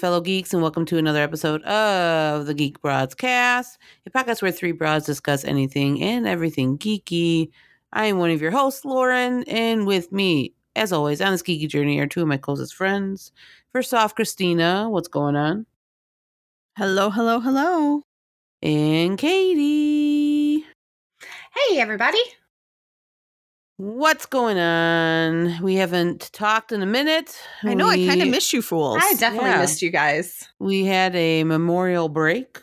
greetings, 0.00 0.12
fellow 0.12 0.20
geeks, 0.22 0.54
and 0.54 0.62
welcome 0.62 0.86
to 0.86 0.96
another 0.96 1.22
episode 1.22 1.62
of 1.64 2.46
the 2.46 2.54
Geek 2.54 2.80
Broads 2.80 3.14
Cast, 3.14 3.78
a 4.06 4.10
podcast 4.10 4.40
where 4.40 4.50
three 4.50 4.72
broads 4.72 5.04
discuss 5.04 5.44
anything 5.44 6.02
and 6.02 6.26
everything 6.26 6.78
geeky. 6.78 7.50
I 7.92 8.06
am 8.06 8.18
one 8.18 8.30
of 8.30 8.40
your 8.40 8.50
hosts, 8.50 8.84
Lauren, 8.86 9.44
and 9.44 9.86
with 9.86 10.10
me, 10.10 10.54
as 10.74 10.90
always, 10.90 11.20
on 11.20 11.32
this 11.32 11.42
geeky 11.42 11.68
journey 11.68 11.98
are 11.98 12.06
two 12.06 12.22
of 12.22 12.28
my 12.28 12.38
closest 12.38 12.74
friends. 12.74 13.30
First 13.74 13.92
off, 13.92 14.14
Christina, 14.14 14.88
what's 14.88 15.08
going 15.08 15.36
on? 15.36 15.66
Hello, 16.78 17.10
hello, 17.10 17.38
hello. 17.38 18.02
And 18.62 19.18
Katie. 19.18 20.64
Hey, 21.68 21.78
everybody. 21.78 22.22
What's 23.84 24.26
going 24.26 24.58
on? 24.58 25.62
We 25.62 25.76
haven't 25.76 26.30
talked 26.34 26.70
in 26.70 26.82
a 26.82 26.86
minute. 26.86 27.34
I 27.62 27.72
know, 27.72 27.88
I 27.88 27.96
kind 27.96 28.20
of 28.20 28.26
We- 28.26 28.30
miss 28.30 28.52
you 28.52 28.60
fools. 28.60 28.98
I 29.02 29.14
definitely 29.14 29.48
Yeah. 29.52 29.60
missed 29.60 29.80
you 29.80 29.88
guys. 29.88 30.46
we 30.58 30.84
had 30.84 31.16
a 31.16 31.44
memorial 31.44 32.10
break. 32.10 32.58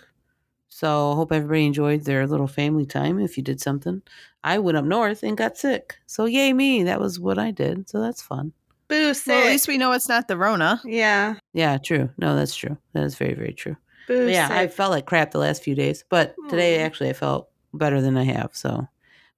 So 0.70 1.16
hope 1.16 1.32
everybody 1.32 1.66
enjoyed 1.66 2.04
their 2.06 2.28
little 2.28 2.46
family 2.46 2.86
time 2.86 3.20
if 3.20 3.36
you 3.36 3.42
did 3.42 3.60
something. 3.60 4.04
I 4.44 4.60
went 4.60 4.78
up 4.78 4.86
north 4.86 5.24
and 5.24 5.36
got 5.36 5.58
sick. 5.58 5.96
So 6.06 6.26
yay 6.26 6.54
me. 6.54 6.84
That 6.84 7.00
was 7.02 7.20
what 7.20 7.40
I 7.40 7.50
did. 7.50 7.90
So 7.90 8.00
that's 8.00 8.22
fun. 8.22 8.54
Boo, 8.88 9.16
sick. 9.16 9.32
well, 9.34 9.44
at 9.44 9.50
least 9.50 9.68
we 9.68 9.80
know 9.80 9.94
it's 9.94 10.08
not 10.08 10.28
the 10.28 10.38
Rona. 10.38 10.80
yeah. 10.86 11.38
Yeah, 11.52 11.80
true. 11.80 12.12
No, 12.20 12.36
that's 12.36 12.56
true. 12.56 12.78
That 12.94 13.04
is 13.06 13.16
very, 13.16 13.34
very 13.34 13.54
true. 13.54 13.76
Boo, 14.08 14.26
But 14.26 14.34
yeah, 14.34 14.50
I 14.52 14.68
felt 14.68 14.92
like 14.92 15.08
crap 15.08 15.32
the 15.32 15.40
last 15.40 15.64
few 15.64 15.74
days. 15.74 16.04
But 16.10 16.36
today 16.48 16.78
actually 16.78 17.10
I 17.10 17.14
felt 17.14 17.50
better 17.74 18.02
than 18.02 18.18
I 18.18 18.24
have. 18.26 18.52
So 18.54 18.88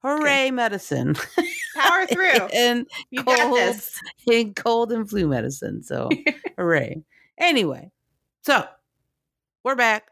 hooray 0.04 0.52
medicine. 0.52 1.16
Power 1.76 2.06
through. 2.12 2.48
and 2.54 2.88
You 3.12 3.24
cold. 3.24 3.56
this. 3.56 4.00
and 4.28 4.56
cold 4.56 4.92
and 4.92 5.10
flu 5.10 5.28
medicine. 5.28 5.84
So 5.84 6.10
hooray. 6.58 7.04
Anyway, 7.38 7.92
so 8.44 8.66
we're 9.64 9.76
back. 9.76 10.08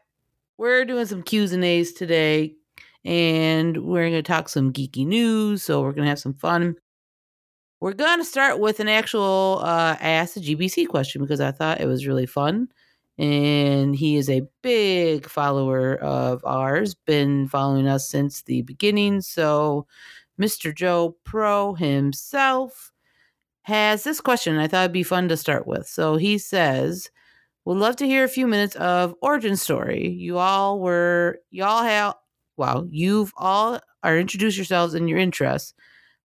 We're 0.56 0.84
doing 0.84 1.06
some 1.06 1.22
Q's 1.22 1.52
and 1.52 1.64
A's 1.64 1.92
today, 1.92 2.54
and 3.04 3.76
we're 3.84 4.08
going 4.10 4.12
to 4.12 4.22
talk 4.22 4.48
some 4.48 4.72
geeky 4.72 5.06
news. 5.06 5.62
So 5.62 5.82
we're 5.82 5.92
going 5.92 6.04
to 6.04 6.10
have 6.10 6.18
some 6.18 6.34
fun. 6.34 6.74
We're 7.80 7.92
going 7.92 8.18
to 8.18 8.24
start 8.24 8.58
with 8.58 8.80
an 8.80 8.88
actual 8.88 9.60
uh, 9.62 9.96
Ask 10.00 10.34
the 10.34 10.40
GBC 10.40 10.88
question 10.88 11.22
because 11.22 11.40
I 11.40 11.52
thought 11.52 11.80
it 11.80 11.86
was 11.86 12.08
really 12.08 12.26
fun. 12.26 12.68
And 13.18 13.96
he 13.96 14.16
is 14.16 14.30
a 14.30 14.46
big 14.62 15.28
follower 15.28 15.96
of 15.96 16.44
ours, 16.44 16.94
been 16.94 17.48
following 17.48 17.88
us 17.88 18.08
since 18.08 18.42
the 18.42 18.62
beginning. 18.62 19.20
So, 19.22 19.86
Mr. 20.40 20.74
Joe 20.74 21.16
Pro 21.24 21.74
himself 21.74 22.92
has 23.62 24.04
this 24.04 24.20
question 24.20 24.56
I 24.58 24.68
thought 24.68 24.84
it'd 24.84 24.92
be 24.92 25.02
fun 25.02 25.28
to 25.28 25.36
start 25.36 25.66
with. 25.66 25.86
So 25.86 26.16
he 26.16 26.38
says, 26.38 27.10
Would 27.66 27.78
love 27.78 27.96
to 27.96 28.06
hear 28.06 28.24
a 28.24 28.28
few 28.28 28.46
minutes 28.46 28.76
of 28.76 29.14
origin 29.22 29.56
story. 29.56 30.08
You 30.08 30.38
all 30.38 30.80
were 30.80 31.40
y'all 31.50 31.84
have 31.84 32.14
wow, 32.56 32.86
you've 32.90 33.32
all 33.36 33.80
are 34.02 34.18
introduced 34.18 34.56
yourselves 34.56 34.94
and 34.94 35.08
your 35.08 35.18
interests. 35.18 35.74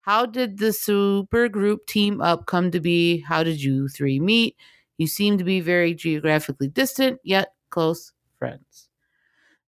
How 0.03 0.27
did 0.27 0.59
the 0.59 0.73
super 0.73 1.48
group 1.48 1.87
team 1.87 2.20
up 2.20 2.47
come 2.47 2.70
to 2.73 2.81
be? 2.81 3.20
How 3.20 3.43
did 3.45 3.63
you 3.63 3.89
three 3.89 4.20
meet? 4.20 4.57
You 4.98 5.07
seem 5.07 5.39
to 5.39 5.45
be 5.45 5.61
very 5.61 5.95
geographically 5.95 6.69
distant, 6.69 7.21
yet 7.25 7.55
close 7.70 8.13
friends. 8.39 8.89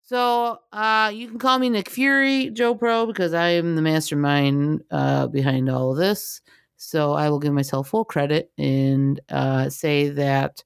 So 0.03 0.59
uh, 0.73 1.11
you 1.15 1.29
can 1.29 1.39
call 1.39 1.59
me 1.59 1.71
Nick 1.71 1.89
Fury, 1.89 2.51
Joe 2.51 2.75
Pro, 2.75 3.07
because 3.07 3.33
I 3.33 3.51
am 3.51 3.75
the 3.75 3.83
mastermind 3.83 4.85
uh, 4.91 5.29
behind 5.29 5.71
all 5.71 5.93
of 5.93 5.97
this. 5.97 6.43
So 6.77 7.13
I 7.13 7.31
will 7.31 7.39
give 7.39 7.55
myself 7.55 7.89
full 7.89 8.05
credit 8.05 8.51
and 8.59 9.19
uh, 9.31 9.71
say 9.71 10.11
that 10.11 10.63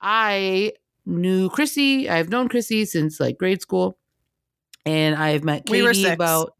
I 0.00 0.72
knew 1.04 1.50
Chrissy. 1.50 2.08
I've 2.08 2.30
known 2.30 2.48
Chrissy 2.48 2.86
since 2.86 3.20
like 3.20 3.36
grade 3.36 3.60
school, 3.60 3.98
and 4.86 5.14
I've 5.16 5.44
met 5.44 5.66
Katie 5.66 5.82
We 5.82 6.06
about 6.06 6.54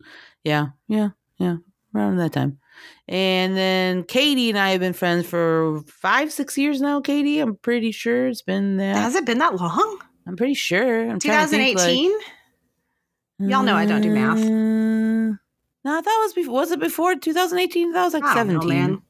yeah, 0.44 0.66
yeah, 0.86 1.10
yeah, 1.38 1.56
around 1.94 2.18
that 2.18 2.32
time. 2.32 2.58
And 3.08 3.56
then 3.56 4.04
Katie 4.04 4.50
and 4.50 4.58
I 4.58 4.70
have 4.70 4.80
been 4.80 4.92
friends 4.92 5.26
for 5.26 5.80
five, 5.86 6.32
six 6.32 6.58
years 6.58 6.80
now. 6.80 7.00
Katie, 7.00 7.40
I'm 7.40 7.56
pretty 7.56 7.90
sure 7.90 8.28
it's 8.28 8.42
been 8.42 8.76
that. 8.76 8.96
Has 8.96 9.14
it 9.14 9.24
been 9.24 9.38
that 9.38 9.54
long? 9.56 9.98
I'm 10.26 10.36
pretty 10.36 10.54
sure. 10.54 11.08
I'm 11.08 11.18
trying 11.18 11.44
to 11.44 11.50
think, 11.50 11.78
like- 11.78 11.88
2018? 11.88 13.50
Y'all 13.50 13.62
know 13.62 13.76
I 13.76 13.86
don't 13.86 14.02
do 14.02 14.10
math. 14.10 14.38
Uh, 14.38 15.36
No, 15.84 15.96
I 15.96 16.00
thought 16.00 16.18
it 16.18 16.24
was 16.24 16.32
before. 16.34 16.54
Was 16.54 16.70
it 16.72 16.80
before 16.80 17.14
2018? 17.14 17.92
That 17.92 18.04
was 18.04 18.12
like 18.12 18.24
I 18.24 18.34
don't 18.34 18.48
know, 18.48 18.60
17. 18.60 18.68
man. 18.68 19.02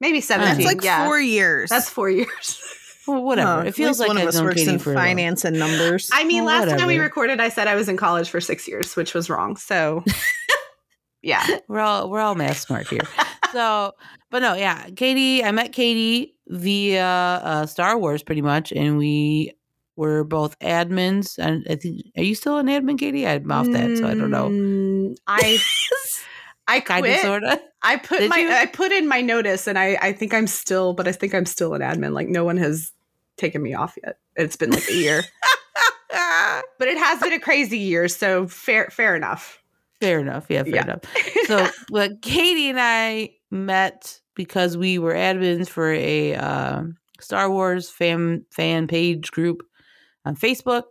Maybe 0.00 0.20
17. 0.20 0.54
That's 0.54 0.66
like 0.66 0.82
yeah. 0.82 1.04
four 1.06 1.20
years. 1.20 1.70
That's 1.70 1.88
four 1.90 2.10
years. 2.10 2.62
Well, 3.08 3.22
whatever. 3.22 3.62
Huh, 3.62 3.68
it 3.68 3.74
feels 3.74 3.98
like 3.98 4.08
one 4.08 4.18
of 4.18 4.24
I've 4.24 4.28
us 4.28 4.40
works 4.42 4.56
Katie 4.56 4.72
in 4.74 4.78
for 4.78 4.92
finance 4.92 5.46
and 5.46 5.58
numbers. 5.58 6.10
I 6.12 6.24
mean, 6.24 6.44
Well, 6.44 6.60
last 6.66 6.78
time 6.78 6.86
we 6.88 6.98
recorded, 6.98 7.40
I 7.40 7.48
said 7.48 7.66
I 7.66 7.74
was 7.74 7.88
in 7.88 7.96
college 7.96 8.28
for 8.28 8.38
six 8.38 8.68
years, 8.68 8.96
which 8.96 9.14
was 9.14 9.30
wrong. 9.30 9.56
So, 9.56 10.04
yeah. 11.22 11.44
We're 11.68 11.80
all 11.80 12.10
we're 12.10 12.20
all 12.20 12.34
math 12.34 12.58
smart 12.58 12.88
here. 12.88 13.00
so, 13.52 13.92
but 14.30 14.40
no, 14.40 14.54
yeah, 14.54 14.88
Katie. 14.96 15.44
I 15.44 15.52
met 15.52 15.72
Katie 15.72 16.34
via 16.46 17.04
uh, 17.04 17.66
Star 17.66 17.98
Wars, 17.98 18.22
pretty 18.22 18.42
much, 18.42 18.72
and 18.72 18.98
we 18.98 19.52
were 19.96 20.24
both 20.24 20.58
admins. 20.60 21.38
And 21.38 21.66
I 21.68 21.76
think, 21.76 22.02
are 22.16 22.22
you 22.22 22.34
still 22.34 22.58
an 22.58 22.66
admin, 22.66 22.98
Katie? 22.98 23.26
I 23.26 23.38
mouthed 23.40 23.74
that, 23.74 23.98
so 23.98 24.06
I 24.06 24.14
don't 24.14 24.30
know. 24.30 24.48
Mm, 24.48 25.16
I 25.26 25.58
I 26.68 26.80
Kind 26.80 27.06
of, 27.06 27.18
sort 27.20 27.44
of. 27.44 27.58
I 27.82 27.96
put 27.96 28.18
Did 28.18 28.30
my 28.30 28.38
you? 28.38 28.50
I 28.50 28.66
put 28.66 28.92
in 28.92 29.08
my 29.08 29.22
notice, 29.22 29.66
and 29.66 29.78
I 29.78 29.98
I 30.00 30.12
think 30.12 30.34
I'm 30.34 30.46
still, 30.46 30.92
but 30.92 31.08
I 31.08 31.12
think 31.12 31.34
I'm 31.34 31.46
still 31.46 31.74
an 31.74 31.80
admin. 31.80 32.12
Like 32.12 32.28
no 32.28 32.44
one 32.44 32.58
has 32.58 32.92
taken 33.38 33.62
me 33.62 33.74
off 33.74 33.96
yet. 34.04 34.18
It's 34.36 34.56
been 34.56 34.70
like 34.70 34.88
a 34.88 34.94
year, 34.94 35.22
but 36.78 36.88
it 36.88 36.98
has 36.98 37.20
been 37.20 37.32
a 37.32 37.40
crazy 37.40 37.78
year. 37.78 38.06
So 38.08 38.46
fair 38.46 38.88
fair 38.90 39.16
enough. 39.16 39.62
Fair 40.00 40.20
enough. 40.20 40.46
Yeah, 40.48 40.62
fair 40.62 40.74
Yeah. 40.76 40.84
enough. 40.84 41.00
So, 41.46 41.68
but 41.90 42.22
Katie 42.22 42.68
and 42.70 42.78
I 42.80 43.30
met 43.50 44.20
because 44.34 44.76
we 44.76 44.98
were 44.98 45.14
admins 45.14 45.68
for 45.68 45.92
a 45.92 46.34
uh, 46.34 46.82
Star 47.20 47.50
Wars 47.50 47.90
fan 47.90 48.44
fan 48.52 48.86
page 48.86 49.30
group 49.32 49.62
on 50.24 50.36
Facebook, 50.36 50.84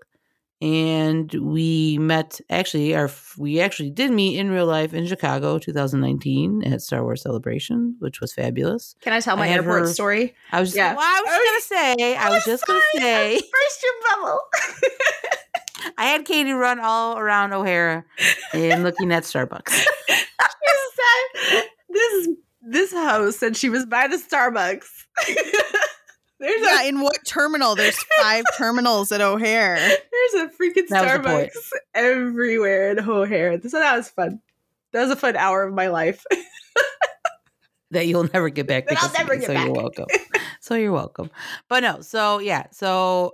and 0.59 1.31
we 1.35 1.97
met. 1.99 2.41
Actually, 2.49 2.95
our 2.95 3.09
we 3.37 3.61
actually 3.61 3.91
did 3.91 4.11
meet 4.11 4.37
in 4.37 4.49
real 4.51 4.65
life 4.65 4.93
in 4.93 5.05
Chicago, 5.05 5.57
2019, 5.59 6.63
at 6.65 6.81
Star 6.81 7.03
Wars 7.03 7.21
Celebration, 7.21 7.95
which 7.99 8.19
was 8.19 8.33
fabulous. 8.33 8.95
Can 9.01 9.13
I 9.13 9.19
tell 9.21 9.37
my 9.37 9.47
had 9.47 9.57
airport 9.59 9.81
her- 9.83 9.87
story? 9.87 10.35
I 10.51 10.59
was, 10.59 10.75
Yeah. 10.75 10.95
well, 10.95 11.05
I 11.05 11.21
was 11.21 11.29
just 11.29 11.69
gonna 11.69 11.95
say, 11.99 12.15
I 12.17 12.29
was 12.29 12.43
just 12.43 12.65
gonna 12.67 12.79
say, 12.95 13.35
First 13.39 13.83
your 13.83 13.93
bubble. 14.17 14.39
I 15.97 16.05
had 16.05 16.25
Katie 16.25 16.51
run 16.51 16.79
all 16.79 17.17
around 17.17 17.53
O'Hare 17.53 18.05
and 18.53 18.83
looking 18.83 19.11
at 19.11 19.23
Starbucks. 19.23 19.69
she 19.69 19.85
said 20.95 21.63
this 21.89 22.29
this 22.61 22.91
host 22.91 23.39
said 23.39 23.55
she 23.55 23.69
was 23.69 23.85
by 23.85 24.07
the 24.07 24.17
Starbucks. 24.17 24.87
There's 26.39 26.61
yeah, 26.61 26.83
a 26.83 26.87
in 26.87 27.01
what 27.01 27.17
terminal? 27.25 27.75
There's 27.75 27.97
five 28.21 28.43
terminals 28.57 29.11
at 29.11 29.21
O'Hare. 29.21 29.75
there's 29.75 30.33
a 30.43 30.47
freaking 30.49 30.87
That 30.89 31.03
was 31.03 31.13
the 31.13 31.19
point. 31.23 31.51
Starbucks 31.51 31.69
everywhere 31.95 32.91
in 32.91 32.99
O'Hare. 32.99 33.59
So 33.61 33.79
that 33.79 33.97
was 33.97 34.09
fun. 34.09 34.39
That 34.91 35.01
was 35.01 35.11
a 35.11 35.15
fun 35.15 35.35
hour 35.35 35.63
of 35.63 35.73
my 35.73 35.87
life. 35.87 36.23
that 37.91 38.05
you'll 38.05 38.29
never 38.31 38.49
get 38.49 38.67
back. 38.67 38.87
That 38.87 39.01
I'll 39.01 39.11
never 39.13 39.33
me, 39.33 39.39
get 39.39 39.47
so 39.47 39.53
you're 39.53 39.73
welcome. 39.73 40.05
so 40.61 40.75
you're 40.75 40.91
welcome. 40.91 41.31
But 41.69 41.79
no, 41.79 42.01
so 42.01 42.37
yeah, 42.37 42.67
so 42.71 43.33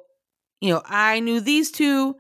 you 0.64 0.74
know, 0.74 0.82
I 0.86 1.20
knew 1.20 1.42
these 1.42 1.72
two, 1.72 2.16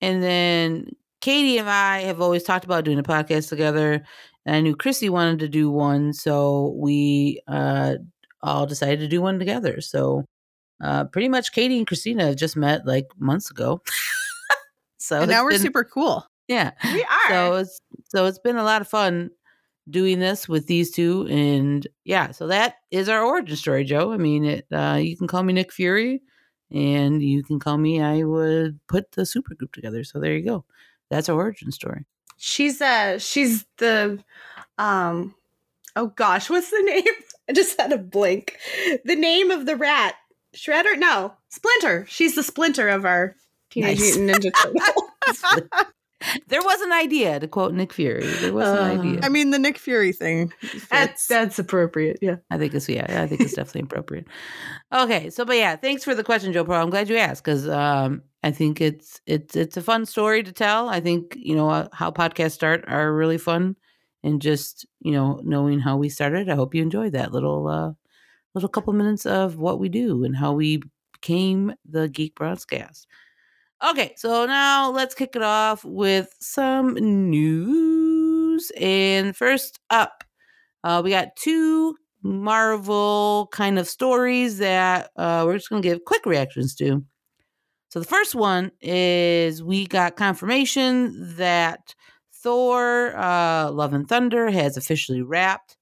and 0.00 0.22
then 0.22 0.90
Katie 1.20 1.58
and 1.58 1.68
I 1.68 2.02
have 2.02 2.20
always 2.20 2.44
talked 2.44 2.64
about 2.64 2.84
doing 2.84 2.98
a 2.98 3.02
podcast 3.02 3.48
together. 3.48 4.04
And 4.46 4.54
I 4.56 4.60
knew 4.60 4.76
Chrissy 4.76 5.08
wanted 5.08 5.40
to 5.40 5.48
do 5.48 5.68
one, 5.70 6.12
so 6.12 6.74
we 6.78 7.40
uh 7.48 7.94
all 8.40 8.66
decided 8.66 9.00
to 9.00 9.08
do 9.08 9.20
one 9.20 9.38
together. 9.40 9.80
So 9.80 10.24
uh 10.80 11.04
pretty 11.06 11.28
much 11.28 11.52
Katie 11.52 11.76
and 11.76 11.86
Christina 11.88 12.34
just 12.36 12.56
met 12.56 12.86
like 12.86 13.06
months 13.18 13.50
ago. 13.50 13.82
so 14.98 15.22
and 15.22 15.30
now 15.30 15.42
we're 15.42 15.50
been- 15.50 15.60
super 15.60 15.82
cool. 15.84 16.24
yeah. 16.46 16.70
We 16.94 17.02
are. 17.02 17.28
So 17.28 17.54
it's 17.56 17.80
so 18.10 18.26
it's 18.26 18.38
been 18.38 18.56
a 18.56 18.62
lot 18.64 18.80
of 18.80 18.88
fun 18.88 19.30
doing 19.90 20.20
this 20.20 20.48
with 20.48 20.66
these 20.66 20.90
two, 20.92 21.26
and 21.28 21.86
yeah, 22.04 22.30
so 22.30 22.46
that 22.46 22.76
is 22.90 23.08
our 23.08 23.24
origin 23.24 23.56
story, 23.56 23.84
Joe. 23.84 24.12
I 24.12 24.18
mean, 24.18 24.44
it. 24.44 24.66
Uh, 24.70 24.98
you 25.02 25.16
can 25.16 25.26
call 25.26 25.42
me 25.42 25.52
Nick 25.52 25.72
Fury, 25.72 26.22
and 26.70 27.22
you 27.22 27.42
can 27.42 27.58
call 27.58 27.78
me. 27.78 28.00
I 28.00 28.22
would 28.24 28.78
put 28.88 29.12
the 29.12 29.24
super 29.26 29.54
group 29.54 29.72
together. 29.72 30.04
So 30.04 30.20
there 30.20 30.34
you 30.36 30.44
go. 30.44 30.64
That's 31.10 31.28
our 31.28 31.36
origin 31.36 31.72
story. 31.72 32.04
she's 32.36 32.80
uh 32.80 33.18
she's 33.18 33.64
the 33.78 34.22
um 34.78 35.34
oh 35.96 36.08
gosh, 36.08 36.50
what's 36.50 36.70
the 36.70 36.82
name? 36.84 37.14
I 37.48 37.52
just 37.52 37.80
had 37.80 37.92
a 37.92 37.98
blink. 37.98 38.56
The 39.04 39.16
name 39.16 39.50
of 39.50 39.66
the 39.66 39.76
rat. 39.76 40.14
Shredder? 40.54 40.98
No. 40.98 41.34
Splinter. 41.50 42.06
She's 42.08 42.34
the 42.34 42.42
splinter 42.42 42.88
of 42.88 43.04
our 43.04 43.36
Teenage 43.70 43.98
Nice. 44.00 44.16
Mutant 44.16 44.44
Ninja 44.44 44.52
Turtle. 44.62 45.84
there 46.48 46.62
was 46.62 46.80
an 46.80 46.92
idea 46.92 47.38
to 47.40 47.46
quote 47.48 47.72
Nick 47.74 47.92
Fury. 47.92 48.26
There 48.26 48.52
was 48.52 48.68
an 48.68 48.76
Uh, 48.78 49.00
idea. 49.02 49.20
I 49.22 49.28
mean, 49.28 49.50
the 49.50 49.58
Nick 49.58 49.78
Fury 49.78 50.12
thing. 50.12 50.52
That's 50.90 51.26
that's 51.26 51.58
appropriate. 51.58 52.18
Yeah. 52.20 52.36
I 52.50 52.58
think 52.58 52.74
it's 52.74 52.88
yeah, 52.88 53.22
I 53.22 53.26
think 53.26 53.40
it's 53.40 53.54
definitely 53.54 53.82
appropriate. 53.82 54.26
Okay, 54.92 55.28
so 55.28 55.44
but 55.44 55.56
yeah, 55.56 55.76
thanks 55.76 56.02
for 56.02 56.14
the 56.14 56.24
question, 56.24 56.52
Joe 56.52 56.64
Pro. 56.64 56.80
I'm 56.80 56.88
glad 56.88 57.10
you 57.10 57.16
asked 57.18 57.44
because 57.44 57.68
um, 57.68 58.22
I 58.42 58.50
think 58.50 58.80
it's 58.80 59.20
it's 59.26 59.54
it's 59.54 59.76
a 59.76 59.82
fun 59.82 60.06
story 60.06 60.42
to 60.42 60.50
tell. 60.52 60.88
I 60.88 61.00
think 61.00 61.36
you 61.36 61.54
know 61.54 61.68
uh, 61.68 61.88
how 61.92 62.10
podcasts 62.10 62.52
start 62.52 62.84
are 62.88 63.12
really 63.12 63.36
fun, 63.36 63.76
and 64.24 64.40
just 64.40 64.86
you 65.00 65.12
know 65.12 65.40
knowing 65.44 65.78
how 65.78 65.98
we 65.98 66.08
started. 66.08 66.48
I 66.48 66.54
hope 66.54 66.74
you 66.74 66.80
enjoyed 66.82 67.12
that 67.12 67.32
little 67.32 67.68
uh, 67.68 67.92
little 68.54 68.70
couple 68.70 68.94
minutes 68.94 69.26
of 69.26 69.56
what 69.56 69.78
we 69.78 69.90
do 69.90 70.24
and 70.24 70.34
how 70.34 70.54
we 70.54 70.80
became 71.12 71.74
the 71.84 72.08
Geek 72.08 72.34
Broadcast. 72.34 73.06
Okay, 73.80 74.12
so 74.16 74.44
now 74.44 74.90
let's 74.90 75.14
kick 75.14 75.36
it 75.36 75.42
off 75.42 75.84
with 75.84 76.34
some 76.40 76.94
news. 76.94 78.72
And 78.80 79.36
first 79.36 79.78
up, 79.90 80.24
uh, 80.82 81.00
we 81.04 81.10
got 81.10 81.36
two 81.36 81.94
Marvel 82.22 83.48
kind 83.52 83.78
of 83.78 83.86
stories 83.86 84.58
that 84.58 85.10
uh, 85.14 85.44
we're 85.46 85.54
just 85.58 85.70
going 85.70 85.80
to 85.80 85.88
give 85.88 86.04
quick 86.04 86.26
reactions 86.26 86.74
to. 86.76 87.04
So 87.90 88.00
the 88.00 88.04
first 88.04 88.34
one 88.34 88.72
is 88.80 89.62
we 89.62 89.86
got 89.86 90.16
confirmation 90.16 91.36
that 91.36 91.94
Thor 92.34 93.16
uh, 93.16 93.70
Love 93.70 93.92
and 93.94 94.08
Thunder 94.08 94.50
has 94.50 94.76
officially 94.76 95.22
wrapped 95.22 95.76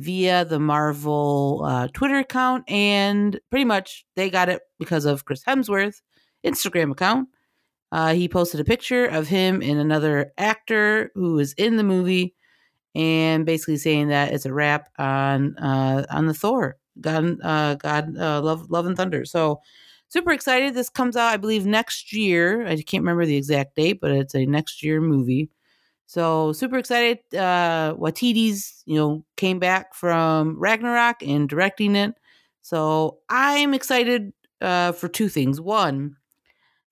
via 0.00 0.44
the 0.44 0.58
Marvel 0.58 1.62
uh, 1.64 1.86
Twitter 1.94 2.18
account. 2.18 2.68
And 2.68 3.38
pretty 3.50 3.64
much 3.64 4.04
they 4.16 4.28
got 4.28 4.48
it 4.48 4.62
because 4.80 5.04
of 5.04 5.24
Chris 5.24 5.44
Hemsworth 5.44 6.00
Instagram 6.44 6.92
account. 6.92 7.28
Uh, 7.90 8.12
he 8.14 8.28
posted 8.28 8.60
a 8.60 8.64
picture 8.64 9.06
of 9.06 9.28
him 9.28 9.62
and 9.62 9.78
another 9.78 10.32
actor 10.36 11.10
who 11.14 11.38
is 11.38 11.54
in 11.54 11.76
the 11.76 11.84
movie 11.84 12.34
and 12.94 13.46
basically 13.46 13.76
saying 13.76 14.08
that 14.08 14.32
it's 14.32 14.44
a 14.44 14.52
wrap 14.52 14.90
on 14.98 15.56
uh, 15.58 16.04
on 16.10 16.26
the 16.26 16.34
Thor 16.34 16.76
God 17.00 17.38
uh, 17.42 17.74
God 17.74 18.16
uh, 18.16 18.40
Love 18.42 18.70
Love 18.70 18.86
and 18.86 18.96
Thunder. 18.96 19.24
So 19.24 19.60
super 20.08 20.32
excited. 20.32 20.74
This 20.74 20.90
comes 20.90 21.16
out, 21.16 21.32
I 21.32 21.36
believe, 21.36 21.66
next 21.66 22.12
year. 22.12 22.66
I 22.66 22.76
can't 22.76 23.02
remember 23.02 23.26
the 23.26 23.36
exact 23.36 23.76
date, 23.76 24.00
but 24.00 24.10
it's 24.10 24.34
a 24.34 24.46
next 24.46 24.82
year 24.82 25.00
movie. 25.00 25.50
So 26.06 26.52
super 26.52 26.78
excited. 26.78 27.18
Uh, 27.34 27.94
Waititi's 27.94 28.82
you 28.86 28.96
know 28.96 29.24
came 29.36 29.58
back 29.58 29.94
from 29.94 30.58
Ragnarok 30.58 31.22
and 31.22 31.48
directing 31.48 31.96
it. 31.96 32.14
So 32.62 33.18
I'm 33.28 33.74
excited 33.74 34.32
uh, 34.60 34.92
for 34.92 35.08
two 35.08 35.28
things. 35.28 35.60
One, 35.60 36.16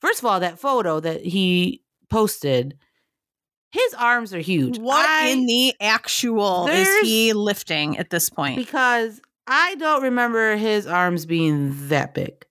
first 0.06 0.20
of 0.20 0.26
all, 0.26 0.40
that 0.40 0.58
photo 0.58 1.00
that 1.00 1.24
he 1.24 1.82
posted. 2.08 2.76
His 3.72 3.94
arms 3.94 4.32
are 4.32 4.38
huge. 4.38 4.78
What 4.78 5.04
I- 5.06 5.28
in 5.28 5.44
the 5.46 5.74
actual 5.80 6.68
is 6.68 6.88
he 7.02 7.32
lifting 7.32 7.98
at 7.98 8.10
this 8.10 8.30
point? 8.30 8.56
because 8.56 9.20
I 9.46 9.74
don't 9.76 10.02
remember 10.02 10.56
his 10.56 10.86
arms 10.86 11.26
being 11.26 11.88
that 11.88 12.14
big. 12.14 12.44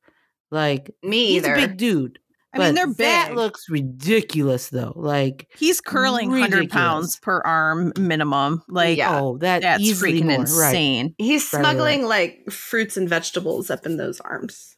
Like 0.51 0.91
Me 1.03 1.27
he's 1.27 1.43
either. 1.43 1.55
a 1.55 1.67
big 1.67 1.77
dude. 1.77 2.19
I 2.53 2.57
mean, 2.59 2.67
but 2.69 2.75
they're 2.75 2.87
big. 2.87 2.97
That 2.97 3.35
looks 3.35 3.67
ridiculous 3.69 4.69
though. 4.69 4.93
Like 4.95 5.47
He's 5.57 5.81
curling 5.81 6.29
100 6.29 6.69
pounds 6.69 7.17
per 7.19 7.39
arm 7.41 7.91
minimum. 7.97 8.61
Like, 8.69 8.97
Yeah, 8.97 9.19
oh, 9.19 9.37
that 9.39 9.61
that's 9.61 9.81
easily 9.83 10.21
freaking 10.21 10.25
more. 10.25 10.37
Right. 10.37 10.69
insane. 10.69 11.15
He's 11.17 11.51
Right, 11.51 11.59
right, 11.59 11.65
right. 11.65 11.71
smuggling 11.73 12.05
like 12.05 12.51
fruits 12.51 12.95
and 12.97 13.09
vegetables 13.09 13.69
up 13.69 13.85
in 13.85 13.97
those 13.97 14.19
arms. 14.21 14.77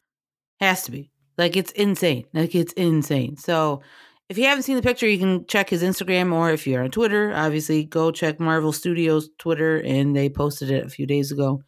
Has 0.60 0.84
to 0.84 0.92
be. 0.92 1.12
Like 1.38 1.56
it's 1.56 1.72
insane. 1.74 2.26
Like 2.34 2.56
it's 2.56 2.74
insane. 2.74 3.38
So 3.38 3.82
if 4.30 4.38
you 4.38 4.46
haven't 4.46 4.64
seen 4.64 4.76
the 4.76 4.82
picture, 4.82 5.08
you 5.08 5.20
can 5.20 5.46
check 5.46 5.70
his 5.70 5.84
Instagram 5.84 6.34
or 6.34 6.52
if 6.52 6.68
you're 6.68 6.84
on 6.84 6.92
Twitter, 6.92 7.34
obviously 7.36 7.86
go 7.86 8.12
check 8.12 8.40
Marvel 8.40 8.74
Studios 8.74 9.30
Twitter 9.38 9.78
and 9.78 10.16
they 10.16 10.30
posted 10.30 10.72
it 10.72 10.86
a 10.86 10.90
few 10.90 11.06
days 11.06 11.32
ago. 11.32 11.62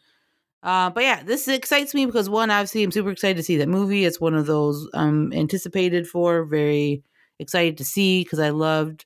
Uh, 0.62 0.90
but 0.90 1.04
yeah, 1.04 1.24
this 1.24 1.48
excites 1.48 1.94
me 1.94 2.06
because 2.06 2.30
one, 2.30 2.52
obviously, 2.52 2.84
I'm 2.84 2.92
super 2.92 3.12
excited 3.12 3.38
to 3.38 3.44
see 3.44 3.58
that 3.58 3.70
movie. 3.70 4.04
It's 4.04 4.20
one 4.20 4.36
of 4.36 4.46
those 4.46 4.90
I'm 4.94 5.32
anticipated 5.32 6.06
for, 6.06 6.44
very 6.44 7.02
excited 7.40 7.78
to 7.78 7.86
see 7.86 8.24
because 8.24 8.40
I 8.40 8.50
loved. 8.50 9.06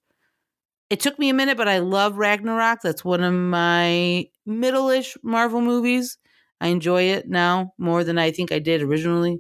It 0.90 1.00
took 1.00 1.20
me 1.20 1.30
a 1.30 1.34
minute, 1.34 1.58
but 1.58 1.68
I 1.68 1.80
love 1.80 2.18
Ragnarok. 2.18 2.82
That's 2.82 3.06
one 3.06 3.24
of 3.24 3.34
my 3.34 4.28
middle-ish 4.46 5.16
Marvel 5.22 5.62
movies. 5.62 6.18
I 6.60 6.68
enjoy 6.68 7.04
it 7.04 7.30
now 7.30 7.74
more 7.78 8.04
than 8.04 8.18
I 8.18 8.32
think 8.32 8.52
I 8.52 8.60
did 8.60 8.82
originally. 8.82 9.40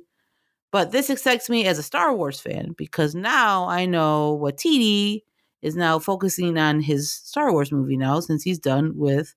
But 0.73 0.91
this 0.91 1.11
excites 1.11 1.51
me 1.51 1.67
as 1.67 1.77
a 1.77 1.83
Star 1.83 2.15
Wars 2.15 2.41
fan 2.41 2.73
because 2.75 3.13
now 3.13 3.69
I 3.69 3.85
know 3.85 4.33
what 4.33 4.57
TD 4.57 5.21
is 5.61 5.75
now 5.75 5.99
focusing 5.99 6.57
on 6.57 6.81
his 6.81 7.13
Star 7.13 7.51
Wars 7.51 7.71
movie 7.71 7.95
now 7.95 8.19
since 8.19 8.41
he's 8.41 8.57
done 8.57 8.93
with 8.95 9.35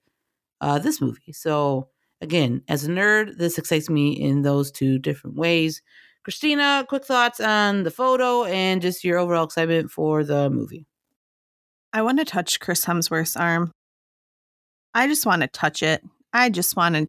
uh, 0.62 0.78
this 0.78 0.98
movie. 0.98 1.34
So 1.34 1.90
again, 2.22 2.62
as 2.68 2.86
a 2.86 2.88
nerd, 2.88 3.36
this 3.36 3.58
excites 3.58 3.90
me 3.90 4.12
in 4.12 4.40
those 4.40 4.72
two 4.72 4.98
different 4.98 5.36
ways. 5.36 5.82
Christina, 6.24 6.86
quick 6.88 7.04
thoughts 7.04 7.38
on 7.38 7.82
the 7.82 7.90
photo 7.90 8.44
and 8.44 8.80
just 8.80 9.04
your 9.04 9.18
overall 9.18 9.44
excitement 9.44 9.90
for 9.90 10.24
the 10.24 10.48
movie. 10.48 10.86
I 11.92 12.00
want 12.00 12.18
to 12.18 12.24
touch 12.24 12.60
Chris 12.60 12.86
Hemsworth's 12.86 13.36
arm. 13.36 13.72
I 14.94 15.06
just 15.06 15.26
want 15.26 15.42
to 15.42 15.48
touch 15.48 15.82
it. 15.82 16.02
I 16.32 16.48
just 16.48 16.76
want 16.76 16.94
to. 16.94 17.08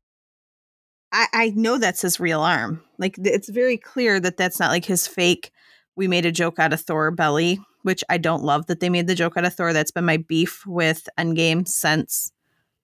I, 1.18 1.28
I 1.34 1.50
know 1.56 1.80
that's 1.80 2.02
his 2.02 2.20
real 2.20 2.42
arm. 2.42 2.84
Like 3.00 3.18
it's 3.18 3.50
very 3.50 3.76
clear 3.76 4.20
that 4.20 4.38
that's 4.38 4.60
not 4.60 4.70
like 4.70 4.86
his 4.86 5.08
fake. 5.08 5.52
We 5.96 6.08
made 6.08 6.28
a 6.28 6.32
joke 6.32 6.60
out 6.60 6.74
of 6.74 6.82
Thor 6.82 7.10
belly, 7.10 7.60
which 7.82 8.04
I 8.08 8.20
don't 8.20 8.44
love 8.44 8.68
that 8.68 8.82
they 8.82 8.90
made 8.90 9.08
the 9.08 9.16
joke 9.16 9.36
out 9.36 9.46
of 9.46 9.54
Thor. 9.54 9.74
That's 9.74 9.90
been 9.90 10.06
my 10.06 10.18
beef 10.18 10.64
with 10.68 11.10
Endgame 11.18 11.68
since 11.68 12.32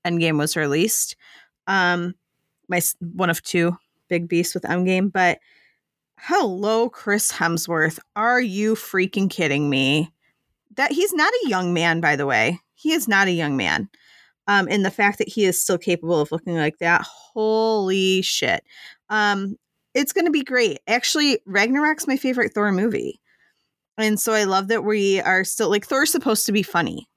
Endgame 0.03 0.39
was 0.39 0.57
released. 0.57 1.15
Um, 1.67 2.15
my 2.67 2.81
one 2.99 3.29
of 3.29 3.43
two 3.43 3.77
big 4.07 4.27
beefs 4.27 4.55
with 4.55 4.63
Endgame, 4.63 5.11
but 5.11 5.37
hello, 6.17 6.89
Chris 6.89 7.31
Hemsworth, 7.31 7.99
are 8.15 8.41
you 8.41 8.73
freaking 8.73 9.29
kidding 9.29 9.69
me? 9.69 10.11
that 10.75 10.91
he's 10.91 11.13
not 11.13 11.31
a 11.45 11.49
young 11.49 11.73
man 11.73 12.01
by 12.01 12.15
the 12.15 12.25
way 12.25 12.59
he 12.75 12.91
is 12.91 13.07
not 13.07 13.27
a 13.27 13.31
young 13.31 13.55
man 13.57 13.89
um 14.47 14.67
and 14.69 14.85
the 14.85 14.91
fact 14.91 15.17
that 15.17 15.27
he 15.29 15.45
is 15.45 15.61
still 15.61 15.77
capable 15.77 16.19
of 16.19 16.31
looking 16.31 16.55
like 16.55 16.77
that 16.79 17.01
holy 17.03 18.21
shit. 18.21 18.63
Um 19.09 19.55
it's 19.93 20.13
gonna 20.13 20.31
be 20.31 20.43
great. 20.43 20.79
Actually 20.87 21.39
ragnarok's 21.45 22.07
my 22.07 22.17
favorite 22.17 22.53
thor 22.53 22.71
movie. 22.71 23.19
And 23.97 24.19
so 24.19 24.33
i 24.33 24.43
love 24.43 24.67
that 24.69 24.83
we 24.83 25.19
are 25.21 25.43
still 25.43 25.69
like 25.69 25.85
thor's 25.85 26.11
supposed 26.11 26.45
to 26.45 26.51
be 26.51 26.63
funny. 26.63 27.07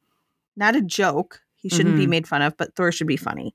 Not 0.56 0.76
a 0.76 0.82
joke. 0.82 1.40
He 1.56 1.68
shouldn't 1.68 1.96
be 1.96 2.06
Mhm. 2.06 2.10
made 2.10 2.28
fun 2.28 2.42
of 2.42 2.56
but 2.56 2.74
thor 2.76 2.92
should 2.92 3.06
be 3.06 3.16
funny. 3.16 3.54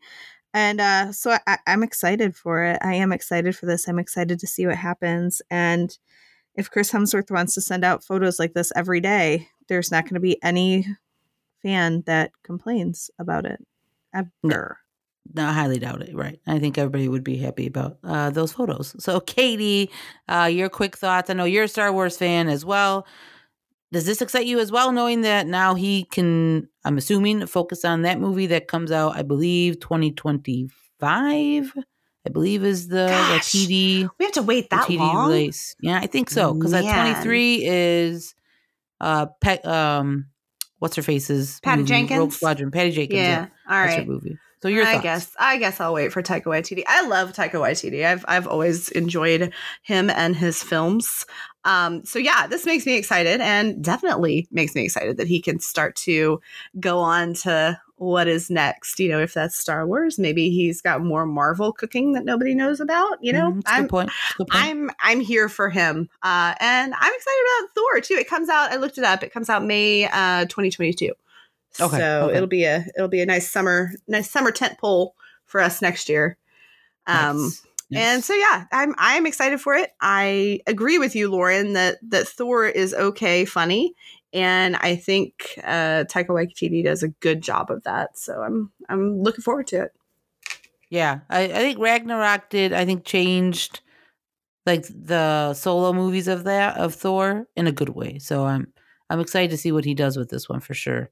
And 0.53 0.81
uh 0.81 1.11
so 1.13 1.37
I, 1.47 1.57
i'm 1.67 1.83
excited 1.83 2.35
for 2.35 2.63
it. 2.63 2.79
I 2.81 2.95
am 2.95 3.11
excited 3.13 3.55
for 3.55 3.65
this. 3.67 3.87
I'm 3.87 3.99
excited 3.99 4.39
to 4.39 4.47
see 4.47 4.67
what 4.67 4.75
happens. 4.77 5.41
And 5.49 5.97
if 6.55 6.69
Chris 6.69 6.91
Hemsworth 6.91 7.31
wants 7.31 7.53
to 7.53 7.61
send 7.61 7.85
out 7.85 8.03
photos 8.03 8.37
like 8.37 8.53
this 8.53 8.73
every 8.75 8.99
day, 8.99 9.47
there's 9.69 9.89
not 9.91 10.03
going 10.03 10.15
to 10.15 10.19
be 10.19 10.37
any 10.43 10.85
fan 11.61 12.03
that 12.05 12.31
complains 12.43 13.09
about 13.19 13.45
it 13.45 13.65
ever. 14.13 14.77
No, 15.33 15.47
I 15.47 15.53
highly 15.53 15.79
doubt 15.79 16.01
it. 16.01 16.15
Right. 16.15 16.39
I 16.47 16.59
think 16.59 16.77
everybody 16.77 17.07
would 17.07 17.23
be 17.23 17.37
happy 17.37 17.67
about 17.67 17.97
uh, 18.03 18.31
those 18.31 18.51
photos. 18.51 18.95
So, 18.99 19.19
Katie, 19.19 19.89
uh, 20.27 20.49
your 20.51 20.69
quick 20.69 20.97
thoughts. 20.97 21.29
I 21.29 21.33
know 21.33 21.45
you're 21.45 21.65
a 21.65 21.69
Star 21.69 21.93
Wars 21.93 22.17
fan 22.17 22.49
as 22.49 22.65
well. 22.65 23.05
Does 23.91 24.05
this 24.05 24.21
excite 24.21 24.45
you 24.45 24.59
as 24.59 24.71
well, 24.71 24.91
knowing 24.91 25.21
that 25.21 25.47
now 25.47 25.75
he 25.75 26.05
can, 26.05 26.67
I'm 26.85 26.97
assuming, 26.97 27.45
focus 27.45 27.83
on 27.83 28.03
that 28.03 28.19
movie 28.19 28.47
that 28.47 28.67
comes 28.67 28.91
out, 28.91 29.17
I 29.17 29.21
believe, 29.21 29.79
2025? 29.81 31.73
I 32.25 32.29
believe 32.29 32.63
is 32.63 32.87
the, 32.87 32.95
the 32.95 33.07
Gosh, 33.07 33.51
TD. 33.51 34.09
We 34.19 34.25
have 34.25 34.33
to 34.33 34.43
wait 34.43 34.69
that 34.69 34.87
TD 34.87 34.97
long. 34.97 35.29
release. 35.29 35.75
Yeah, 35.81 35.99
I 35.99 36.07
think 36.07 36.29
so. 36.29 36.53
Because 36.53 36.71
that 36.71 36.81
23 36.83 37.65
is 37.65 38.35
uh 38.99 39.25
Pet 39.41 39.65
um 39.65 40.27
what's 40.81 40.95
her 40.95 41.03
face's 41.03 41.59
Patty 41.61 41.81
movie, 41.81 41.93
Rogue 41.93 42.09
Jenkins? 42.09 42.35
Squadron. 42.35 42.71
Patty 42.71 42.91
Jenkins. 42.91 43.19
Yeah. 43.19 43.47
All 43.69 43.85
That's 43.85 43.95
her 43.97 44.05
movie. 44.05 44.37
So 44.63 44.67
your 44.67 44.83
I 44.85 44.93
thoughts. 44.93 45.03
guess 45.03 45.35
I 45.39 45.57
guess 45.57 45.79
I'll 45.79 45.93
wait 45.93 46.11
for 46.11 46.21
Taika 46.21 46.43
Waititi. 46.43 46.83
I 46.87 47.07
love 47.07 47.33
Taika 47.33 47.53
Waititi. 47.53 48.05
I've 48.05 48.25
I've 48.27 48.47
always 48.47 48.89
enjoyed 48.89 49.53
him 49.83 50.09
and 50.09 50.35
his 50.35 50.61
films. 50.61 51.25
Um, 51.63 52.03
so 52.05 52.19
yeah, 52.19 52.47
this 52.47 52.65
makes 52.65 52.85
me 52.85 52.95
excited, 52.97 53.41
and 53.41 53.83
definitely 53.83 54.47
makes 54.51 54.75
me 54.75 54.83
excited 54.83 55.17
that 55.17 55.27
he 55.27 55.41
can 55.41 55.59
start 55.59 55.95
to 55.97 56.41
go 56.79 56.99
on 56.99 57.33
to 57.35 57.79
what 58.01 58.27
is 58.27 58.49
next. 58.49 58.99
You 58.99 59.09
know, 59.09 59.19
if 59.19 59.35
that's 59.35 59.55
Star 59.55 59.85
Wars, 59.85 60.17
maybe 60.17 60.49
he's 60.49 60.81
got 60.81 61.03
more 61.03 61.27
Marvel 61.27 61.71
cooking 61.71 62.13
that 62.13 62.25
nobody 62.25 62.55
knows 62.55 62.79
about. 62.79 63.19
You 63.21 63.31
know, 63.31 63.49
a 63.49 63.61
I'm 63.67 63.83
good 63.83 63.89
point. 63.91 64.11
Good 64.37 64.47
point. 64.47 64.63
I'm 64.63 64.89
I'm 64.99 65.19
here 65.19 65.47
for 65.47 65.69
him, 65.69 66.09
uh, 66.23 66.55
and 66.59 66.93
I'm 66.95 67.13
excited 67.13 67.45
about 67.59 67.69
Thor 67.75 68.01
too. 68.01 68.15
It 68.15 68.27
comes 68.27 68.49
out. 68.49 68.71
I 68.71 68.77
looked 68.77 68.97
it 68.97 69.03
up. 69.03 69.21
It 69.21 69.31
comes 69.31 69.49
out 69.49 69.63
May 69.63 70.05
uh, 70.05 70.45
2022. 70.45 71.13
Okay, 71.79 71.97
so 71.97 72.25
okay. 72.25 72.35
it'll 72.35 72.47
be 72.47 72.63
a 72.63 72.85
it'll 72.95 73.07
be 73.07 73.21
a 73.21 73.25
nice 73.25 73.49
summer 73.49 73.91
nice 74.07 74.29
summer 74.29 74.51
tent 74.51 74.79
pole 74.79 75.13
for 75.45 75.61
us 75.61 75.79
next 75.81 76.09
year. 76.09 76.37
Um, 77.05 77.51
Nice. 77.91 78.03
and 78.03 78.23
so 78.23 78.33
yeah, 78.33 78.65
I'm 78.71 78.95
I'm 78.97 79.25
excited 79.25 79.59
for 79.59 79.75
it. 79.75 79.91
I 79.99 80.61
agree 80.65 80.97
with 80.97 81.13
you, 81.15 81.29
Lauren, 81.29 81.73
that 81.73 81.97
that 82.09 82.27
Thor 82.27 82.65
is 82.65 82.93
okay, 82.93 83.45
funny. 83.45 83.93
And 84.33 84.75
I 84.77 84.95
think 84.95 85.59
uh, 85.63 86.05
Taika 86.05 86.27
Waititi 86.27 86.83
does 86.83 87.03
a 87.03 87.09
good 87.09 87.41
job 87.41 87.69
of 87.69 87.83
that. 87.83 88.17
So 88.17 88.41
I'm 88.41 88.71
I'm 88.89 89.21
looking 89.21 89.41
forward 89.41 89.67
to 89.67 89.83
it. 89.83 89.91
Yeah, 90.89 91.21
I, 91.29 91.43
I 91.43 91.47
think 91.47 91.79
Ragnarok 91.79 92.49
did. 92.49 92.73
I 92.73 92.85
think 92.85 93.05
changed 93.05 93.81
like 94.65 94.85
the 94.87 95.53
solo 95.53 95.93
movies 95.93 96.27
of 96.27 96.43
that 96.43 96.77
of 96.77 96.93
Thor 96.93 97.47
in 97.55 97.67
a 97.67 97.71
good 97.71 97.89
way. 97.89 98.19
So 98.19 98.45
I'm 98.45 98.71
I'm 99.09 99.19
excited 99.19 99.51
to 99.51 99.57
see 99.57 99.71
what 99.71 99.85
he 99.85 99.93
does 99.93 100.17
with 100.17 100.29
this 100.29 100.47
one 100.47 100.59
for 100.59 100.73
sure. 100.73 101.09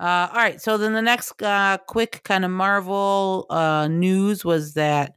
Uh, 0.00 0.28
all 0.30 0.36
right, 0.36 0.60
so 0.60 0.78
then 0.78 0.92
the 0.92 1.02
next 1.02 1.42
uh, 1.42 1.76
quick 1.88 2.20
kind 2.22 2.44
of 2.44 2.52
Marvel 2.52 3.46
uh, 3.50 3.88
news 3.88 4.44
was 4.44 4.74
that 4.74 5.14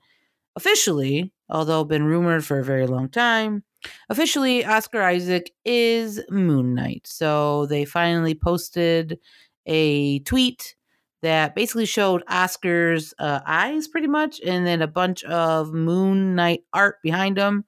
officially, 0.55 1.31
although 1.50 1.84
been 1.84 2.03
rumored 2.03 2.43
for 2.43 2.58
a 2.58 2.63
very 2.63 2.88
long 2.88 3.08
time, 3.08 3.63
officially 4.09 4.65
Oscar 4.65 5.01
Isaac 5.01 5.51
is 5.65 6.21
Moon 6.29 6.75
Knight. 6.75 7.05
So 7.05 7.65
they 7.67 7.85
finally 7.85 8.35
posted 8.35 9.19
a 9.65 10.19
tweet 10.19 10.75
that 11.21 11.55
basically 11.55 11.85
showed 11.85 12.23
Oscar's 12.27 13.13
uh, 13.19 13.41
eyes 13.45 13.88
pretty 13.88 14.07
much, 14.07 14.39
and 14.41 14.65
then 14.65 14.81
a 14.81 14.88
bunch 14.88 15.23
of 15.23 15.71
Moon 15.71 16.35
Knight 16.35 16.63
art 16.73 16.95
behind 17.03 17.38
him, 17.38 17.65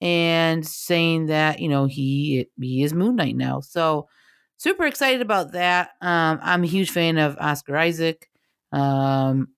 and 0.00 0.66
saying 0.66 1.26
that 1.26 1.60
you 1.60 1.68
know 1.68 1.86
he 1.86 2.48
he 2.60 2.82
is 2.82 2.94
Moon 2.94 3.16
Knight 3.16 3.36
now. 3.36 3.60
So 3.60 4.08
super 4.56 4.86
excited 4.86 5.20
about 5.20 5.52
that. 5.52 5.90
Um, 6.00 6.38
I'm 6.42 6.64
a 6.64 6.68
huge 6.68 6.90
fan 6.90 7.18
of 7.18 7.36
Oscar 7.38 7.76
Isaac. 7.76 8.30
Um, 8.72 9.48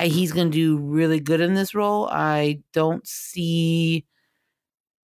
he's 0.00 0.32
going 0.32 0.50
to 0.50 0.56
do 0.56 0.78
really 0.78 1.20
good 1.20 1.40
in 1.40 1.54
this 1.54 1.74
role. 1.74 2.08
I 2.10 2.60
don't 2.72 3.06
see, 3.06 4.04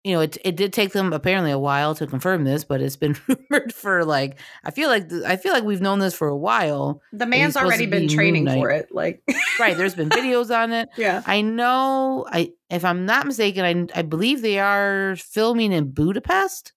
you 0.05 0.15
know, 0.15 0.21
it 0.21 0.39
it 0.45 0.57
did 0.57 0.73
take 0.73 0.93
them 0.93 1.13
apparently 1.13 1.51
a 1.51 1.59
while 1.59 1.95
to 1.97 2.07
confirm 2.07 2.45
this, 2.45 2.65
but 2.65 2.81
it's 2.81 2.97
been 2.97 3.17
rumored 3.51 3.75
for 3.75 4.05
like 4.05 4.39
I 4.65 4.71
feel 4.71 4.89
like 4.89 5.09
th- 5.11 5.25
I 5.25 5.37
feel 5.37 5.53
like 5.53 5.65
we've 5.65 5.81
known 5.83 5.99
this 5.99 6.15
for 6.15 6.29
a 6.29 6.37
while. 6.37 7.03
The 7.13 7.27
man's 7.27 7.57
already 7.57 7.87
been 7.87 8.07
be 8.07 8.15
training 8.15 8.47
for 8.47 8.71
it. 8.71 8.89
Like, 8.93 9.23
Right, 9.61 9.77
there's 9.77 9.95
been 9.95 10.09
videos 10.09 10.55
on 10.57 10.73
it. 10.73 10.89
yeah. 10.97 11.23
I 11.27 11.43
know. 11.43 12.27
I 12.31 12.53
if 12.71 12.85
I'm 12.85 13.05
not 13.05 13.27
mistaken, 13.27 13.89
I 13.95 13.99
I 13.99 14.03
believe 14.03 14.41
they 14.41 14.59
are 14.59 15.17
filming 15.17 15.73
in 15.73 15.91
Budapest. 15.91 16.73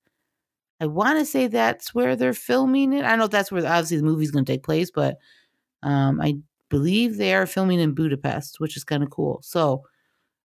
I 0.81 0.87
want 0.87 1.17
to 1.19 1.25
say 1.25 1.47
that's 1.47 1.95
where 1.95 2.17
they're 2.17 2.33
filming 2.33 2.91
it. 2.91 3.05
I 3.05 3.09
don't 3.09 3.19
know 3.19 3.25
if 3.25 3.31
that's 3.31 3.51
where 3.53 3.65
obviously 3.65 3.97
the 3.97 4.03
movie's 4.03 4.31
going 4.31 4.43
to 4.43 4.51
take 4.51 4.63
place, 4.63 4.91
but 4.91 5.17
um, 5.81 6.19
I 6.19 6.39
believe 6.67 7.15
they 7.15 7.33
are 7.33 7.45
filming 7.45 7.79
in 7.79 7.93
Budapest, 7.93 8.59
which 8.59 8.75
is 8.75 8.83
kind 8.83 9.01
of 9.01 9.09
cool. 9.09 9.39
So, 9.43 9.83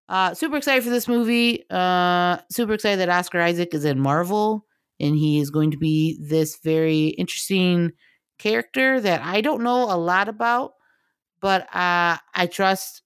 uh, 0.09 0.33
super 0.33 0.57
excited 0.57 0.83
for 0.83 0.89
this 0.89 1.07
movie. 1.07 1.63
Uh, 1.69 2.39
super 2.51 2.73
excited 2.73 2.99
that 2.99 3.09
Oscar 3.09 3.39
Isaac 3.39 3.73
is 3.73 3.85
in 3.85 3.99
Marvel, 3.99 4.65
and 4.99 5.15
he 5.15 5.39
is 5.39 5.51
going 5.51 5.71
to 5.71 5.77
be 5.77 6.17
this 6.19 6.57
very 6.63 7.07
interesting 7.09 7.93
character 8.39 8.99
that 8.99 9.21
I 9.21 9.41
don't 9.41 9.63
know 9.63 9.83
a 9.83 9.95
lot 9.95 10.27
about, 10.27 10.73
but 11.39 11.63
uh, 11.75 12.17
I 12.35 12.47
trust 12.51 13.03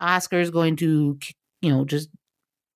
Oscar 0.00 0.40
is 0.40 0.50
going 0.50 0.76
to, 0.76 1.18
you 1.60 1.70
know, 1.70 1.84
just 1.84 2.08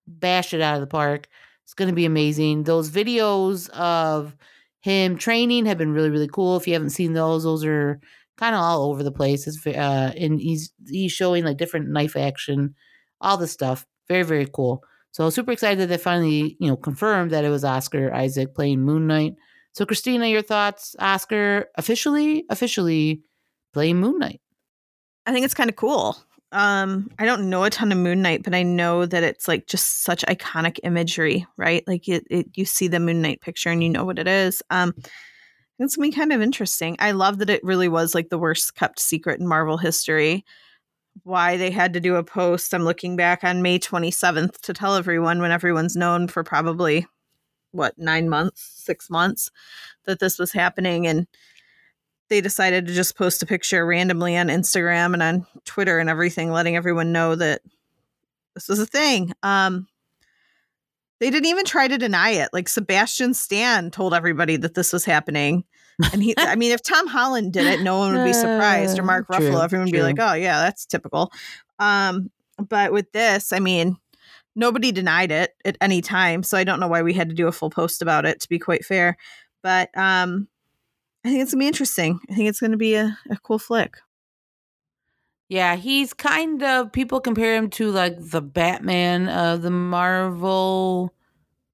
bash 0.06 0.52
it 0.52 0.61
out 0.61 0.75
of 0.75 0.80
the 0.80 0.87
park. 0.87 1.26
It's 1.62 1.75
going 1.75 1.88
to 1.88 1.94
be 1.94 2.04
amazing. 2.04 2.64
Those 2.64 2.90
videos 2.90 3.71
of 3.71 4.37
him 4.80 5.16
training 5.16 5.64
have 5.64 5.78
been 5.78 5.92
really, 5.92 6.11
really 6.11 6.28
cool. 6.28 6.59
If 6.59 6.66
you 6.66 6.75
haven't 6.75 6.90
seen 6.90 7.14
those, 7.14 7.44
those 7.44 7.64
are 7.64 7.99
kind 8.37 8.54
of 8.54 8.61
all 8.61 8.90
over 8.90 9.02
the 9.02 9.11
place. 9.11 9.47
It's, 9.47 9.66
uh, 9.66 10.12
and 10.16 10.38
he's 10.38 10.73
he's 10.87 11.12
showing 11.12 11.44
like 11.44 11.56
different 11.56 11.88
knife 11.88 12.16
action, 12.16 12.75
all 13.24 13.36
this 13.36 13.52
stuff. 13.52 13.86
Very, 14.08 14.22
very 14.22 14.46
cool. 14.46 14.84
So 15.10 15.30
super 15.30 15.52
excited 15.52 15.78
that 15.78 15.86
they 15.86 15.96
finally, 15.96 16.56
you 16.58 16.68
know, 16.68 16.76
confirmed 16.76 17.30
that 17.30 17.44
it 17.44 17.50
was 17.50 17.64
Oscar 17.64 18.12
Isaac 18.12 18.54
playing 18.54 18.80
Moon 18.80 19.06
Knight. 19.06 19.34
So 19.72 19.86
Christina, 19.86 20.26
your 20.26 20.42
thoughts? 20.42 20.94
Oscar 20.98 21.66
officially, 21.76 22.44
officially 22.48 23.22
playing 23.72 23.98
Moon 23.98 24.18
Knight. 24.18 24.40
I 25.26 25.32
think 25.32 25.44
it's 25.44 25.54
kind 25.54 25.70
of 25.70 25.76
cool. 25.76 26.16
Um, 26.52 27.10
I 27.18 27.24
don't 27.24 27.50
know 27.50 27.64
a 27.64 27.70
ton 27.70 27.90
of 27.90 27.98
Moon 27.98 28.22
Knight, 28.22 28.44
but 28.44 28.54
I 28.54 28.62
know 28.62 29.06
that 29.06 29.24
it's 29.24 29.48
like 29.48 29.66
just 29.66 30.02
such 30.04 30.24
iconic 30.26 30.78
imagery, 30.84 31.46
right? 31.56 31.82
Like 31.86 32.08
it, 32.08 32.24
it 32.30 32.46
you 32.54 32.64
see 32.64 32.86
the 32.86 33.00
Moon 33.00 33.22
Knight 33.22 33.40
picture 33.40 33.70
and 33.70 33.82
you 33.82 33.90
know 33.90 34.04
what 34.04 34.18
it 34.18 34.28
is. 34.28 34.62
Um, 34.70 34.94
it's 35.78 35.96
gonna 35.96 36.08
be 36.08 36.14
kind 36.14 36.32
of 36.32 36.40
interesting. 36.40 36.96
I 37.00 37.10
love 37.10 37.38
that 37.38 37.50
it 37.50 37.64
really 37.64 37.88
was 37.88 38.14
like 38.14 38.28
the 38.28 38.38
worst 38.38 38.76
kept 38.76 39.00
secret 39.00 39.40
in 39.40 39.48
Marvel 39.48 39.76
history. 39.76 40.44
Why 41.23 41.56
they 41.56 41.71
had 41.71 41.92
to 41.94 42.00
do 42.00 42.16
a 42.16 42.25
post. 42.25 42.75
I'm 42.75 42.85
looking 42.85 43.16
back 43.16 43.44
on 43.44 43.62
May 43.62 43.78
27th 43.78 44.61
to 44.62 44.73
tell 44.73 44.97
everyone 44.97 45.40
when 45.40 45.52
everyone's 45.52 45.97
known 45.97 46.28
for 46.28 46.42
probably 46.42 47.06
what 47.71 47.99
nine 47.99 48.28
months, 48.28 48.62
six 48.62 49.09
months 49.09 49.50
that 50.04 50.21
this 50.21 50.38
was 50.38 50.52
happening, 50.52 51.06
and 51.06 51.26
they 52.28 52.40
decided 52.40 52.87
to 52.87 52.94
just 52.94 53.16
post 53.16 53.42
a 53.42 53.47
picture 53.47 53.85
randomly 53.87 54.37
on 54.37 54.49
Instagram 54.49 55.14
and 55.14 55.23
on 55.23 55.47
Twitter 55.64 55.99
and 55.99 56.11
everything, 56.11 56.50
letting 56.50 56.76
everyone 56.76 57.12
know 57.12 57.35
that 57.35 57.62
this 58.54 58.68
was 58.68 58.78
a 58.78 58.87
thing. 58.87 59.33
Um, 59.42 59.88
they 61.21 61.30
didn't 61.30 61.49
even 61.49 61.64
try 61.64 61.88
to 61.88 61.99
deny 61.99 62.30
it. 62.30 62.50
Like 62.52 62.68
Sebastian 62.68 63.35
Stan 63.35 63.90
told 63.90 64.14
everybody 64.14 64.56
that 64.56 64.75
this 64.75 64.92
was 64.92 65.04
happening. 65.04 65.64
And 66.12 66.22
he, 66.22 66.34
I 66.38 66.56
mean, 66.56 66.72
if 66.72 66.82
Tom 66.82 67.06
Holland 67.06 67.52
did 67.52 67.66
it, 67.66 67.82
no 67.82 67.98
one 67.98 68.14
would 68.14 68.24
be 68.24 68.32
surprised, 68.32 68.98
or 68.98 69.02
Mark 69.04 69.26
true, 69.26 69.38
Ruffalo, 69.38 69.62
everyone 69.62 69.86
would 69.86 69.92
be 69.92 70.02
like, 70.02 70.18
oh, 70.18 70.34
yeah, 70.34 70.60
that's 70.60 70.86
typical. 70.86 71.30
Um, 71.78 72.30
but 72.58 72.92
with 72.92 73.10
this, 73.12 73.52
I 73.52 73.60
mean, 73.60 73.96
nobody 74.56 74.92
denied 74.92 75.30
it 75.30 75.54
at 75.64 75.76
any 75.80 76.00
time. 76.00 76.42
So 76.42 76.56
I 76.56 76.64
don't 76.64 76.80
know 76.80 76.88
why 76.88 77.02
we 77.02 77.12
had 77.12 77.28
to 77.28 77.34
do 77.34 77.48
a 77.48 77.52
full 77.52 77.70
post 77.70 78.02
about 78.02 78.24
it, 78.24 78.40
to 78.40 78.48
be 78.48 78.58
quite 78.58 78.84
fair. 78.84 79.16
But 79.62 79.90
um, 79.96 80.48
I 81.24 81.30
think 81.30 81.42
it's 81.42 81.52
going 81.52 81.60
to 81.60 81.64
be 81.64 81.68
interesting. 81.68 82.20
I 82.30 82.34
think 82.34 82.48
it's 82.48 82.60
going 82.60 82.72
to 82.72 82.76
be 82.76 82.94
a, 82.94 83.16
a 83.30 83.36
cool 83.38 83.58
flick. 83.58 83.96
Yeah, 85.48 85.76
he's 85.76 86.14
kind 86.14 86.62
of 86.62 86.92
people 86.92 87.20
compare 87.20 87.54
him 87.54 87.70
to 87.70 87.90
like 87.90 88.16
the 88.18 88.40
Batman 88.40 89.28
of 89.28 89.62
the 89.62 89.70
Marvel 89.70 91.14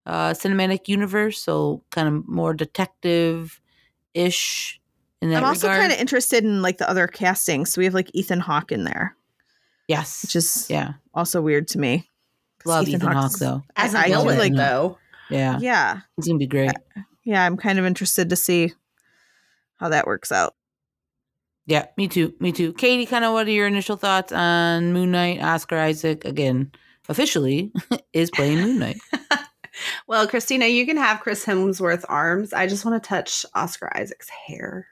uh 0.06 0.30
cinematic 0.30 0.88
universe, 0.88 1.40
so 1.40 1.84
kind 1.90 2.08
of 2.08 2.28
more 2.28 2.52
detective 2.52 3.60
ish 4.14 4.80
in 5.22 5.30
that 5.30 5.38
I'm 5.38 5.44
also 5.44 5.68
kind 5.68 5.92
of 5.92 5.98
interested 5.98 6.44
in 6.44 6.62
like 6.62 6.78
the 6.78 6.88
other 6.88 7.06
castings. 7.06 7.72
So 7.72 7.80
we 7.80 7.84
have 7.84 7.94
like 7.94 8.10
Ethan 8.14 8.40
Hawke 8.40 8.72
in 8.72 8.84
there, 8.84 9.16
yes. 9.88 10.22
which 10.22 10.36
is 10.36 10.66
yeah. 10.70 10.94
also 11.14 11.40
weird 11.40 11.68
to 11.68 11.78
me. 11.78 12.08
Love 12.64 12.88
Ethan, 12.88 13.12
Hawke 13.12 13.38
though. 13.38 13.62
As 13.76 13.94
I 13.94 14.06
a 14.06 14.08
do 14.08 14.14
villain, 14.16 14.38
like- 14.38 14.56
though. 14.56 14.98
Yeah. 15.30 15.58
Yeah, 15.60 16.00
He's 16.16 16.26
gonna 16.26 16.38
be 16.38 16.46
great. 16.48 16.72
yeah. 17.24 17.44
I'm 17.46 17.56
kind 17.56 17.78
of 17.78 17.84
interested 17.84 18.30
to 18.30 18.36
see 18.36 18.72
how 19.76 19.90
that 19.90 20.06
works 20.06 20.32
out. 20.32 20.54
Yeah, 21.66 21.86
me 21.96 22.08
too. 22.08 22.34
Me 22.40 22.50
too. 22.50 22.72
Katie, 22.72 23.06
kind 23.06 23.24
of 23.24 23.32
what 23.32 23.46
are 23.46 23.50
your 23.52 23.68
initial 23.68 23.96
thoughts 23.96 24.32
on 24.32 24.92
Moon 24.92 25.12
Knight? 25.12 25.40
Oscar 25.40 25.78
Isaac 25.78 26.24
again 26.24 26.72
officially 27.08 27.70
is 28.12 28.30
playing 28.30 28.60
Moon 28.60 28.78
Knight. 28.80 29.00
Well, 30.06 30.26
Christina, 30.26 30.66
you 30.66 30.86
can 30.86 30.96
have 30.96 31.20
Chris 31.20 31.44
Hemsworth's 31.44 32.04
arms. 32.04 32.52
I 32.52 32.66
just 32.66 32.84
want 32.84 33.02
to 33.02 33.08
touch 33.08 33.46
Oscar 33.54 33.90
Isaac's 33.96 34.28
hair. 34.28 34.86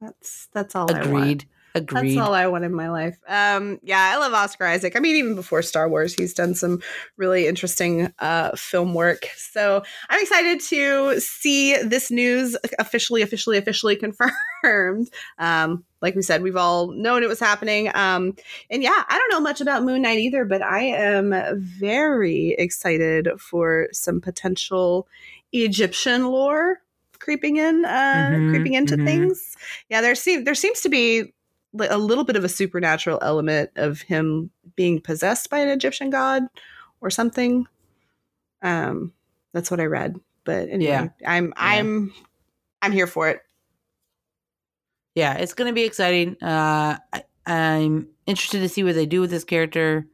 That's 0.00 0.48
that's 0.52 0.74
all 0.74 0.92
I. 0.92 1.00
Agreed. 1.00 1.44
Agreed. 1.74 2.18
That's 2.18 2.28
all 2.28 2.34
I 2.34 2.46
want 2.48 2.64
in 2.64 2.74
my 2.74 2.90
life. 2.90 3.18
Um, 3.26 3.78
yeah, 3.82 4.10
I 4.12 4.18
love 4.18 4.34
Oscar 4.34 4.66
Isaac. 4.66 4.94
I 4.94 5.00
mean, 5.00 5.16
even 5.16 5.34
before 5.34 5.62
Star 5.62 5.88
Wars, 5.88 6.14
he's 6.14 6.34
done 6.34 6.54
some 6.54 6.82
really 7.16 7.46
interesting 7.46 8.12
uh, 8.18 8.50
film 8.56 8.92
work. 8.94 9.26
So 9.36 9.82
I'm 10.10 10.20
excited 10.20 10.60
to 10.60 11.20
see 11.20 11.76
this 11.82 12.10
news 12.10 12.56
officially, 12.78 13.22
officially, 13.22 13.56
officially 13.58 13.96
confirmed. 14.62 15.08
Um, 15.38 15.84
like 16.00 16.14
we 16.14 16.22
said, 16.22 16.42
we've 16.42 16.56
all 16.56 16.88
known 16.92 17.22
it 17.22 17.28
was 17.28 17.40
happening. 17.40 17.90
Um, 17.94 18.34
and 18.70 18.82
yeah, 18.82 19.04
I 19.08 19.16
don't 19.18 19.30
know 19.30 19.40
much 19.40 19.60
about 19.60 19.84
Moon 19.84 20.02
Knight 20.02 20.18
either, 20.18 20.44
but 20.44 20.62
I 20.62 20.82
am 20.82 21.32
very 21.58 22.54
excited 22.58 23.28
for 23.38 23.88
some 23.92 24.20
potential 24.20 25.06
Egyptian 25.52 26.26
lore 26.26 26.80
creeping 27.18 27.56
in, 27.56 27.84
uh, 27.84 28.40
Mhm, 28.40 28.50
creeping 28.50 28.74
into 28.74 28.96
mhm. 28.96 29.04
things. 29.04 29.56
Yeah, 29.88 30.00
there 30.00 30.14
seems 30.16 30.44
there 30.44 30.54
seems 30.56 30.80
to 30.80 30.88
be 30.88 31.32
a 31.78 31.98
little 31.98 32.24
bit 32.24 32.36
of 32.36 32.44
a 32.44 32.48
supernatural 32.48 33.18
element 33.22 33.70
of 33.76 34.02
him 34.02 34.50
being 34.76 35.00
possessed 35.00 35.50
by 35.50 35.58
an 35.58 35.68
Egyptian 35.68 36.10
god 36.10 36.42
or 37.00 37.10
something. 37.10 37.66
Um, 38.62 39.12
that's 39.52 39.70
what 39.70 39.80
I 39.80 39.84
read. 39.86 40.16
But 40.44 40.68
anyway, 40.68 40.90
Yeah. 40.90 41.08
I'm 41.26 41.52
I'm 41.56 42.12
I'm 42.82 42.92
here 42.92 43.06
for 43.06 43.28
it. 43.28 43.40
yeah, 45.14 45.34
it's 45.34 45.54
going 45.54 45.68
to 45.68 45.74
be 45.74 45.84
exciting. 45.84 46.36
Uh, 46.42 46.96
I, 47.12 47.22
I'm 47.46 48.08
interested 48.26 48.60
to 48.60 48.68
see 48.68 48.82
what 48.84 48.94
they 48.94 49.06
do 49.06 49.20
with 49.20 49.30
this 49.30 49.44
character, 49.44 50.06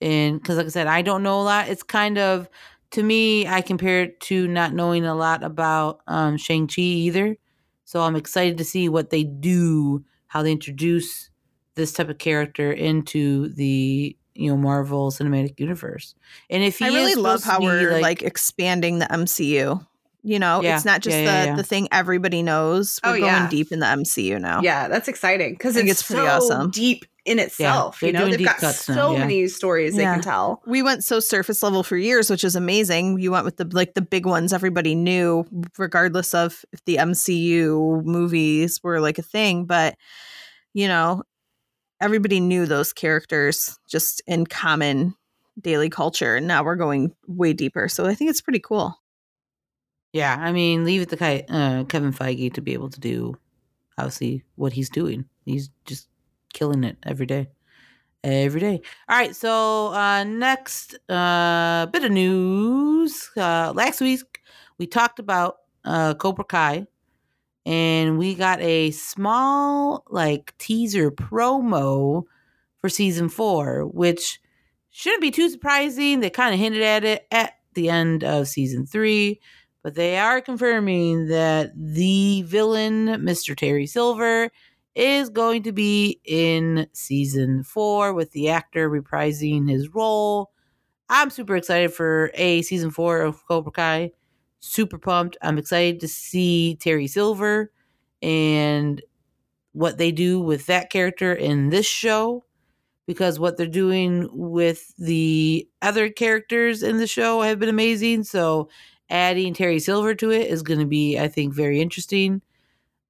and 0.00 0.40
because, 0.40 0.56
like 0.56 0.66
I 0.66 0.70
said, 0.70 0.86
I 0.86 1.02
don't 1.02 1.22
know 1.22 1.40
a 1.40 1.42
lot. 1.44 1.68
It's 1.68 1.82
kind 1.82 2.18
of 2.18 2.48
to 2.92 3.02
me, 3.02 3.46
I 3.46 3.62
compare 3.62 4.02
it 4.02 4.20
to 4.20 4.46
not 4.46 4.74
knowing 4.74 5.04
a 5.06 5.14
lot 5.14 5.42
about 5.42 6.00
um, 6.06 6.36
Shang 6.36 6.66
Chi 6.66 6.82
either. 6.82 7.36
So 7.84 8.02
I'm 8.02 8.16
excited 8.16 8.58
to 8.58 8.64
see 8.64 8.88
what 8.88 9.10
they 9.10 9.24
do, 9.24 10.04
how 10.32 10.42
they 10.42 10.50
introduce 10.50 11.28
this 11.74 11.92
type 11.92 12.08
of 12.08 12.16
character 12.16 12.72
into 12.72 13.48
the 13.50 14.16
you 14.34 14.50
know 14.50 14.56
Marvel 14.56 15.10
Cinematic 15.10 15.60
Universe, 15.60 16.14
and 16.48 16.62
if 16.62 16.78
he 16.78 16.86
I 16.86 16.88
really 16.88 17.10
is 17.12 17.18
love 17.18 17.44
how 17.44 17.60
we're 17.60 18.00
like, 18.00 18.22
expanding 18.22 18.98
the 18.98 19.04
MCU. 19.06 19.86
You 20.24 20.38
know, 20.38 20.62
Yeah, 20.62 20.76
it's 20.76 20.84
not 20.84 21.00
just 21.02 21.16
yeah, 21.16 21.24
the 21.24 21.30
yeah, 21.32 21.44
yeah. 21.46 21.56
the 21.56 21.64
thing 21.64 21.88
everybody 21.90 22.42
knows. 22.42 23.00
Oh, 23.02 23.10
we're 23.10 23.16
Oh, 23.16 23.20
going 23.20 23.32
yeah. 23.32 23.48
deep 23.50 23.72
in 23.72 23.80
the 23.80 23.86
MCU 23.86 24.40
now. 24.40 24.62
Yeah, 24.62 24.86
that's 24.88 25.08
exciting 25.08 25.52
because 25.54 25.76
I 25.76 25.80
think 25.80 25.90
it's, 25.90 26.00
it's 26.00 26.06
pretty 26.08 26.22
so 26.26 26.32
awesome. 26.36 26.70
deep 26.70 27.04
in 27.24 27.38
itself. 27.38 28.00
they're 28.00 28.08
you 28.08 28.12
know, 28.12 28.28
they've 28.28 28.44
got 28.44 28.60
so 28.60 28.94
now, 28.94 29.12
yeah. 29.12 29.18
many 29.18 29.46
stories 29.48 29.94
they 29.94 30.02
can 30.02 30.20
tell. 30.20 30.60
we 30.66 30.82
went 30.82 31.04
so 31.04 31.20
surface 31.20 31.62
level 31.62 31.82
for 31.82 31.96
years, 31.96 32.28
which 32.28 32.44
is 32.44 32.56
amazing. 32.56 33.20
You 33.20 33.30
went 33.30 33.44
with 33.44 33.56
the 33.56 33.68
like 33.72 33.94
the 33.94 34.02
big 34.02 34.26
ones 34.26 34.52
everybody 34.52 34.94
knew, 34.94 35.44
regardless 35.78 36.34
of 36.34 36.64
if 36.72 36.84
the 36.84 36.96
MCU 36.96 38.04
movies 38.04 38.80
were 38.82 39.00
like 39.00 39.18
a 39.18 39.22
thing. 39.22 39.64
But 39.64 39.96
you 40.74 40.88
know, 40.88 41.22
everybody 42.00 42.40
knew 42.40 42.66
those 42.66 42.92
characters 42.92 43.78
just 43.88 44.20
in 44.26 44.46
common 44.46 45.14
daily 45.60 45.90
culture, 45.90 46.36
and 46.36 46.48
now 46.48 46.64
we're 46.64 46.76
going 46.76 47.14
way 47.28 47.52
deeper. 47.52 47.88
So 47.88 48.06
I 48.06 48.14
think 48.14 48.30
it's 48.30 48.40
pretty 48.40 48.60
cool. 48.60 48.98
Yeah, 50.12 50.36
I 50.38 50.52
mean, 50.52 50.84
leave 50.84 51.00
it 51.00 51.08
to 51.10 51.16
Ki- 51.16 51.44
uh, 51.48 51.84
Kevin 51.84 52.12
Feige 52.12 52.52
to 52.54 52.60
be 52.60 52.74
able 52.74 52.90
to 52.90 53.00
do, 53.00 53.34
obviously, 53.96 54.44
what 54.56 54.74
he's 54.74 54.90
doing. 54.90 55.24
He's 55.46 55.70
just 55.86 56.08
killing 56.52 56.84
it 56.84 56.96
every 57.02 57.26
day. 57.26 57.48
Every 58.24 58.60
day. 58.60 58.82
All 59.08 59.16
right, 59.16 59.34
so 59.34 59.92
uh, 59.92 60.22
next 60.24 60.94
uh, 61.08 61.86
bit 61.86 62.04
of 62.04 62.12
news. 62.12 63.30
Uh, 63.36 63.72
last 63.74 64.00
week, 64.00 64.20
we 64.78 64.86
talked 64.86 65.18
about 65.18 65.58
uh, 65.84 66.14
Cobra 66.14 66.44
Kai, 66.44 66.86
and 67.66 68.18
we 68.18 68.34
got 68.34 68.60
a 68.60 68.92
small, 68.92 70.04
like, 70.08 70.56
teaser 70.58 71.10
promo 71.10 72.24
for 72.80 72.88
season 72.88 73.28
four, 73.28 73.86
which 73.86 74.40
shouldn't 74.90 75.22
be 75.22 75.32
too 75.32 75.50
surprising. 75.50 76.20
They 76.20 76.30
kind 76.30 76.54
of 76.54 76.60
hinted 76.60 76.82
at 76.82 77.04
it 77.04 77.26
at 77.32 77.54
the 77.74 77.88
end 77.88 78.22
of 78.22 78.46
season 78.46 78.86
three 78.86 79.40
but 79.82 79.94
they 79.94 80.16
are 80.16 80.40
confirming 80.40 81.26
that 81.26 81.72
the 81.76 82.42
villain, 82.42 83.06
Mr. 83.06 83.56
Terry 83.56 83.86
Silver, 83.86 84.50
is 84.94 85.30
going 85.30 85.62
to 85.64 85.72
be 85.72 86.20
in 86.24 86.86
season 86.92 87.62
four 87.62 88.12
with 88.12 88.32
the 88.32 88.48
actor 88.48 88.90
reprising 88.90 89.68
his 89.68 89.94
role. 89.94 90.50
I'm 91.08 91.30
super 91.30 91.56
excited 91.56 91.92
for 91.92 92.30
a 92.34 92.62
season 92.62 92.90
four 92.90 93.20
of 93.22 93.46
Cobra 93.46 93.72
Kai. 93.72 94.12
Super 94.60 94.98
pumped. 94.98 95.36
I'm 95.42 95.58
excited 95.58 96.00
to 96.00 96.08
see 96.08 96.76
Terry 96.76 97.06
Silver 97.06 97.72
and 98.20 99.02
what 99.72 99.98
they 99.98 100.12
do 100.12 100.40
with 100.40 100.66
that 100.66 100.90
character 100.90 101.32
in 101.32 101.70
this 101.70 101.86
show 101.86 102.44
because 103.06 103.40
what 103.40 103.56
they're 103.56 103.66
doing 103.66 104.28
with 104.32 104.94
the 104.96 105.68
other 105.80 106.08
characters 106.08 106.82
in 106.82 106.98
the 106.98 107.06
show 107.06 107.40
have 107.40 107.58
been 107.58 107.68
amazing. 107.68 108.24
So 108.24 108.68
adding 109.10 109.54
Terry 109.54 109.80
Silver 109.80 110.14
to 110.14 110.30
it 110.30 110.48
is 110.48 110.62
going 110.62 110.80
to 110.80 110.86
be, 110.86 111.18
I 111.18 111.28
think, 111.28 111.54
very 111.54 111.80
interesting. 111.80 112.42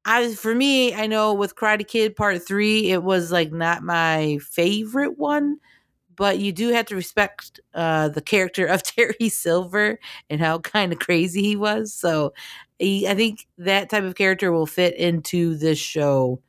I, 0.05 0.35
for 0.35 0.55
me, 0.55 0.95
I 0.95 1.07
know 1.07 1.33
with 1.33 1.55
Karate 1.55 1.87
Kid 1.87 2.17
Part 2.17 2.45
Three, 2.47 2.91
it 2.91 3.03
was 3.03 3.31
like 3.31 3.53
not 3.53 3.83
my 3.83 4.39
favorite 4.43 5.17
one, 5.19 5.59
but 6.17 6.39
you 6.41 6.53
do 6.53 6.71
have 6.71 6.87
to 6.87 6.97
respect 6.97 7.61
uh, 7.75 8.09
the 8.09 8.23
character 8.23 8.67
of 8.67 8.83
Terry 8.85 9.29
Silver 9.29 9.99
and 10.31 10.41
how 10.41 10.59
kind 10.61 10.93
of 10.93 10.99
crazy 11.01 11.43
he 11.43 11.57
was. 11.57 11.93
So, 11.95 12.35
he, 12.79 13.09
I 13.09 13.15
think 13.15 13.47
that 13.59 13.91
type 13.91 14.05
of 14.05 14.17
character 14.17 14.53
will 14.53 14.67
fit 14.67 14.97
into 14.97 15.57
this 15.57 15.79
show 15.79 16.41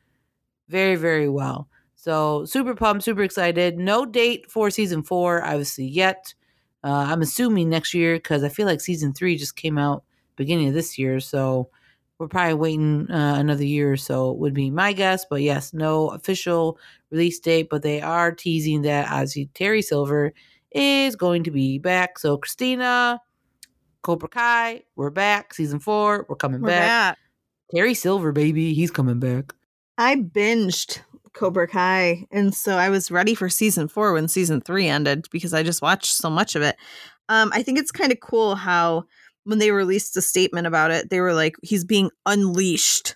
very, 0.70 0.96
very 0.96 1.30
well. 1.30 1.68
So, 1.96 2.46
super 2.46 2.76
pumped, 2.76 3.04
super 3.04 3.24
excited. 3.24 3.78
No 3.78 4.06
date 4.06 4.50
for 4.52 4.70
season 4.70 5.04
four, 5.04 5.44
obviously, 5.44 5.86
yet. 5.86 6.34
Uh, 6.84 7.08
I'm 7.10 7.22
assuming 7.22 7.70
next 7.70 7.94
year 7.94 8.16
because 8.16 8.44
I 8.44 8.50
feel 8.50 8.66
like 8.68 8.82
season 8.82 9.14
three 9.14 9.38
just 9.38 9.56
came 9.56 9.78
out 9.78 10.04
beginning 10.36 10.68
of 10.68 10.74
this 10.74 10.98
year, 10.98 11.20
so 11.22 11.70
we're 12.20 12.28
probably 12.28 12.54
waiting 12.54 13.12
uh, 13.12 13.36
another 13.38 13.66
year 13.66 13.92
or 13.92 13.98
so. 13.98 14.32
Would 14.34 14.54
be 14.54 14.70
my 14.70 14.94
guess, 14.94 15.26
but 15.30 15.42
yes, 15.42 15.74
no 15.74 16.10
official 16.10 16.78
release 17.12 17.40
date. 17.40 17.68
But 17.70 17.82
they 17.84 18.02
are 18.02 18.32
teasing 18.32 18.84
that 18.84 19.08
Ozzy 19.08 19.50
Terry 19.54 19.82
Silver 19.82 20.34
is 20.72 21.16
going 21.16 21.44
to 21.44 21.52
be 21.52 21.80
back. 21.80 22.20
So 22.20 22.38
Christina, 22.38 23.20
Cobra 24.02 24.30
Kai, 24.30 24.84
we're 24.96 25.10
back. 25.10 25.54
Season 25.54 25.80
four, 25.80 26.26
we're 26.30 26.36
coming 26.36 26.62
We're 26.62 26.70
back. 26.70 27.16
back. 27.16 27.18
Terry 27.74 27.94
Silver, 27.94 28.32
baby, 28.32 28.74
he's 28.74 28.92
coming 28.92 29.20
back. 29.20 29.54
I 29.98 30.16
binged 30.16 31.00
Cobra 31.34 31.68
Kai, 31.68 32.26
and 32.32 32.54
so 32.54 32.76
I 32.78 32.90
was 32.90 33.10
ready 33.10 33.34
for 33.34 33.50
season 33.50 33.88
four 33.88 34.14
when 34.14 34.28
season 34.28 34.62
three 34.62 34.88
ended 34.88 35.28
because 35.32 35.54
I 35.54 35.64
just 35.64 35.82
watched 35.82 36.14
so 36.14 36.30
much 36.30 36.56
of 36.56 36.62
it. 36.62 36.76
Um, 37.30 37.52
I 37.54 37.64
think 37.64 37.80
it's 37.80 37.92
kind 37.92 38.12
of 38.12 38.20
cool 38.20 38.56
how 38.56 39.06
when 39.46 39.60
they 39.60 39.72
released 39.72 40.16
a 40.18 40.22
statement 40.22 40.68
about 40.68 40.92
it, 40.92 41.10
they 41.10 41.20
were 41.22 41.34
like, 41.34 41.56
"He's 41.62 41.86
being 41.86 42.10
unleashed." 42.26 43.16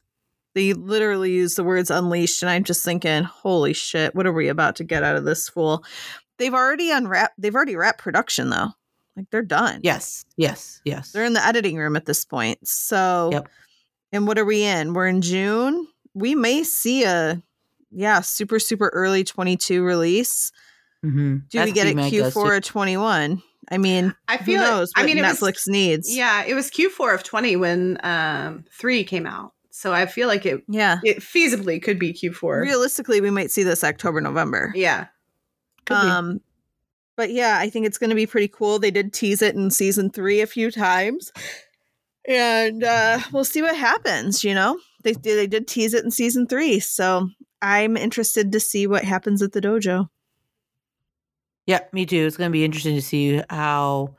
They 0.56 0.74
literally 0.74 1.32
used 1.32 1.56
the 1.56 1.64
words 1.64 1.92
"unleashed," 1.92 2.42
and 2.42 2.50
I'm 2.50 2.64
just 2.64 2.84
thinking, 2.84 3.24
"Holy 3.24 3.74
shit! 3.74 4.16
What 4.16 4.26
are 4.28 4.34
we 4.34 4.48
about 4.48 4.76
to 4.78 4.84
get 4.84 5.04
out 5.04 5.16
of 5.16 5.26
this 5.26 5.48
fool?" 5.50 5.84
They've 6.38 6.54
already 6.54 6.92
unwrapped. 6.92 7.36
They've 7.38 7.54
already 7.56 7.76
wrapped 7.76 8.00
production 8.00 8.50
though. 8.50 8.70
Like 9.16 9.30
they're 9.32 9.42
done. 9.42 9.80
Yes, 9.84 10.26
yes, 10.36 10.80
yes. 10.86 11.12
They're 11.12 11.26
in 11.26 11.34
the 11.34 11.44
editing 11.46 11.78
room 11.78 11.96
at 11.96 12.06
this 12.06 12.24
point. 12.24 12.68
So, 12.68 13.30
Yep. 13.34 13.50
and 14.12 14.28
what 14.28 14.38
are 14.38 14.46
we 14.46 14.64
in? 14.64 14.94
We're 14.94 15.08
in 15.08 15.22
June. 15.22 15.88
We 16.14 16.36
may 16.36 16.64
see 16.64 17.04
a, 17.04 17.42
yeah, 17.90 18.22
super, 18.22 18.60
super 18.60 18.90
early 18.94 19.24
22 19.24 19.82
release. 19.84 20.52
mm-hmm. 21.04 21.38
Do 21.50 21.64
we 21.64 21.72
get 21.72 21.88
it 21.88 21.96
Q4 21.96 22.58
of 22.58 22.64
21? 22.64 23.42
I 23.70 23.78
mean, 23.78 24.16
I 24.28 24.38
who 24.38 24.46
feel. 24.46 24.62
it- 24.62 24.66
knows 24.66 24.92
I 24.96 25.06
mean, 25.06 25.18
Netflix 25.18 25.54
was, 25.54 25.68
needs. 25.68 26.16
yeah, 26.16 26.44
it 26.46 26.54
was 26.54 26.70
Q4 26.72 27.14
of 27.16 27.24
20 27.24 27.56
when 27.58 27.98
um 28.04 28.64
three 28.72 29.04
came 29.04 29.26
out. 29.26 29.54
So 29.72 29.94
I 29.94 30.06
feel 30.08 30.28
like 30.28 30.46
it 30.46 30.64
Yeah. 30.68 31.00
it 31.04 31.20
feasibly 31.20 31.82
could 31.82 32.00
be 32.00 32.14
Q4. 32.14 32.62
Realistically, 32.62 33.22
we 33.22 33.30
might 33.30 33.52
see 33.52 33.64
this 33.64 33.84
October, 33.84 34.22
November. 34.22 34.72
Yeah. 34.76 35.08
Could 35.86 36.02
be. 36.02 36.08
Um, 36.08 36.40
but 37.16 37.32
yeah, 37.32 37.58
I 37.60 37.70
think 37.70 37.86
it's 37.86 37.98
going 37.98 38.10
to 38.10 38.16
be 38.16 38.26
pretty 38.26 38.48
cool. 38.48 38.80
They 38.80 38.92
did 38.92 39.12
tease 39.14 39.42
it 39.42 39.56
in 39.56 39.70
season 39.72 40.10
three 40.12 40.42
a 40.42 40.48
few 40.48 40.70
times, 40.72 41.32
and 42.28 42.84
uh, 42.84 43.20
we'll 43.32 43.44
see 43.46 43.62
what 43.62 43.76
happens. 43.76 44.44
You 44.44 44.54
know, 44.54 44.80
they 45.04 45.14
they 45.14 45.48
did 45.48 45.68
tease 45.68 45.94
it 45.94 46.04
in 46.04 46.12
season 46.12 46.48
three, 46.48 46.80
so 46.80 47.30
I'm 47.62 47.98
interested 47.98 48.52
to 48.52 48.60
see 48.60 48.86
what 48.88 49.04
happens 49.04 49.42
at 49.42 49.54
the 49.54 49.62
dojo. 49.62 50.10
Yeah, 51.68 51.82
me 51.92 52.06
too. 52.06 52.26
It's 52.26 52.38
going 52.38 52.50
to 52.50 52.54
be 52.54 52.64
interesting 52.64 52.96
to 52.96 53.02
see 53.02 53.42
how 53.50 54.16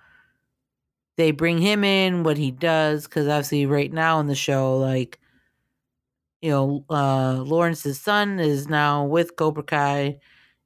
they 1.16 1.30
bring 1.30 1.58
him 1.58 1.82
in, 1.82 2.22
what 2.22 2.36
he 2.36 2.50
does, 2.50 3.04
because 3.04 3.26
obviously, 3.26 3.64
right 3.66 3.92
now 3.92 4.20
in 4.20 4.26
the 4.26 4.34
show, 4.34 4.76
like, 4.76 5.18
you 6.42 6.50
know, 6.50 6.84
uh, 6.90 7.42
Lawrence's 7.42 8.00
son 8.00 8.38
is 8.38 8.68
now 8.68 9.04
with 9.04 9.34
Cobra 9.36 9.62
Kai, 9.62 10.18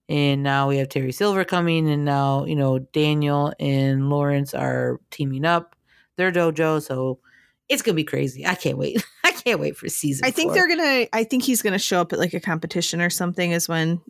and 0.09 0.43
now 0.43 0.69
we 0.69 0.77
have 0.79 0.89
Terry 0.89 1.13
Silver 1.13 1.45
coming, 1.45 1.89
and 1.89 2.05
now, 2.05 2.45
you 2.45 2.57
know, 2.57 2.81
Daniel 2.81 3.55
and 3.61 4.11
Lawrence 4.11 4.53
are 4.53 5.01
teaming 5.13 5.45
up 5.45 5.77
their 6.17 6.33
dojo. 6.33 6.83
So 6.83 7.21
it's 7.69 7.81
going 7.81 7.95
to 7.95 7.97
be 7.97 8.05
crazy. 8.05 8.45
I 8.45 8.57
can't 8.57 8.77
wait. 8.77 9.03
I 9.25 9.31
can't 9.31 9.61
wait 9.61 9.77
for 9.77 9.89
season 9.89 10.27
I 10.27 10.33
think 10.33 10.49
four. 10.49 10.55
they're 10.55 10.69
gonna. 10.69 11.07
I 11.13 11.23
think 11.25 11.45
he's 11.45 11.63
gonna 11.63 11.79
show 11.79 12.01
up 12.01 12.13
at 12.13 12.19
like 12.19 12.35
a 12.35 12.41
competition 12.41 13.01
or 13.01 13.09
something. 13.09 13.53
Is 13.53 13.69
when 13.69 14.01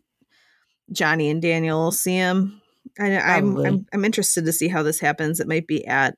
Johnny 0.91 1.31
and 1.31 1.43
Daniel 1.43 1.79
will 1.85 1.93
see 1.93 2.17
him. 2.17 2.62
I, 2.99 3.19
I'm, 3.19 3.57
I'm 3.59 3.87
I'm 3.93 4.05
interested 4.05 4.45
to 4.45 4.53
see 4.53 4.69
how 4.69 4.83
this 4.83 5.01
happens. 5.01 5.41
It 5.41 5.49
might 5.49 5.67
be 5.67 5.87
at, 5.87 6.17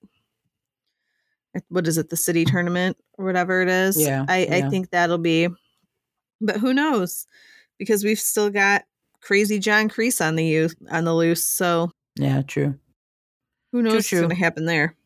at 1.54 1.62
what 1.68 1.86
is 1.86 1.98
it, 1.98 2.10
the 2.10 2.16
city 2.16 2.44
tournament 2.44 2.96
or 3.18 3.24
whatever 3.24 3.62
it 3.62 3.68
is. 3.68 4.00
Yeah, 4.00 4.24
I, 4.28 4.48
I 4.50 4.68
think 4.70 4.90
that'll 4.90 5.18
be. 5.18 5.48
But 6.40 6.56
who 6.56 6.74
knows? 6.74 7.26
Because 7.78 8.04
we've 8.04 8.18
still 8.18 8.50
got 8.50 8.84
crazy 9.20 9.58
John 9.58 9.88
Kreese 9.88 10.24
on 10.24 10.36
the 10.36 10.44
youth 10.44 10.74
on 10.90 11.04
the 11.04 11.14
loose. 11.14 11.44
So 11.44 11.90
Yeah, 12.16 12.42
true. 12.42 12.78
who 13.72 13.82
knows 13.82 13.94
what's 13.94 14.08
true. 14.08 14.20
going 14.20 14.30
to 14.30 14.36
happen 14.36 14.66
there? 14.66 14.96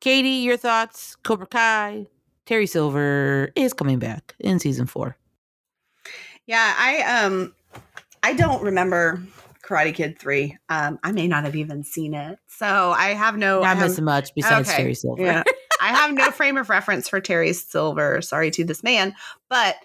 Katie, 0.00 0.28
your 0.28 0.56
thoughts? 0.56 1.16
Cobra 1.22 1.46
Kai, 1.46 2.06
Terry 2.44 2.66
Silver 2.66 3.50
is 3.56 3.72
coming 3.72 3.98
back 3.98 4.34
in 4.38 4.58
season 4.58 4.86
four. 4.86 5.16
Yeah, 6.46 6.74
I 6.76 7.24
um 7.24 7.54
I 8.22 8.34
don't 8.34 8.62
remember 8.62 9.22
Karate 9.66 9.94
Kid 9.94 10.18
3. 10.18 10.56
Um 10.68 10.98
I 11.02 11.12
may 11.12 11.26
not 11.26 11.44
have 11.44 11.56
even 11.56 11.84
seen 11.84 12.14
it. 12.14 12.38
So 12.48 12.66
I 12.66 13.08
have 13.08 13.36
no 13.36 13.60
Not 13.60 13.76
have, 13.76 14.00
much 14.00 14.34
besides 14.34 14.68
Okay. 14.68 14.78
Terry 14.78 14.94
Silver. 14.94 15.22
Yeah. 15.22 15.42
I 15.80 15.88
have 15.88 16.12
no 16.12 16.30
frame 16.30 16.56
of 16.56 16.70
reference 16.70 17.08
for 17.08 17.20
Terry 17.20 17.52
Silver. 17.52 18.22
Sorry 18.22 18.50
to 18.52 18.64
this 18.64 18.82
man, 18.82 19.14
but 19.50 19.76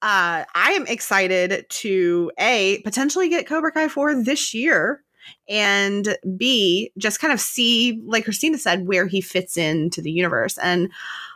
uh, 0.00 0.44
I 0.54 0.72
am 0.72 0.86
excited 0.86 1.66
to 1.68 2.32
a 2.38 2.80
potentially 2.84 3.28
get 3.28 3.46
Cobra 3.46 3.70
Kai 3.70 3.88
4 3.88 4.22
this 4.24 4.52
year 4.54 5.02
and 5.48 6.16
b 6.36 6.90
just 6.98 7.20
kind 7.20 7.32
of 7.32 7.40
see 7.40 8.02
like 8.04 8.24
Christina 8.24 8.58
said 8.58 8.88
where 8.88 9.06
he 9.06 9.20
fits 9.20 9.56
into 9.56 10.02
the 10.02 10.10
universe 10.10 10.58
and 10.58 10.90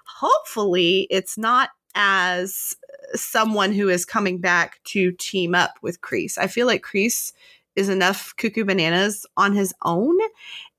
hopefully 0.06 1.06
it's 1.10 1.38
not 1.38 1.70
as 1.94 2.76
someone 3.14 3.72
who 3.72 3.88
is 3.88 4.04
coming 4.04 4.38
back 4.40 4.80
to 4.84 5.12
team 5.12 5.54
up 5.54 5.74
with 5.82 6.00
Kreese. 6.00 6.38
I 6.38 6.48
feel 6.48 6.66
like 6.66 6.84
Kreese 6.84 7.32
is 7.76 7.88
enough 7.88 8.34
cuckoo 8.36 8.64
bananas 8.64 9.26
on 9.36 9.54
his 9.54 9.72
own. 9.84 10.18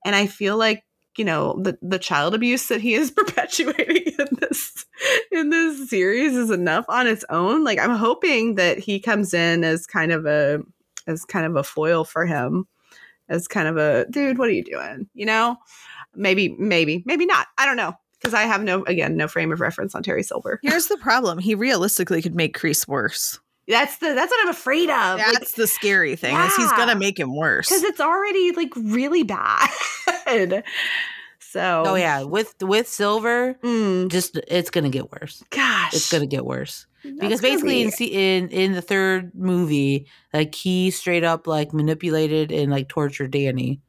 And 0.03 0.15
I 0.15 0.27
feel 0.27 0.57
like 0.57 0.83
you 1.17 1.25
know 1.25 1.59
the 1.61 1.77
the 1.81 1.99
child 1.99 2.35
abuse 2.35 2.67
that 2.67 2.81
he 2.81 2.93
is 2.93 3.11
perpetuating 3.17 4.13
in 4.19 4.27
this 4.39 4.85
in 5.31 5.49
this 5.49 5.89
series 5.89 6.35
is 6.35 6.51
enough 6.51 6.85
on 6.89 7.07
its 7.07 7.25
own. 7.29 7.63
Like 7.63 7.79
i'm 7.79 7.95
hoping 7.95 8.55
that 8.55 8.79
he 8.79 8.99
comes 8.99 9.33
in 9.33 9.63
as 9.63 9.87
kind 9.87 10.11
of 10.11 10.25
a 10.25 10.59
as 11.07 11.25
kind 11.25 11.45
of 11.45 11.55
a 11.55 11.63
foil 11.63 12.03
for 12.03 12.25
him 12.25 12.67
as 13.29 13.47
kind 13.47 13.67
of 13.67 13.77
a 13.77 14.05
dude 14.09 14.37
what 14.37 14.49
are 14.49 14.53
you 14.53 14.63
doing? 14.63 15.09
You 15.13 15.25
know? 15.25 15.57
Maybe 16.15 16.49
maybe 16.57 17.03
maybe 17.05 17.25
not. 17.25 17.47
I 17.57 17.65
don't 17.65 17.77
know. 17.77 17.93
Because 18.19 18.33
i 18.33 18.43
have 18.43 18.63
no 18.63 18.83
again 18.85 19.15
no 19.15 19.27
frame 19.27 19.51
of 19.51 19.61
reference 19.61 19.93
on 19.93 20.01
terry 20.01 20.23
silver. 20.23 20.59
Here's 20.63 20.87
the 20.87 20.97
problem. 20.97 21.37
He 21.37 21.53
realistically 21.53 22.21
could 22.21 22.35
make 22.35 22.57
Kreese 22.57 22.87
worse. 22.87 23.39
That's 23.67 23.97
the 23.97 24.13
that's 24.13 24.31
what 24.31 24.43
i'm 24.45 24.49
afraid 24.51 24.89
of 24.89 25.19
like, 25.19 25.33
That's 25.33 25.53
the 25.53 25.67
scary 25.67 26.15
thing 26.15 26.35
is 26.35 26.55
he's 26.55 26.71
gonna 26.73 26.95
make 26.95 27.19
him 27.19 27.35
worse. 27.35 27.69
because 27.69 27.83
it's 27.83 27.99
already 27.99 28.51
like 28.53 28.73
really 28.75 29.23
bad 29.23 29.69
so 31.39 31.83
Oh 31.85 31.95
yeah, 31.95 32.23
with 32.23 32.53
with 32.61 32.87
Silver, 32.87 33.55
Mm, 33.63 34.09
just 34.11 34.37
it's 34.47 34.69
gonna 34.69 34.89
get 34.89 35.11
worse. 35.11 35.43
gosh 35.49 35.93
It's 35.93 36.11
gonna 36.11 36.25
get 36.27 36.45
worse 36.45 36.85
because 37.03 37.19
That's 37.19 37.41
gonna 37.41 37.53
basically 37.53 37.81
in 37.81 37.87
be- 37.87 37.91
se- 37.91 38.05
in 38.37 38.49
in 38.49 38.71
the 38.73 38.81
third 38.81 39.31
movie, 39.33 40.07
like 40.33 40.53
he 40.53 40.91
straight 40.91 41.23
up 41.23 41.47
like 41.47 41.73
manipulated 41.73 42.51
and 42.51 42.71
like 42.71 42.89
tortured 42.89 43.31
Danny, 43.31 43.79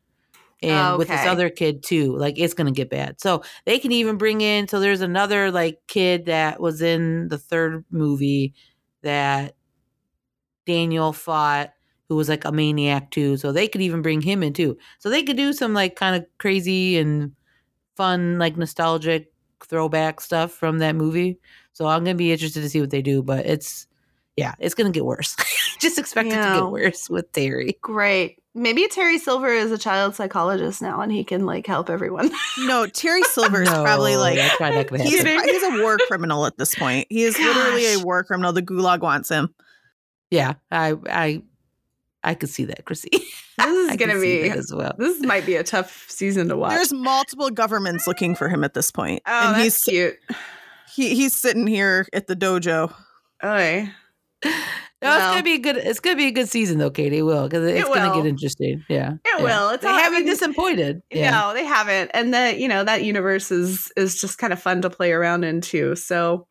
and 0.63 0.99
with 0.99 1.09
this 1.09 1.27
other 1.27 1.51
kid 1.51 1.83
too. 1.83 2.17
Like 2.17 2.39
it's 2.39 2.55
gonna 2.55 2.71
get 2.73 2.91
bad. 2.91 3.21
So 3.21 3.43
they 3.65 3.79
can 3.81 3.93
even 3.93 4.19
bring 4.19 4.41
in. 4.41 4.69
So 4.69 4.79
there's 4.81 5.01
another 5.01 5.51
like 5.51 5.81
kid 5.89 6.27
that 6.27 6.61
was 6.61 6.81
in 6.81 7.29
the 7.29 7.39
third 7.39 7.85
movie 7.91 8.55
that 9.03 9.55
Daniel 10.69 11.13
fought. 11.13 11.73
Who 12.09 12.17
was 12.17 12.29
like 12.29 12.45
a 12.47 12.53
maniac 12.53 13.11
too? 13.11 13.37
So 13.37 13.53
they 13.53 13.69
could 13.69 13.83
even 13.83 14.01
bring 14.01 14.23
him 14.23 14.43
in 14.43 14.53
too. 14.53 14.79
So 14.99 15.11
they 15.11 15.23
could 15.23 15.37
do 15.37 15.53
some 15.53 15.75
like 15.75 15.97
kind 15.97 16.17
of 16.17 16.25
crazy 16.39 16.97
and 16.97 17.33
fun, 17.97 18.39
like 18.39 18.57
nostalgic 18.57 19.33
throwback 19.63 20.21
stuff 20.21 20.53
from 20.53 20.79
that 20.79 20.95
movie. 20.95 21.39
So 21.73 21.87
I'm 21.87 22.05
gonna 22.05 22.15
be 22.15 22.33
interested 22.33 22.63
to 22.63 22.71
see 22.71 22.81
what 22.81 22.91
they 22.91 23.03
do, 23.03 23.23
but 23.23 23.45
it's 23.45 23.87
yeah, 24.37 24.55
it's 24.59 24.75
gonna 24.75 24.91
get 24.91 25.05
worse. 25.05 25.37
Just 25.81 25.99
expect 25.99 26.29
it 26.29 26.37
to 26.37 26.61
get 26.61 26.71
worse 26.71 27.11
with 27.11 27.31
Terry. 27.33 27.77
great 27.83 28.39
maybe 28.55 28.89
terry 28.89 29.19
silver 29.19 29.49
is 29.49 29.71
a 29.71 29.79
child 29.79 30.17
psychologist 30.17 30.83
now 30.83 31.01
and 31.01 31.13
he 31.13 31.23
can 31.23 31.47
like 31.47 31.65
help 31.65 31.89
everyone 31.89 32.29
no, 32.59 32.87
Terry 32.87 33.23
Silver 33.33 33.63
is 33.63 33.69
probably 33.69 34.17
like 34.17 34.37
that's 34.37 34.57
probably 34.57 34.79
not 34.79 35.01
he's, 35.01 35.23
he's 35.23 35.63
a 35.63 35.83
war 35.83 35.99
criminal 36.09 36.47
at 36.47 36.57
this 36.59 36.75
point. 36.75 37.07
He 37.11 37.23
is 37.23 37.39
literally 37.39 37.95
a 37.95 37.99
war 38.01 38.25
criminal. 38.25 38.53
The 38.53 38.63
gulag 38.63 39.01
wants 39.01 39.29
him. 39.29 39.55
Yeah, 40.31 40.55
I 40.71 40.95
I 41.09 41.43
I 42.23 42.35
could 42.35 42.49
see 42.49 42.65
that, 42.67 42.85
Chrissy. 42.85 43.09
this 43.59 43.91
is 43.91 43.97
gonna 43.97 44.21
be 44.21 44.49
as 44.51 44.73
well. 44.75 44.95
this 44.99 45.21
might 45.23 45.47
be 45.47 45.57
a 45.57 45.63
tough 45.65 46.07
season 46.09 46.49
to 46.49 46.57
watch 46.57 46.73
There's 46.73 46.93
multiple 46.93 47.51
governments 47.51 48.07
looking 48.07 48.35
for 48.35 48.49
him 48.49 48.65
at 48.65 48.75
this 48.75 48.91
point. 48.91 49.23
oh 49.27 49.47
and 49.49 49.57
that's 49.57 49.63
he's 49.63 49.85
cute 49.85 50.17
he, 50.95 51.15
he's 51.15 51.35
sitting 51.35 51.67
here 51.67 52.07
at 52.13 52.27
the 52.27 52.35
dojo. 52.37 52.93
oh 53.43 53.89
No, 55.01 55.15
it's 55.15 55.27
gonna 55.27 55.43
be 55.45 55.53
a 55.55 55.59
good. 55.59 55.77
It's 55.77 56.01
gonna 56.01 56.17
be 56.17 56.27
a 56.27 56.33
good 56.33 56.49
season 56.49 56.79
though, 56.79 56.91
Katie. 56.91 57.19
It 57.19 57.23
will 57.23 57.45
because 57.49 57.65
it's 57.69 57.89
It 57.89 57.95
gonna 57.95 58.13
get 58.17 58.27
interesting. 58.27 58.85
Yeah, 58.89 59.13
It 59.13 59.21
yeah. 59.39 59.43
will. 59.45 59.71
It's 59.71 59.83
they 59.85 59.89
all- 59.89 59.97
haven't 59.97 60.25
mean, 60.25 60.27
disappointed. 60.27 61.03
Yeah, 61.13 61.31
No, 61.31 61.55
they 61.55 61.65
haven't. 61.65 62.11
And 62.15 62.35
that, 62.35 62.59
you 62.59 62.67
know, 62.67 62.83
that 62.83 63.05
universe 63.05 63.53
is 63.53 63.93
is 63.97 64.21
just 64.21 64.39
kind 64.39 64.53
of 64.53 64.61
fun 64.61 64.83
to 64.83 64.91
play 64.91 65.13
around 65.13 65.45
in 65.45 65.61
too. 65.61 65.95
So 65.95 66.49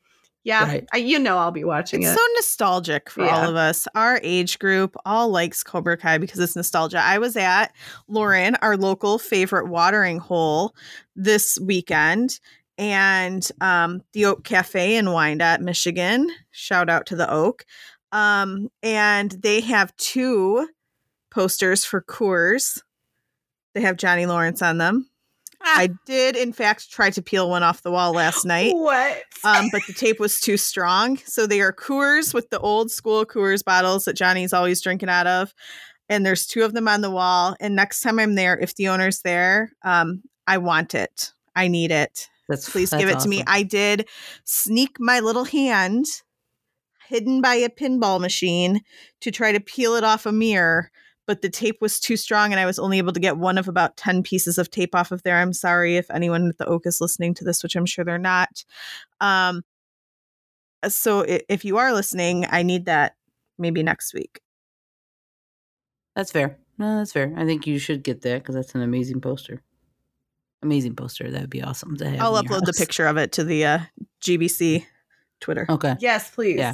yeah, 0.47 0.65
Right. 0.65 0.87
I, 0.93 0.97
you 0.97 1.19
know 1.19 1.37
I'll 1.37 1.51
be 1.51 1.65
watching 1.65 2.03
it. 2.03 2.05
It's 2.05 2.15
it. 2.15 2.17
so 2.17 2.33
nostalgic 2.35 3.09
for 3.09 3.25
all 3.25 3.49
of 3.49 3.57
us. 3.57 3.85
Our 3.95 4.21
age 4.23 4.59
group 4.59 4.95
all 5.05 5.27
likes 5.27 5.61
Cobra 5.61 5.97
Kai 5.97 6.19
because 6.19 6.39
it's 6.39 6.55
nostalgia. 6.55 6.99
I 6.99 7.17
was 7.17 7.35
at 7.35 7.73
Lauren, 8.07 8.55
our 8.61 8.77
local 8.77 9.19
favorite 9.19 9.67
watering 9.67 10.19
hole, 10.19 10.73
this 11.17 11.59
weekend, 11.59 12.39
and 12.77 13.45
um, 13.59 14.01
the 14.13 14.23
Oak 14.23 14.45
Cafe 14.45 14.95
in 14.95 15.11
Wyandotte, 15.11 15.59
Michigan. 15.59 16.29
Shout 16.51 16.89
out 16.89 17.07
to 17.07 17.17
the 17.17 17.29
Oak. 17.29 17.65
Um, 18.13 18.69
and 18.81 19.31
they 19.31 19.59
have 19.59 19.93
two 19.97 20.69
posters 21.29 21.83
for 21.83 22.01
Coors. 22.01 22.81
They 23.73 23.81
have 23.81 23.97
Johnny 23.97 24.25
Lawrence 24.25 24.61
on 24.61 24.77
them. 24.77 25.09
I 25.61 25.89
did, 26.05 26.35
in 26.35 26.53
fact, 26.53 26.91
try 26.91 27.09
to 27.09 27.21
peel 27.21 27.49
one 27.49 27.63
off 27.63 27.81
the 27.81 27.91
wall 27.91 28.13
last 28.13 28.45
night 28.45 28.73
What? 28.75 29.23
um, 29.43 29.69
but 29.71 29.81
the 29.87 29.93
tape 29.93 30.19
was 30.19 30.39
too 30.39 30.57
strong. 30.57 31.17
So 31.25 31.45
they 31.45 31.61
are 31.61 31.73
Coors 31.73 32.33
with 32.33 32.49
the 32.49 32.59
old 32.59 32.91
school 32.91 33.25
Coors 33.25 33.63
bottles 33.63 34.05
that 34.05 34.15
Johnny's 34.15 34.53
always 34.53 34.81
drinking 34.81 35.09
out 35.09 35.27
of. 35.27 35.53
And 36.09 36.25
there's 36.25 36.47
two 36.47 36.63
of 36.63 36.73
them 36.73 36.87
on 36.87 37.01
the 37.01 37.11
wall. 37.11 37.55
And 37.59 37.75
next 37.75 38.01
time 38.01 38.17
I'm 38.19 38.35
there, 38.35 38.57
if 38.57 38.75
the 38.75 38.87
owner's 38.87 39.21
there, 39.21 39.71
um, 39.83 40.23
I 40.47 40.57
want 40.57 40.95
it. 40.95 41.33
I 41.55 41.67
need 41.67 41.91
it. 41.91 42.29
that's 42.47 42.69
Please 42.69 42.91
that's 42.91 43.03
give 43.03 43.09
it 43.09 43.19
to 43.19 43.27
me. 43.27 43.43
I 43.45 43.63
did 43.63 44.07
sneak 44.45 44.97
my 44.99 45.19
little 45.19 45.43
hand 45.43 46.05
hidden 47.09 47.41
by 47.41 47.55
a 47.55 47.69
pinball 47.69 48.19
machine 48.21 48.81
to 49.21 49.31
try 49.31 49.51
to 49.51 49.59
peel 49.59 49.95
it 49.95 50.03
off 50.03 50.25
a 50.25 50.31
mirror, 50.31 50.91
but 51.27 51.41
the 51.41 51.49
tape 51.49 51.77
was 51.81 51.99
too 51.99 52.15
strong 52.15 52.51
and 52.51 52.59
I 52.59 52.65
was 52.65 52.79
only 52.79 52.97
able 52.97 53.11
to 53.11 53.19
get 53.19 53.37
one 53.37 53.57
of 53.57 53.67
about 53.67 53.97
10 53.97 54.23
pieces 54.23 54.57
of 54.57 54.71
tape 54.71 54.95
off 54.95 55.11
of 55.11 55.21
there. 55.23 55.37
I'm 55.37 55.53
sorry 55.53 55.97
if 55.97 56.09
anyone 56.09 56.47
at 56.47 56.57
the 56.57 56.65
Oak 56.65 56.85
is 56.85 57.01
listening 57.01 57.33
to 57.35 57.43
this, 57.43 57.61
which 57.61 57.75
I'm 57.75 57.85
sure 57.85 58.05
they're 58.05 58.17
not. 58.17 58.63
Um, 59.19 59.63
so 60.87 61.25
if 61.27 61.65
you 61.65 61.77
are 61.77 61.93
listening, 61.93 62.45
I 62.49 62.63
need 62.63 62.85
that 62.85 63.15
maybe 63.57 63.83
next 63.83 64.13
week. 64.13 64.39
That's 66.15 66.31
fair. 66.31 66.57
No, 66.77 66.97
that's 66.97 67.11
fair. 67.11 67.33
I 67.35 67.45
think 67.45 67.67
you 67.67 67.77
should 67.77 68.03
get 68.03 68.21
that 68.21 68.41
because 68.41 68.55
that's 68.55 68.73
an 68.73 68.81
amazing 68.81 69.19
poster. 69.19 69.61
Amazing 70.63 70.95
poster. 70.95 71.29
That'd 71.29 71.49
be 71.49 71.61
awesome 71.61 71.97
to 71.97 72.09
have. 72.09 72.21
I'll 72.21 72.37
in 72.37 72.45
your 72.45 72.53
upload 72.53 72.65
the 72.65 72.73
picture 72.73 73.05
of 73.05 73.17
it 73.17 73.33
to 73.33 73.43
the 73.43 73.65
uh, 73.65 73.79
GBC 74.21 74.85
Twitter. 75.41 75.65
Okay. 75.69 75.95
Yes, 75.99 76.31
please. 76.31 76.57
Yeah. 76.57 76.73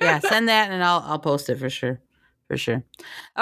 yeah, 0.00 0.18
send 0.18 0.48
that 0.48 0.70
and 0.70 0.82
I'll 0.82 1.02
I'll 1.06 1.18
post 1.18 1.48
it 1.48 1.58
for 1.58 1.70
sure. 1.70 2.00
For 2.52 2.58
sure. 2.58 2.84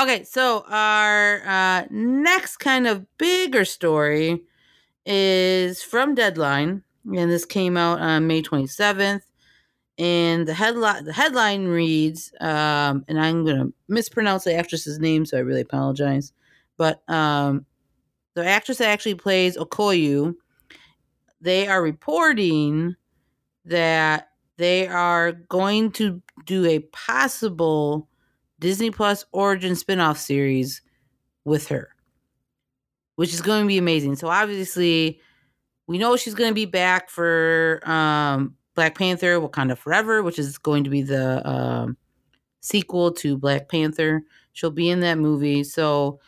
Okay, 0.01 0.23
so 0.23 0.65
our 0.69 1.43
uh 1.45 1.85
next 1.91 2.59
kind 2.59 2.87
of 2.87 3.05
bigger 3.19 3.65
story 3.65 4.41
is 5.05 5.83
from 5.83 6.15
Deadline. 6.15 6.85
And 7.05 7.29
this 7.29 7.45
came 7.45 7.77
out 7.77 7.99
on 7.99 8.29
May 8.29 8.41
27th. 8.41 9.23
And 9.99 10.47
the 10.47 10.55
headline 10.55 11.07
the 11.07 11.13
headline 11.13 11.67
reads, 11.67 12.33
um, 12.41 13.05
and 13.09 13.21
I'm 13.21 13.45
gonna 13.45 13.73
mispronounce 13.89 14.45
the 14.45 14.55
actress's 14.55 15.01
name, 15.01 15.27
so 15.27 15.39
I 15.39 15.41
really 15.41 15.63
apologize. 15.63 16.33
But 16.77 17.03
um 17.09 17.67
the 18.37 18.47
actress 18.47 18.79
that 18.79 18.91
actually 18.91 19.17
plays 19.17 19.57
Okoye, 19.57 20.37
they 21.41 21.67
are 21.67 21.83
reporting 21.83 22.95
that 23.65 24.29
they 24.57 24.87
are 24.87 25.33
going 25.33 25.91
to 25.91 26.23
do 26.45 26.65
a 26.65 26.79
possible 26.79 28.07
Disney 28.61 28.91
Plus 28.91 29.25
origin 29.33 29.75
spin-off 29.75 30.19
series 30.19 30.83
with 31.45 31.67
her. 31.69 31.89
Which 33.17 33.35
is 33.35 33.43
going 33.43 33.63
to 33.63 33.69
be 33.69 33.79
amazing. 33.79 34.17
So 34.17 34.29
obviously 34.29 35.21
we 35.87 35.99
know 35.99 36.17
she's 36.17 36.35
going 36.35 36.51
to 36.51 36.55
be 36.55 36.67
back 36.67 37.11
for 37.11 37.81
um 37.85 38.55
Black 38.77 38.97
Panther 38.97 39.41
Wakanda 39.41 39.77
Forever, 39.77 40.23
which 40.23 40.39
is 40.39 40.57
going 40.57 40.85
to 40.85 40.91
be 40.91 41.03
the 41.03 41.47
um 41.49 41.97
sequel 42.61 43.11
to 43.13 43.37
Black 43.37 43.69
Panther. 43.69 44.23
She'll 44.53 44.71
be 44.71 44.89
in 44.89 45.01
that 45.01 45.19
movie. 45.19 45.65
So 45.65 46.21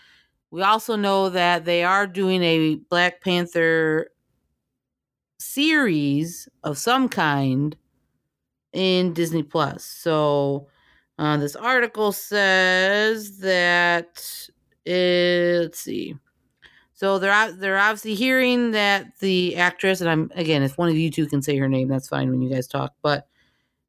we 0.51 0.63
also 0.63 0.97
know 0.97 1.31
that 1.31 1.65
they 1.65 1.85
are 1.85 2.07
doing 2.07 2.43
a 2.43 2.75
Black 2.91 3.23
Panther 3.23 4.09
series 5.39 6.49
of 6.63 6.79
some 6.79 7.09
kind 7.09 7.77
in 8.73 9.13
Disney 9.13 9.43
Plus. 9.43 9.85
So 9.85 10.69
uh, 11.19 11.37
this 11.37 11.57
article 11.57 12.13
says 12.13 13.39
that 13.39 14.49
uh, 14.87 15.63
let's 15.63 15.81
see. 15.81 16.17
So 16.95 17.19
they're 17.19 17.53
they're 17.53 17.79
obviously 17.79 18.15
hearing 18.15 18.71
that 18.73 19.19
the 19.19 19.57
actress, 19.57 20.01
and 20.01 20.09
I'm 20.09 20.31
again, 20.35 20.63
if 20.63 20.79
one 20.79 20.89
of 20.89 20.97
you 20.97 21.11
two 21.11 21.27
can 21.27 21.43
say 21.43 21.57
her 21.57 21.69
name, 21.69 21.89
that's 21.89 22.09
fine 22.09 22.31
when 22.31 22.41
you 22.43 22.51
guys 22.51 22.69
talk. 22.69 22.95
But 23.03 23.27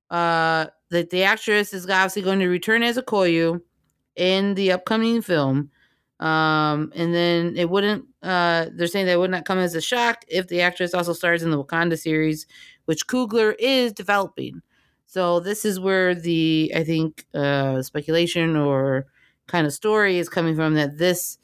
uh, 0.10 0.68
that 0.90 1.10
the 1.10 1.24
actress 1.24 1.74
is 1.74 1.90
obviously 1.90 2.22
going 2.22 2.40
to 2.40 2.48
return 2.48 2.84
as 2.84 2.98
Okoye 2.98 3.62
in 4.16 4.54
the 4.56 4.72
upcoming 4.72 5.22
film. 5.22 5.70
Um, 6.20 6.92
and 6.96 7.14
then 7.14 7.56
it 7.58 7.70
wouldn't. 7.70 8.06
Uh, 8.22 8.68
they're 8.74 8.88
saying 8.88 9.08
that 9.08 9.14
it 9.14 9.20
would 9.20 9.32
not 9.32 9.46
come 9.46 9.60
as 9.60 9.76
a 9.76 9.82
shock 9.82 10.24
if 10.28 10.48
the 10.48 10.62
actress 10.62 10.94
also 10.94 11.14
stars 11.14 11.44
in 11.44 11.52
the 11.52 11.62
Wakanda 11.62 12.00
series, 12.00 12.48
which 12.86 13.08
Coogler 13.08 13.56
is 13.60 13.92
developing. 13.92 14.62
So 15.06 15.40
this 15.40 15.66
is 15.66 15.80
where 15.80 16.16
the 16.16 16.72
I 16.76 16.84
think 16.84 17.26
uh, 17.34 17.82
speculation 17.82 18.56
or 18.56 19.06
kind 19.48 19.68
of 19.68 19.74
story 19.74 20.18
is 20.18 20.30
coming 20.30 20.56
from 20.56 20.74
that 20.76 20.98
this 20.98 21.38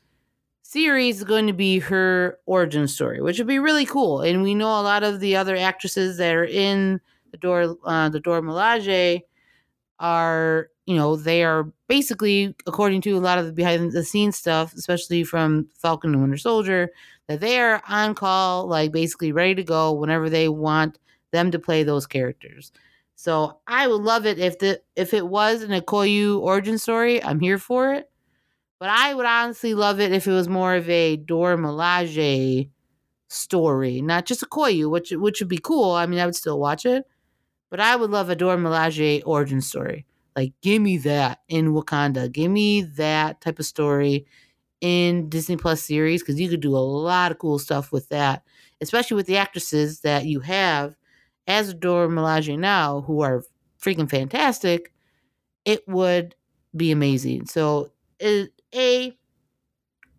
series 0.64 1.18
is 1.18 1.24
going 1.24 1.48
to 1.48 1.54
be 1.54 1.80
her 1.80 2.38
origin 2.46 2.88
story, 2.88 3.22
which 3.22 3.38
would 3.40 3.48
be 3.48 3.60
really 3.60 3.86
cool. 3.86 4.22
And 4.22 4.44
we 4.44 4.56
know 4.56 4.80
a 4.80 4.84
lot 4.84 5.04
of 5.04 5.20
the 5.20 5.36
other 5.36 5.56
actresses 5.56 6.18
that 6.18 6.36
are 6.36 6.46
in 6.46 7.02
the 7.32 7.38
Dora, 7.38 7.76
uh, 7.86 8.10
the 8.10 8.20
Dora 8.20 8.42
Milaje 8.42 9.22
are 10.00 10.70
you 10.90 10.96
know, 10.96 11.16
they 11.16 11.44
are 11.44 11.72
basically, 11.88 12.56
according 12.66 13.00
to 13.02 13.16
a 13.16 13.20
lot 13.20 13.38
of 13.38 13.46
the 13.46 13.52
behind 13.52 13.92
the 13.92 14.04
scenes 14.04 14.38
stuff, 14.38 14.74
especially 14.74 15.24
from 15.24 15.68
Falcon 15.76 16.14
and 16.14 16.22
Winter 16.24 16.36
Soldier, 16.36 16.90
that 17.28 17.42
they 17.42 17.60
are 17.60 17.80
on 17.88 18.16
call, 18.16 18.66
like 18.66 18.92
basically 18.92 19.32
ready 19.32 19.54
to 19.54 19.64
go 19.64 19.92
whenever 19.92 20.32
they 20.32 20.50
want 20.50 20.98
them 21.30 21.52
to 21.52 21.60
play 21.60 21.84
those 21.84 22.08
characters. 22.08 22.72
So 23.20 23.60
I 23.68 23.86
would 23.86 24.02
love 24.02 24.26
it 24.26 24.40
if 24.40 24.60
the 24.60 24.82
if 24.96 25.14
it 25.14 25.28
was 25.28 25.62
an 25.62 25.72
Okoye 25.72 26.40
origin 26.40 26.78
story. 26.78 27.22
I'm 27.22 27.42
here 27.42 27.58
for 27.58 27.94
it. 27.94 28.10
But 28.80 28.88
I 28.88 29.14
would 29.14 29.26
honestly 29.26 29.74
love 29.74 30.00
it 30.00 30.14
if 30.14 30.26
it 30.26 30.32
was 30.32 30.48
more 30.48 30.76
of 30.76 30.90
a 30.90 31.18
Dora 31.18 31.58
Milaje 31.58 32.70
story, 33.28 34.02
not 34.02 34.26
just 34.26 34.42
Okoye, 34.44 34.90
which 34.90 35.12
which 35.12 35.42
would 35.42 35.50
be 35.50 35.58
cool. 35.58 35.92
I 35.92 36.06
mean, 36.06 36.18
I 36.18 36.26
would 36.26 36.36
still 36.38 36.62
watch 36.62 36.86
it, 36.86 37.04
but 37.70 37.82
I 37.82 37.98
would 37.98 38.10
love 38.10 38.30
a 38.30 38.38
Dora 38.38 38.56
Milaje 38.56 39.22
origin 39.26 39.60
story. 39.60 40.06
Like, 40.34 40.54
give 40.62 40.82
me 40.82 40.98
that 41.00 41.40
in 41.50 41.74
Wakanda. 41.74 42.32
Give 42.32 42.50
me 42.50 42.84
that 42.84 43.42
type 43.42 43.60
of 43.60 43.66
story 43.66 44.28
in 44.80 45.28
Disney 45.28 45.58
Plus 45.58 45.82
series 45.84 46.22
because 46.22 46.40
you 46.40 46.48
could 46.48 46.62
do 46.62 46.74
a 46.74 46.80
lot 46.80 47.34
of 47.34 47.38
cool 47.38 47.60
stuff 47.60 47.92
with 47.92 48.08
that, 48.08 48.44
especially 48.80 49.16
with 49.16 49.28
the 49.28 49.36
actresses 49.36 50.00
that 50.02 50.24
you 50.24 50.40
have 50.40 50.96
as 51.50 51.74
Dora 51.74 52.08
Milaje 52.08 52.58
now, 52.58 53.02
who 53.02 53.22
are 53.22 53.44
freaking 53.82 54.10
fantastic. 54.10 54.94
It 55.66 55.86
would 55.88 56.36
be 56.76 56.92
amazing. 56.92 57.48
So, 57.48 57.92
it, 58.20 58.54
a 58.74 59.14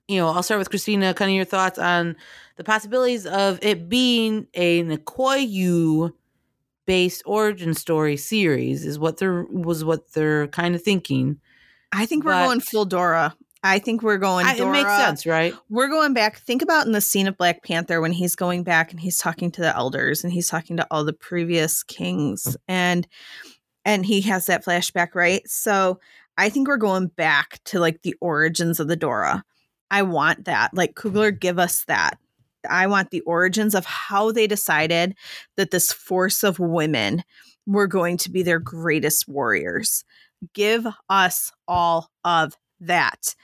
you 0.08 0.16
know, 0.16 0.26
I'll 0.28 0.42
start 0.42 0.58
with 0.58 0.70
Christina. 0.70 1.14
Kind 1.14 1.30
of 1.30 1.36
your 1.36 1.44
thoughts 1.44 1.78
on 1.78 2.16
the 2.56 2.64
possibilities 2.64 3.26
of 3.26 3.60
it 3.62 3.88
being 3.88 4.48
a 4.54 4.82
Okoye 4.82 6.12
based 6.84 7.22
origin 7.24 7.74
story 7.74 8.16
series 8.16 8.84
is 8.84 8.98
what 8.98 9.18
they're 9.18 9.44
was 9.44 9.84
what 9.84 10.12
they're 10.12 10.48
kind 10.48 10.74
of 10.74 10.82
thinking. 10.82 11.38
I 11.92 12.06
think 12.06 12.24
we're 12.24 12.32
But- 12.32 12.46
going 12.46 12.60
full 12.60 12.84
Dora. 12.86 13.36
I 13.62 13.79
think 13.79 14.03
we're 14.03 14.18
going 14.18 14.46
I, 14.46 14.55
it 14.55 14.70
makes 14.70 14.88
sense, 14.88 15.27
right? 15.27 15.55
We're 15.68 15.88
going 15.88 16.14
back. 16.14 16.38
Think 16.38 16.62
about 16.62 16.87
in 16.87 16.92
the 16.92 17.01
scene 17.01 17.27
of 17.27 17.37
Black 17.37 17.62
Panther 17.62 18.01
when 18.01 18.12
he's 18.12 18.35
going 18.35 18.62
back 18.62 18.90
and 18.90 19.01
he's 19.01 19.18
talking 19.18 19.51
to 19.53 19.61
the 19.61 19.77
elders 19.77 20.25
and 20.25 20.33
he's 20.33 20.49
talking 20.49 20.79
to 20.79 20.87
all 20.90 21.05
the 21.05 21.12
previous 21.12 21.83
kings 21.83 22.44
mm. 22.44 22.57
and 22.68 23.07
and 23.85 24.05
he 24.05 24.20
has 24.23 24.46
that 24.46 24.64
flashback, 24.64 25.14
right? 25.14 25.42
So 25.46 26.01
I 26.37 26.49
think 26.49 26.68
we're 26.68 26.77
going 26.77 27.09
back 27.09 27.61
to 27.66 27.81
like 27.81 28.03
the 28.03 28.14
origins 28.20 28.81
of 28.81 28.88
the 28.88 28.96
Dora. 28.96 29.44
I 29.90 30.03
want 30.03 30.44
that. 30.44 30.73
Like 30.75 30.94
Coogler, 30.94 31.38
give 31.38 31.59
us 31.59 31.85
that. 31.87 32.18
I 32.68 32.87
want 32.87 33.11
the 33.11 33.23
origins 33.23 33.75
of 33.75 33.87
how 33.87 34.33
they 34.33 34.46
decided 34.46 35.16
that 35.57 35.70
this 35.70 35.92
force 35.92 36.42
of 36.42 36.59
women 36.59 37.25
were 37.66 37.87
going 37.87 38.16
to 38.18 38.31
be 38.31 38.42
their 38.42 38.59
greatest 38.59 39.29
warriors. 39.29 40.05
Give 40.55 40.87
us 41.09 41.53
all 41.66 42.11
of 42.25 42.55
that. 42.80 43.34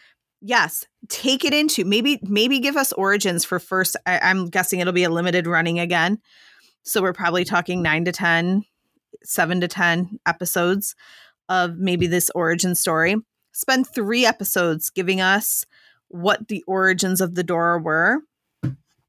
Yes, 0.40 0.86
take 1.08 1.44
it 1.44 1.54
into 1.54 1.84
maybe 1.84 2.18
maybe 2.22 2.60
give 2.60 2.76
us 2.76 2.92
origins 2.92 3.44
for 3.44 3.58
first. 3.58 3.96
I, 4.06 4.18
I'm 4.18 4.48
guessing 4.48 4.80
it'll 4.80 4.92
be 4.92 5.04
a 5.04 5.10
limited 5.10 5.46
running 5.46 5.80
again. 5.80 6.18
So 6.82 7.02
we're 7.02 7.12
probably 7.12 7.44
talking 7.44 7.82
nine 7.82 8.04
to 8.04 8.12
ten 8.12 8.64
seven 9.22 9.60
to 9.60 9.68
10 9.68 10.18
episodes 10.26 10.94
of 11.48 11.76
maybe 11.76 12.06
this 12.06 12.30
origin 12.34 12.74
story. 12.74 13.16
Spend 13.52 13.86
three 13.86 14.26
episodes 14.26 14.90
giving 14.90 15.20
us 15.20 15.64
what 16.08 16.48
the 16.48 16.62
origins 16.66 17.20
of 17.20 17.34
the 17.34 17.42
Dora 17.42 17.80
were. 17.80 18.20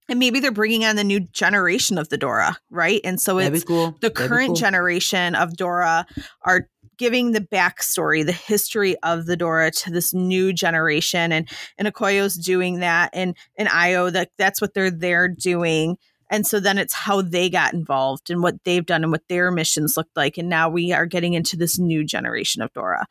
And 0.09 0.19
maybe 0.19 0.39
they're 0.39 0.51
bringing 0.51 0.85
on 0.85 0.95
the 0.95 1.03
new 1.03 1.19
generation 1.19 1.97
of 1.97 2.07
the 2.07 2.17
Dora, 2.17 2.57
right? 2.69 3.01
And 3.03 3.19
so 3.19 3.37
That'd 3.37 3.55
it's 3.55 3.65
cool. 3.65 3.91
the 3.99 4.09
That'd 4.09 4.15
current 4.15 4.47
cool. 4.49 4.55
generation 4.55 5.35
of 5.35 5.57
Dora 5.57 6.05
are 6.43 6.69
giving 6.97 7.31
the 7.31 7.41
backstory, 7.41 8.25
the 8.25 8.31
history 8.31 8.95
of 9.03 9.25
the 9.25 9.37
Dora 9.37 9.71
to 9.71 9.91
this 9.91 10.13
new 10.13 10.53
generation, 10.53 11.31
and 11.31 11.49
and 11.77 11.87
Okoye's 11.87 12.35
doing 12.35 12.79
that, 12.79 13.09
and 13.13 13.35
and 13.57 13.69
Io 13.69 14.09
that 14.09 14.31
that's 14.37 14.61
what 14.61 14.73
they're 14.73 14.91
there 14.91 15.27
doing, 15.27 15.97
and 16.29 16.45
so 16.45 16.59
then 16.59 16.77
it's 16.77 16.93
how 16.93 17.21
they 17.21 17.49
got 17.49 17.73
involved 17.73 18.29
and 18.29 18.41
what 18.41 18.63
they've 18.63 18.85
done 18.85 19.03
and 19.03 19.11
what 19.11 19.27
their 19.29 19.51
missions 19.51 19.95
looked 19.97 20.15
like, 20.15 20.37
and 20.37 20.49
now 20.49 20.69
we 20.69 20.91
are 20.91 21.05
getting 21.05 21.33
into 21.33 21.55
this 21.55 21.79
new 21.79 22.03
generation 22.03 22.61
of 22.61 22.73
Dora, 22.73 23.05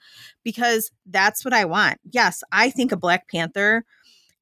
because 0.45 0.91
that's 1.07 1.45
what 1.45 1.55
I 1.55 1.65
want. 1.65 1.99
Yes, 2.11 2.43
I 2.53 2.71
think 2.71 2.93
a 2.93 2.97
Black 2.97 3.29
Panther. 3.29 3.85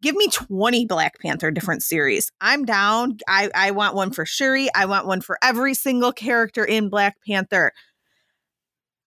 Give 0.03 0.17
me 0.17 0.29
20 0.29 0.85
Black 0.85 1.19
Panther 1.19 1.51
different 1.51 1.83
series. 1.83 2.31
I'm 2.39 2.67
down. 2.67 3.17
I, 3.27 3.49
I 3.55 3.71
want 3.71 3.95
one 3.95 4.11
for 4.11 4.27
Shuri. 4.27 4.69
I 4.75 4.85
want 4.85 5.07
one 5.07 5.23
for 5.23 5.39
every 5.43 5.73
single 5.73 6.13
character 6.13 6.63
in 6.63 6.91
Black 6.91 7.17
Panther. 7.27 7.73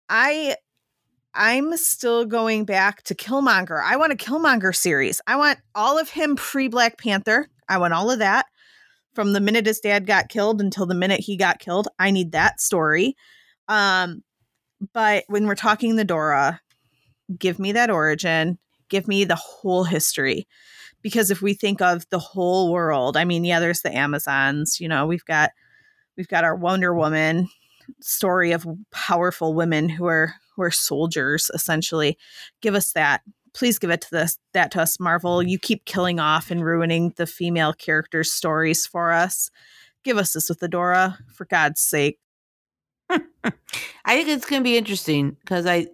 I 0.09 0.55
I'm 1.33 1.75
still 1.77 2.25
going 2.25 2.63
back 2.65 3.03
to 3.03 3.15
Killmonger. 3.15 3.81
I 3.83 3.97
want 3.97 4.13
a 4.13 4.15
Killmonger 4.15 4.73
series. 4.75 5.21
I 5.27 5.35
want 5.35 5.59
all 5.73 5.97
of 5.97 6.09
him 6.09 6.35
pre 6.35 6.67
Black 6.67 6.97
Panther. 6.97 7.49
I 7.67 7.77
want 7.77 7.93
all 7.93 8.09
of 8.09 8.19
that 8.19 8.45
from 9.13 9.33
the 9.33 9.41
minute 9.41 9.65
his 9.65 9.79
dad 9.79 10.05
got 10.05 10.29
killed 10.29 10.61
until 10.61 10.85
the 10.85 10.95
minute 10.95 11.19
he 11.19 11.35
got 11.35 11.59
killed. 11.59 11.87
I 11.99 12.11
need 12.11 12.31
that 12.31 12.61
story. 12.61 13.15
Um 13.67 14.23
but 14.93 15.23
when 15.27 15.47
we're 15.47 15.55
talking 15.55 15.95
the 15.95 16.03
Dora, 16.05 16.61
give 17.37 17.59
me 17.59 17.71
that 17.71 17.89
origin, 17.89 18.59
give 18.89 19.07
me 19.07 19.23
the 19.23 19.35
whole 19.35 19.83
history. 19.83 20.47
Because 21.01 21.31
if 21.31 21.41
we 21.41 21.53
think 21.53 21.81
of 21.81 22.07
the 22.09 22.19
whole 22.19 22.71
world, 22.71 23.15
I 23.15 23.25
mean, 23.25 23.45
yeah, 23.45 23.59
there's 23.59 23.81
the 23.81 23.95
Amazons, 23.95 24.79
you 24.79 24.87
know, 24.87 25.05
we've 25.05 25.25
got 25.25 25.51
we've 26.17 26.27
got 26.27 26.43
our 26.43 26.55
Wonder 26.55 26.93
Woman 26.93 27.47
story 28.01 28.51
of 28.51 28.67
powerful 28.91 29.53
women 29.53 29.89
who 29.89 30.05
are 30.05 30.35
who 30.55 30.61
are 30.61 30.71
soldiers 30.71 31.51
essentially. 31.53 32.17
Give 32.61 32.75
us 32.75 32.93
that. 32.93 33.21
Please 33.53 33.79
give 33.79 33.89
it 33.89 34.01
to 34.01 34.11
this 34.11 34.37
that 34.53 34.71
to 34.71 34.81
us, 34.81 34.99
Marvel. 34.99 35.41
You 35.41 35.59
keep 35.59 35.85
killing 35.85 36.19
off 36.19 36.51
and 36.51 36.63
ruining 36.63 37.13
the 37.15 37.27
female 37.27 37.73
characters' 37.73 38.31
stories 38.31 38.85
for 38.85 39.11
us. 39.11 39.49
Give 40.03 40.17
us 40.17 40.33
this 40.33 40.49
with 40.49 40.59
Adora, 40.59 41.17
for 41.33 41.45
God's 41.45 41.81
sake. 41.81 42.19
I 43.09 43.21
think 44.05 44.29
it's 44.29 44.45
going 44.45 44.61
to 44.61 44.63
be 44.63 44.77
interesting 44.77 45.37
because 45.41 45.65
I 45.65 45.87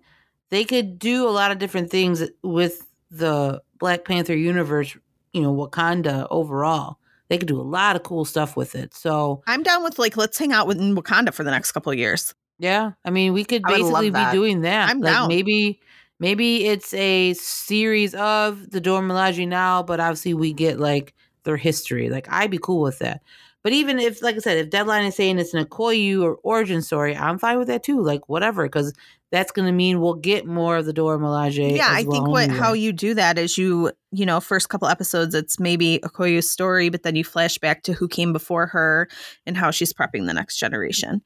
they 0.49 0.63
could 0.63 0.99
do 0.99 1.27
a 1.27 1.31
lot 1.31 1.51
of 1.51 1.59
different 1.59 1.89
things 1.89 2.23
with 2.43 2.85
the 3.09 3.61
Black 3.79 4.05
Panther 4.05 4.35
universe. 4.35 4.97
You 5.33 5.41
know, 5.41 5.53
Wakanda 5.53 6.27
overall. 6.29 6.97
They 7.31 7.37
could 7.37 7.47
do 7.47 7.61
a 7.61 7.63
lot 7.63 7.95
of 7.95 8.03
cool 8.03 8.25
stuff 8.25 8.57
with 8.57 8.75
it. 8.75 8.93
So 8.93 9.41
I'm 9.47 9.63
down 9.63 9.85
with 9.85 9.97
like 9.97 10.17
let's 10.17 10.37
hang 10.37 10.51
out 10.51 10.67
with 10.67 10.81
in 10.81 10.97
Wakanda 10.97 11.33
for 11.33 11.45
the 11.45 11.51
next 11.51 11.71
couple 11.71 11.89
of 11.89 11.97
years. 11.97 12.35
yeah, 12.59 12.91
I 13.05 13.09
mean, 13.09 13.31
we 13.31 13.45
could 13.45 13.63
basically 13.63 14.09
be 14.09 14.31
doing 14.33 14.63
that. 14.63 14.89
I'm 14.89 14.99
like 14.99 15.13
down. 15.13 15.29
maybe 15.29 15.79
maybe 16.19 16.65
it's 16.65 16.93
a 16.93 17.33
series 17.35 18.13
of 18.15 18.71
the 18.71 18.81
Dora 18.81 19.01
Milaje 19.01 19.47
now, 19.47 19.81
but 19.81 20.01
obviously 20.01 20.33
we 20.33 20.51
get 20.51 20.77
like 20.77 21.13
their 21.43 21.55
history. 21.55 22.09
Like 22.09 22.27
I'd 22.29 22.51
be 22.51 22.59
cool 22.61 22.81
with 22.81 22.99
that. 22.99 23.21
But 23.63 23.73
even 23.73 23.99
if, 23.99 24.21
like 24.23 24.35
I 24.35 24.39
said, 24.39 24.57
if 24.57 24.69
Deadline 24.69 25.05
is 25.05 25.15
saying 25.15 25.37
it's 25.37 25.53
an 25.53 25.63
Okoye 25.63 26.19
or 26.19 26.35
origin 26.43 26.81
story, 26.81 27.15
I'm 27.15 27.37
fine 27.37 27.59
with 27.59 27.67
that 27.67 27.83
too. 27.83 28.01
Like 28.01 28.27
whatever, 28.27 28.63
because 28.65 28.93
that's 29.31 29.51
going 29.51 29.65
to 29.67 29.71
mean 29.71 30.01
we'll 30.01 30.15
get 30.15 30.45
more 30.45 30.77
of 30.77 30.85
the 30.85 30.93
Dora 30.93 31.17
Milaje. 31.17 31.75
yeah, 31.75 31.87
I 31.89 32.03
think 32.03 32.27
what 32.27 32.45
anyway. 32.45 32.59
how 32.59 32.73
you 32.73 32.91
do 32.91 33.13
that 33.13 33.37
is 33.37 33.57
you 33.57 33.91
you 34.11 34.25
know 34.25 34.39
first 34.39 34.69
couple 34.69 34.87
episodes 34.87 35.33
it's 35.35 35.59
maybe 35.59 35.99
Okoye's 36.03 36.49
story, 36.49 36.89
but 36.89 37.03
then 37.03 37.15
you 37.15 37.23
flash 37.23 37.57
back 37.57 37.83
to 37.83 37.93
who 37.93 38.07
came 38.07 38.33
before 38.33 38.67
her 38.67 39.07
and 39.45 39.55
how 39.55 39.71
she's 39.71 39.93
prepping 39.93 40.25
the 40.25 40.33
next 40.33 40.57
generation. 40.57 41.21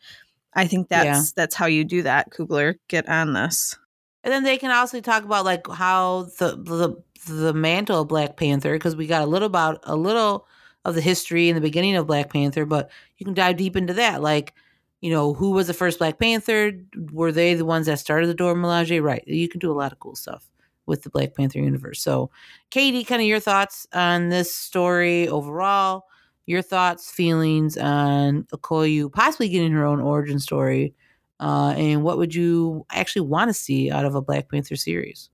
I 0.53 0.67
think 0.67 0.89
that's 0.89 1.05
Yeah. 1.05 1.23
that's 1.35 1.55
how 1.55 1.65
you 1.65 1.83
do 1.83 2.03
that. 2.03 2.31
Coogler, 2.31 2.75
get 2.89 3.07
on 3.09 3.33
this. 3.33 3.77
And 4.23 4.33
then 4.33 4.43
they 4.43 4.57
can 4.57 4.71
also 4.71 5.01
talk 5.01 5.23
about 5.23 5.45
like 5.45 5.67
how 5.67 6.27
the 6.39 6.55
the 6.57 7.33
the 7.33 7.53
mantle 7.53 8.01
of 8.01 8.07
Black 8.07 8.37
Panther 8.37 8.73
because 8.73 8.95
we 8.95 9.07
got 9.07 9.23
a 9.23 9.25
little 9.25 9.45
about 9.47 9.79
a 9.83 9.95
little 9.95 10.47
of 10.85 10.95
the 10.95 11.01
history 11.01 11.49
in 11.49 11.55
the 11.55 11.61
beginning 11.61 11.95
of 11.95 12.07
Black 12.07 12.31
Panther, 12.31 12.65
but 12.65 12.89
you 13.17 13.25
can 13.25 13.33
dive 13.33 13.57
deep 13.57 13.75
into 13.75 13.93
that. 13.93 14.21
Like, 14.21 14.53
you 15.01 15.11
know, 15.11 15.33
who 15.33 15.51
was 15.51 15.67
the 15.67 15.73
first 15.73 15.99
Black 15.99 16.19
Panther? 16.19 16.71
Were 17.11 17.31
they 17.31 17.53
the 17.55 17.65
ones 17.65 17.87
that 17.87 17.99
started 17.99 18.27
the 18.27 18.33
Dora 18.33 18.55
Milaje? 18.55 19.01
Right. 19.03 19.23
You 19.27 19.49
can 19.49 19.59
do 19.59 19.71
a 19.71 19.75
lot 19.75 19.91
of 19.91 19.99
cool 19.99 20.15
stuff 20.15 20.49
with 20.85 21.01
the 21.01 21.09
Black 21.09 21.35
Panther 21.35 21.59
universe. 21.59 22.01
So, 22.01 22.29
Katie, 22.69 23.03
kind 23.03 23.21
of 23.21 23.27
your 23.27 23.39
thoughts 23.39 23.87
on 23.93 24.29
this 24.29 24.53
story 24.53 25.27
overall? 25.27 26.05
Your 26.45 26.61
thoughts, 26.61 27.11
feelings 27.11 27.75
on 27.75 28.43
Okoye 28.53 29.11
possibly 29.11 29.49
getting 29.49 29.71
her 29.71 29.83
own 29.83 29.99
origin 29.99 30.39
story 30.39 30.93
uh, 31.39 31.73
and 31.77 32.03
what 32.03 32.17
would 32.17 32.33
you 32.33 32.85
actually 32.91 33.23
want 33.23 33.49
to 33.49 33.53
see 33.53 33.91
out 33.91 34.05
of 34.05 34.15
a 34.15 34.21
Black 34.21 34.49
Panther 34.49 34.75
series? 34.75 35.29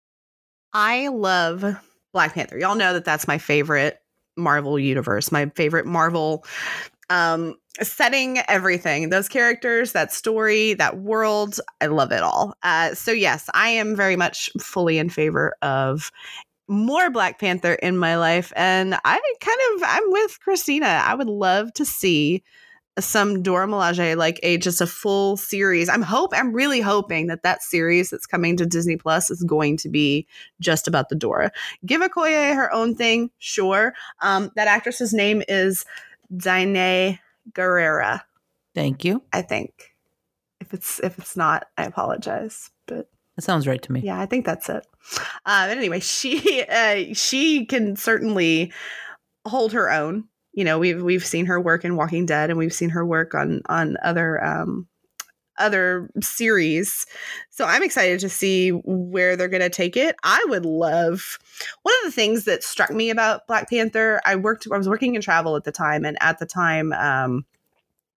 I 0.73 1.09
love 1.09 1.63
Black 2.11 2.33
Panther. 2.33 2.57
Y'all 2.57 2.75
know 2.75 2.93
that 2.93 3.05
that's 3.05 3.27
my 3.27 3.37
favorite 3.37 4.00
Marvel 4.41 4.77
universe, 4.79 5.31
my 5.31 5.49
favorite 5.55 5.85
Marvel 5.85 6.43
um 7.09 7.55
setting 7.81 8.39
everything 8.47 9.09
those 9.09 9.29
characters 9.29 9.91
that 9.93 10.11
story 10.11 10.73
that 10.73 10.99
world 10.99 11.59
i 11.79 11.85
love 11.85 12.11
it 12.11 12.23
all. 12.23 12.53
Uh 12.63 12.93
so 12.93 13.11
yes 13.11 13.49
i 13.53 13.69
am 13.69 13.95
very 13.95 14.15
much 14.15 14.49
fully 14.59 14.97
in 14.97 15.09
favor 15.09 15.53
of 15.61 16.11
more 16.67 17.09
black 17.09 17.39
panther 17.39 17.73
in 17.73 17.97
my 17.97 18.15
life 18.15 18.53
and 18.55 18.95
i 19.05 19.19
kind 19.41 19.59
of 19.75 19.83
i'm 19.85 20.03
with 20.11 20.39
christina. 20.39 20.87
I 20.87 21.15
would 21.15 21.27
love 21.27 21.73
to 21.73 21.85
see 21.85 22.43
some 22.99 23.41
Dora 23.41 23.67
Milaje, 23.67 24.17
like 24.17 24.39
a 24.43 24.57
just 24.57 24.81
a 24.81 24.87
full 24.87 25.37
series. 25.37 25.87
I'm 25.89 26.01
hope 26.01 26.31
I'm 26.35 26.51
really 26.53 26.81
hoping 26.81 27.27
that 27.27 27.43
that 27.43 27.63
series 27.63 28.09
that's 28.09 28.25
coming 28.25 28.57
to 28.57 28.65
Disney 28.65 28.97
Plus 28.97 29.31
is 29.31 29.43
going 29.43 29.77
to 29.77 29.89
be 29.89 30.27
just 30.59 30.87
about 30.87 31.09
the 31.09 31.15
Dora. 31.15 31.51
Give 31.85 32.01
Okoye 32.01 32.53
her 32.53 32.71
own 32.73 32.95
thing, 32.95 33.31
sure. 33.39 33.93
Um, 34.21 34.51
that 34.55 34.67
actress's 34.67 35.13
name 35.13 35.41
is 35.47 35.85
Danai 36.33 37.19
Gurira. 37.53 38.21
Thank 38.75 39.05
you. 39.05 39.23
I 39.31 39.41
think. 39.41 39.71
If 40.59 40.73
it's 40.73 40.99
if 40.99 41.17
it's 41.17 41.35
not, 41.37 41.67
I 41.77 41.85
apologize. 41.85 42.69
But 42.87 43.09
That 43.35 43.41
sounds 43.43 43.67
right 43.67 43.81
to 43.81 43.91
me. 43.91 44.01
yeah, 44.03 44.19
I 44.19 44.25
think 44.25 44.45
that's 44.45 44.69
it. 44.69 44.85
Uh, 45.45 45.67
but 45.67 45.77
anyway, 45.77 45.99
she 46.01 46.63
uh, 46.69 47.13
she 47.13 47.65
can 47.65 47.95
certainly 47.95 48.71
hold 49.47 49.71
her 49.73 49.91
own. 49.91 50.25
You 50.53 50.65
know, 50.65 50.79
we've 50.79 51.01
we've 51.01 51.25
seen 51.25 51.45
her 51.45 51.59
work 51.59 51.85
in 51.85 51.95
Walking 51.95 52.25
Dead, 52.25 52.49
and 52.49 52.59
we've 52.59 52.73
seen 52.73 52.89
her 52.89 53.05
work 53.05 53.33
on 53.33 53.61
on 53.67 53.97
other 54.03 54.43
um, 54.43 54.87
other 55.57 56.09
series. 56.21 57.05
So 57.49 57.65
I'm 57.65 57.83
excited 57.83 58.19
to 58.19 58.29
see 58.29 58.69
where 58.69 59.35
they're 59.35 59.47
going 59.47 59.61
to 59.61 59.69
take 59.69 59.95
it. 59.95 60.15
I 60.23 60.43
would 60.49 60.65
love. 60.65 61.37
One 61.83 61.95
of 62.01 62.05
the 62.05 62.15
things 62.15 62.45
that 62.45 62.63
struck 62.63 62.91
me 62.91 63.09
about 63.09 63.47
Black 63.47 63.69
Panther, 63.69 64.21
I 64.25 64.35
worked. 64.35 64.67
I 64.71 64.77
was 64.77 64.89
working 64.89 65.15
in 65.15 65.21
travel 65.21 65.55
at 65.55 65.63
the 65.63 65.71
time, 65.71 66.05
and 66.05 66.17
at 66.21 66.39
the 66.39 66.45
time. 66.45 66.93
Um, 66.93 67.45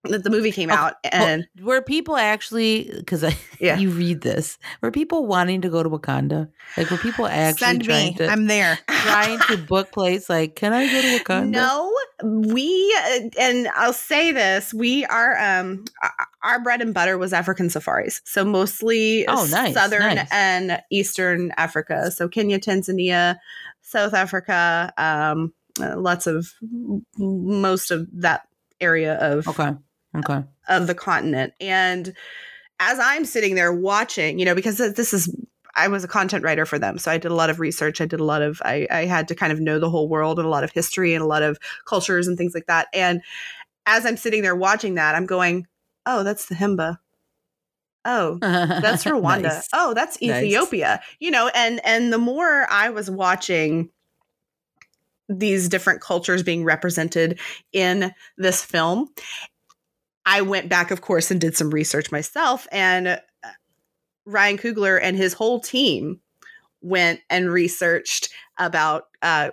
that 0.05 0.23
the 0.25 0.31
movie 0.31 0.53
came 0.53 0.71
Oh, 0.71 0.75
out 0.75 0.95
and 1.13 1.47
Were 1.61 1.81
people 1.83 2.17
actually 2.17 2.91
because 2.97 3.25
Yeah. 3.61 3.77
you 3.79 3.91
read 3.91 4.21
this? 4.21 4.59
Were 4.83 4.91
people 4.91 5.27
wanting 5.27 5.63
to 5.63 5.69
go 5.69 5.83
to 5.83 5.89
Wakanda? 5.91 6.49
Like 6.77 6.91
were 6.91 6.99
people 6.99 7.27
actually 7.27 7.67
Send 7.67 7.85
trying 7.85 8.13
me. 8.13 8.15
to 8.19 8.29
I'm 8.31 8.47
there. 8.47 8.79
trying 9.03 9.39
to 9.45 9.57
book 9.57 9.93
place? 9.93 10.29
Like, 10.29 10.57
can 10.57 10.73
I 10.73 10.87
go 10.89 11.03
to 11.03 11.09
Wakanda? 11.09 11.51
No, 11.51 11.97
we 12.23 12.95
uh, 13.05 13.21
and 13.39 13.69
I'll 13.77 13.93
say 13.93 14.33
this: 14.33 14.75
we 14.75 15.05
are 15.07 15.37
um 15.39 15.85
our- 16.03 16.27
our 16.43 16.61
bread 16.63 16.83
and 16.83 16.93
butter 16.93 17.17
was 17.17 17.33
African 17.33 17.71
safaris, 17.71 18.21
so 18.25 18.45
mostly 18.45 19.27
Oh, 19.27 19.47
nice, 19.51 19.73
southern 19.75 20.01
nice. 20.17 20.29
and 20.31 20.83
eastern 20.91 21.53
Africa. 21.57 22.11
So 22.11 22.29
Kenya, 22.29 22.59
Tanzania, 22.59 23.37
South 23.81 24.13
Africa, 24.13 24.93
um, 24.99 25.55
uh, 25.81 25.99
lots 25.99 26.27
of 26.27 26.47
most 27.19 27.91
of 27.91 28.07
that 28.13 28.47
area 28.81 29.15
of 29.15 29.47
Okay. 29.49 29.73
Okay. 30.17 30.43
of 30.69 30.87
the 30.87 30.95
continent. 30.95 31.55
And 31.61 32.15
as 32.81 32.99
I'm 32.99 33.25
sitting 33.25 33.55
there 33.55 33.73
watching, 33.73 34.39
you 34.39 34.45
know, 34.45 34.55
because 34.55 34.79
this 34.79 35.13
is 35.13 35.35
I 35.77 35.89
was 35.89 36.05
a 36.05 36.09
content 36.09 36.45
writer 36.45 36.67
for 36.67 36.79
them. 36.79 36.99
So 36.99 37.11
I 37.11 37.19
did 37.19 37.31
a 37.33 37.35
lot 37.35 37.51
of 37.51 37.59
research. 37.59 38.01
I 38.01 38.07
did 38.07 38.21
a 38.21 38.25
lot 38.25 38.43
of 38.43 38.63
I, 38.65 38.87
I 38.91 39.05
had 39.07 39.29
to 39.29 39.35
kind 39.35 39.53
of 39.53 39.61
know 39.61 39.79
the 39.79 39.91
whole 39.91 40.09
world 40.09 40.39
and 40.39 40.47
a 40.47 40.51
lot 40.51 40.65
of 40.65 40.71
history 40.71 41.15
and 41.15 41.23
a 41.23 41.27
lot 41.27 41.43
of 41.43 41.59
cultures 41.85 42.29
and 42.29 42.39
things 42.39 42.55
like 42.55 42.67
that. 42.67 42.89
And 42.95 43.23
as 43.87 44.07
I'm 44.07 44.17
sitting 44.17 44.43
there 44.43 44.55
watching 44.55 44.95
that, 44.95 45.15
I'm 45.15 45.27
going, 45.27 45.67
Oh, 46.07 46.23
that's 46.23 46.47
the 46.47 46.55
Himba. 46.55 46.99
Oh, 48.05 48.39
that's 48.41 49.05
Rwanda. 49.05 49.43
Nice. 49.43 49.69
Oh, 49.73 49.95
that's 49.95 50.21
Nice. 50.21 50.45
Ethiopia. 50.45 51.03
You 51.19 51.31
know, 51.31 51.51
and 51.55 51.85
and 51.85 52.13
the 52.13 52.19
more 52.19 52.67
I 52.71 52.91
was 52.91 53.11
watching 53.11 53.91
these 55.29 55.69
different 55.69 56.03
cultures 56.03 56.43
being 56.43 56.65
represented 56.65 57.41
in 57.73 58.13
this 58.37 58.63
film, 58.63 59.09
I 60.27 60.43
went 60.43 60.69
back, 60.69 60.91
of 60.91 61.01
course, 61.01 61.31
and 61.31 61.41
did 61.41 61.57
some 61.57 61.71
research 61.71 62.11
myself. 62.11 62.67
And 62.73 63.09
uh, 63.09 63.19
Ryan 64.25 64.59
Coogler 64.59 64.99
and 65.03 65.17
his 65.17 65.35
whole 65.35 65.61
team 65.61 66.21
went 66.81 67.21
and 67.31 67.51
researched 67.51 68.31
about 68.59 69.05
uh, 69.23 69.51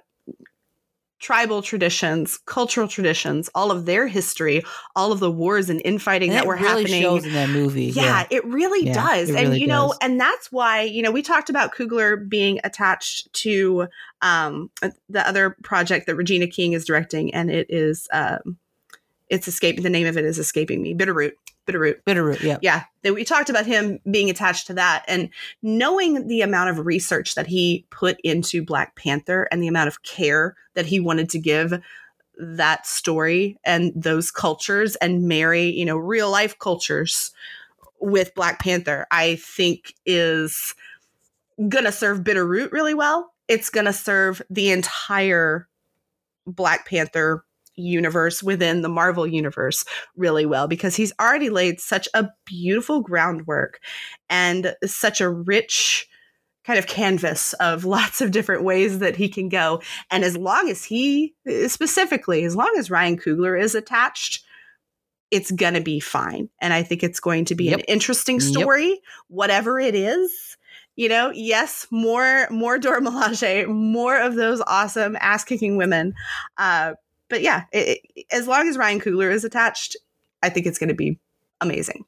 tribal 1.20 1.62
traditions, 1.62 2.40
cultural 2.46 2.88
traditions, 2.88 3.50
all 3.54 3.70
of 3.72 3.86
their 3.86 4.08
history, 4.08 4.64
all 4.96 5.12
of 5.12 5.20
the 5.20 5.32
wars 5.32 5.70
and 5.70 5.82
infighting 5.86 6.32
And 6.32 6.38
that 6.38 6.44
it 6.44 6.48
were 6.48 6.56
really 6.56 6.84
happening 6.84 7.04
shows 7.04 7.26
in 7.26 7.34
that 7.34 7.48
movie. 7.50 7.86
yeah, 7.86 8.26
it 8.32 8.44
really 8.46 8.86
Yeah, 8.86 8.94
does. 8.94 9.30
it 9.30 9.34
and 9.34 9.48
really 9.48 9.60
you 9.60 9.68
know, 9.68 9.94
and 10.02 10.20
that's 10.20 10.52
why, 10.52 10.82
you 10.82 11.02
know, 11.04 11.12
we 11.12 11.22
talked 11.22 11.50
about 11.50 11.76
Coogler 11.76 12.28
being 12.28 12.60
attached 12.64 13.32
to 13.34 13.88
um 14.22 14.72
the 15.10 15.28
other 15.28 15.58
project 15.64 16.08
that 16.08 16.16
Regina 16.16 16.48
King 16.48 16.74
is 16.74 16.86
directing 16.86 17.34
and 17.34 17.52
it 17.52 17.68
is 17.70 18.08
um 18.12 18.58
it's 19.32 19.48
escaping 19.48 19.84
the 19.84 19.89
name 19.89 20.06
of 20.06 20.17
it 20.17 20.26
is 20.26 20.38
escaping 20.38 20.82
me. 20.82 20.94
Bitterroot. 20.94 21.32
Bitterroot. 21.65 22.04
Bitterroot. 22.06 22.41
Yeah. 22.41 22.58
Yeah, 22.62 22.84
that 23.04 23.13
we 23.13 23.24
talked 23.24 23.50
about 23.50 23.65
him 23.65 24.00
being 24.12 24.30
attached 24.30 24.67
to 24.67 24.74
that 24.74 25.06
and 25.08 25.30
knowing 25.62 26.28
the 26.28 26.41
amount 26.41 26.70
of 26.70 26.86
research 26.86 27.36
that 27.36 27.48
he 27.48 27.86
put 27.89 28.20
into 28.26 28.63
Black 28.63 28.96
Panther 28.96 29.48
and 29.50 29.63
the 29.63 29.70
amount 29.70 29.88
of 29.88 30.04
care 30.04 30.58
that 30.74 30.86
he 30.86 31.00
wanted 31.00 31.30
to 31.30 31.39
give 31.39 31.82
that 32.38 32.86
story 32.86 33.58
and 33.63 33.94
those 33.96 34.32
cultures 34.32 34.98
and 34.98 35.28
marry, 35.30 35.70
you 35.70 35.86
know, 35.86 35.98
real 35.98 36.30
life 36.30 36.60
cultures 36.60 37.32
with 38.02 38.36
Black 38.36 38.60
Panther, 38.60 39.08
I 39.12 39.36
think 39.36 39.94
is 40.06 40.76
going 41.70 41.86
to 41.86 41.91
serve 41.91 42.20
Bitterroot 42.20 42.74
really 42.74 42.96
well. 42.96 43.32
It's 43.48 43.70
going 43.70 43.86
to 43.86 43.94
serve 43.94 44.41
the 44.50 44.72
entire 44.72 45.70
Black 46.46 46.86
Panther 46.86 47.46
universe 47.76 48.44
within 48.44 48.82
the 48.82 48.90
Marvel 48.90 49.26
universe 49.26 49.86
really 50.16 50.46
well 50.46 50.68
because 50.68 50.96
he's 50.96 51.14
already 51.20 51.50
laid 51.50 51.80
such 51.80 52.08
a 52.14 52.28
beautiful 52.46 53.02
groundwork 53.02 53.80
and 54.30 54.76
such 54.86 55.22
a 55.22 55.30
rich 55.30 56.08
kind 56.64 56.78
of 56.78 56.88
canvas 56.88 57.54
of 57.54 57.86
lots 57.86 58.22
of 58.22 58.32
different 58.32 58.64
ways 58.64 59.00
that 59.00 59.16
he 59.16 59.28
can 59.30 59.50
go. 59.50 59.82
And 60.12 60.24
as 60.24 60.38
long 60.38 60.70
as 60.70 60.84
he, 60.84 61.34
specifically, 61.68 62.44
as 62.44 62.56
long 62.56 62.72
as 62.78 62.92
Ryan 62.92 63.18
Coogler 63.18 63.60
is 63.60 63.74
attached, 63.76 64.44
it's 65.32 65.50
going 65.52 65.74
to 65.76 65.82
be 65.82 66.00
fine. 66.00 66.50
And 66.60 66.74
I 66.74 66.84
think 66.84 67.04
it's 67.04 67.20
going 67.22 67.46
to 67.46 67.56
be 67.56 67.70
an 67.72 67.80
Yep. 67.80 67.86
interesting 67.88 68.36
Yep. 68.36 68.44
story, 68.44 69.00
whatever 69.30 69.80
it 69.80 69.96
is. 69.96 70.58
You 70.98 71.08
know, 71.08 71.32
yes, 71.34 71.88
more 71.90 72.48
more 72.52 72.78
Dora 72.78 73.00
Milaje, 73.02 73.66
more 73.66 74.20
of 74.20 74.36
those 74.36 74.62
awesome 74.68 75.18
ass 75.22 75.46
kicking 75.46 75.78
women. 75.78 76.14
Uh, 76.58 76.94
but 77.32 77.41
yeah, 77.41 77.63
it, 77.72 78.00
it- 78.15 78.26
as 78.32 78.48
long 78.48 78.67
as 78.70 78.78
Ryan 78.78 79.00
Coogler 79.00 79.32
is 79.32 79.44
attached, 79.44 79.96
I 80.44 80.50
think 80.50 80.67
it's 80.67 80.78
going 80.78 80.89
to 80.89 80.96
be 80.96 81.20
amazing. 81.60 82.06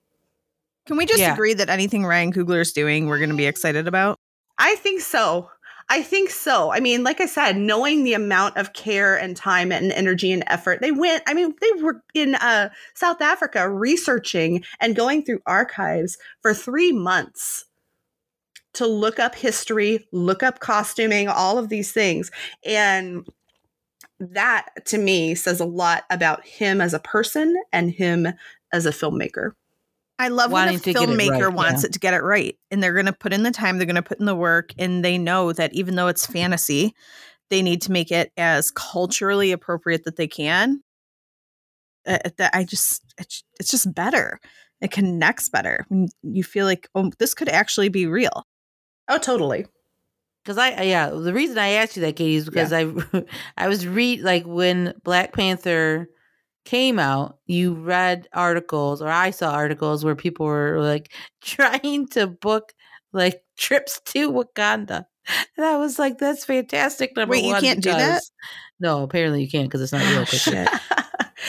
Can 0.86 0.98
we 0.98 1.06
just 1.08 1.20
Yeah. 1.20 1.34
agree 1.34 1.54
that 1.56 1.70
anything 1.70 2.06
Ryan 2.06 2.32
Coogler 2.32 2.62
is 2.62 2.74
doing, 2.74 3.08
we're 3.08 3.18
going 3.18 3.30
to 3.32 3.36
be 3.36 3.46
excited 3.48 3.88
about? 3.88 4.20
I 4.60 4.76
think 4.76 5.02
so. 5.02 5.50
I 5.90 6.02
think 6.02 6.30
so. 6.30 6.72
I 6.72 6.80
mean, 6.80 7.04
like 7.04 7.20
I 7.20 7.26
said, 7.26 7.58
knowing 7.58 8.04
the 8.04 8.14
amount 8.14 8.58
of 8.58 8.74
care 8.74 9.18
and 9.18 9.36
time 9.36 9.72
and 9.72 9.92
energy 9.92 10.32
and 10.32 10.44
effort 10.48 10.80
they 10.82 10.92
went. 10.92 11.24
I 11.28 11.34
mean, 11.34 11.54
they 11.60 11.82
were 11.82 12.02
in 12.14 12.36
uh, 12.36 12.70
South 12.96 13.22
Africa 13.22 13.70
researching 13.70 14.64
and 14.80 14.96
going 14.96 15.24
through 15.24 15.42
archives 15.46 16.18
for 16.42 16.54
three 16.54 16.92
months 16.94 17.66
to 18.76 18.88
look 18.88 19.20
up 19.20 19.36
history, 19.36 20.08
look 20.12 20.42
up 20.42 20.60
costuming, 20.60 21.28
all 21.28 21.58
of 21.58 21.70
these 21.70 21.92
things. 21.92 22.32
And 22.66 23.28
that 24.32 24.70
to 24.86 24.98
me 24.98 25.36
says 25.36 25.60
a 25.60 25.66
lot 25.66 26.04
about 26.10 26.46
him 26.46 26.82
as 26.82 26.94
a 26.94 27.00
person 27.00 27.56
and 27.72 27.92
him 27.92 28.28
as 28.72 28.86
a 28.86 28.92
filmmaker. 28.92 29.52
I 30.20 30.28
love 30.28 30.52
when 30.52 30.70
a 30.70 30.72
Wanting 30.74 30.94
it 30.94 30.96
filmmaker 30.96 31.48
right, 31.48 31.54
wants 31.54 31.84
yeah. 31.84 31.88
it 31.88 31.94
to 31.94 32.00
get 32.00 32.14
it 32.14 32.22
right. 32.22 32.56
And 32.72 32.82
they're 32.82 32.94
going 32.94 33.08
to 33.08 33.14
put 33.14 33.34
in 33.34 33.44
the 33.44 33.52
time, 33.52 33.78
they're 33.78 33.88
going 33.88 33.96
to 33.96 34.04
put 34.04 34.20
in 34.20 34.26
the 34.26 34.36
work, 34.36 34.72
and 34.78 35.04
they 35.04 35.18
know 35.18 35.52
that 35.54 35.74
even 35.74 35.96
though 35.96 36.08
it's 36.08 36.26
fantasy, 36.26 36.94
they 37.50 37.62
need 37.62 37.82
to 37.84 37.92
make 37.92 38.12
it 38.12 38.32
as 38.38 38.72
culturally 38.72 39.52
appropriate 39.52 40.06
that 40.06 40.16
they 40.16 40.28
can. 40.28 40.82
Uh, 42.06 42.20
that 42.38 42.52
I 42.54 42.64
just, 42.64 43.02
it's, 43.18 43.44
it's 43.60 43.72
just 43.72 43.94
better. 43.94 44.40
It 44.82 44.92
connects 44.92 45.50
better. 45.50 45.86
You 46.22 46.44
feel 46.44 46.66
like, 46.66 46.90
oh, 46.94 47.12
this 47.18 47.34
could 47.34 47.50
actually 47.50 47.90
be 47.90 48.06
real. 48.08 48.46
Oh, 49.08 49.18
totally. 49.18 49.66
Because 50.44 50.58
I, 50.58 50.72
I- 50.72 50.84
yeah, 50.84 51.10
the 51.10 51.34
reason 51.34 51.58
I 51.58 51.70
asked 51.70 51.96
you 51.96 52.02
that, 52.02 52.16
Katie, 52.16 52.36
is 52.36 52.46
because 52.46 52.74
I, 52.74 52.92
I 53.58 53.68
was 53.68 53.88
read 53.88 54.22
like 54.22 54.46
when 54.46 54.94
Black 55.04 55.34
Panther 55.34 56.10
came 56.66 57.00
out, 57.00 57.38
you 57.46 57.74
read 57.74 58.28
articles 58.34 59.02
or 59.02 59.10
I 59.10 59.32
saw 59.32 59.52
articles 59.52 60.04
where 60.04 60.16
people 60.16 60.46
were 60.46 60.82
like 60.82 61.12
trying 61.42 62.08
to 62.10 62.28
book 62.28 62.74
like 63.12 63.42
trips 63.58 64.02
to 64.06 64.32
Wakanda, 64.32 65.06
and 65.58 65.66
I 65.66 65.78
was 65.78 66.00
like, 66.00 66.18
that's 66.18 66.46
fantastic. 66.46 67.16
Number 67.16 67.32
Wait, 67.34 67.46
you 67.46 67.56
can't 67.56 67.82
do 67.82 67.92
that? 67.92 68.24
No, 68.80 69.04
apparently 69.04 69.42
you 69.42 69.50
can't 69.50 69.70
because 69.70 69.82
it's 69.82 69.94
not 69.94 70.02
oh, 70.02 70.10
real. 70.10 70.22
Oh, 70.22 70.26
quick. 70.26 70.42
shit. 70.42 70.70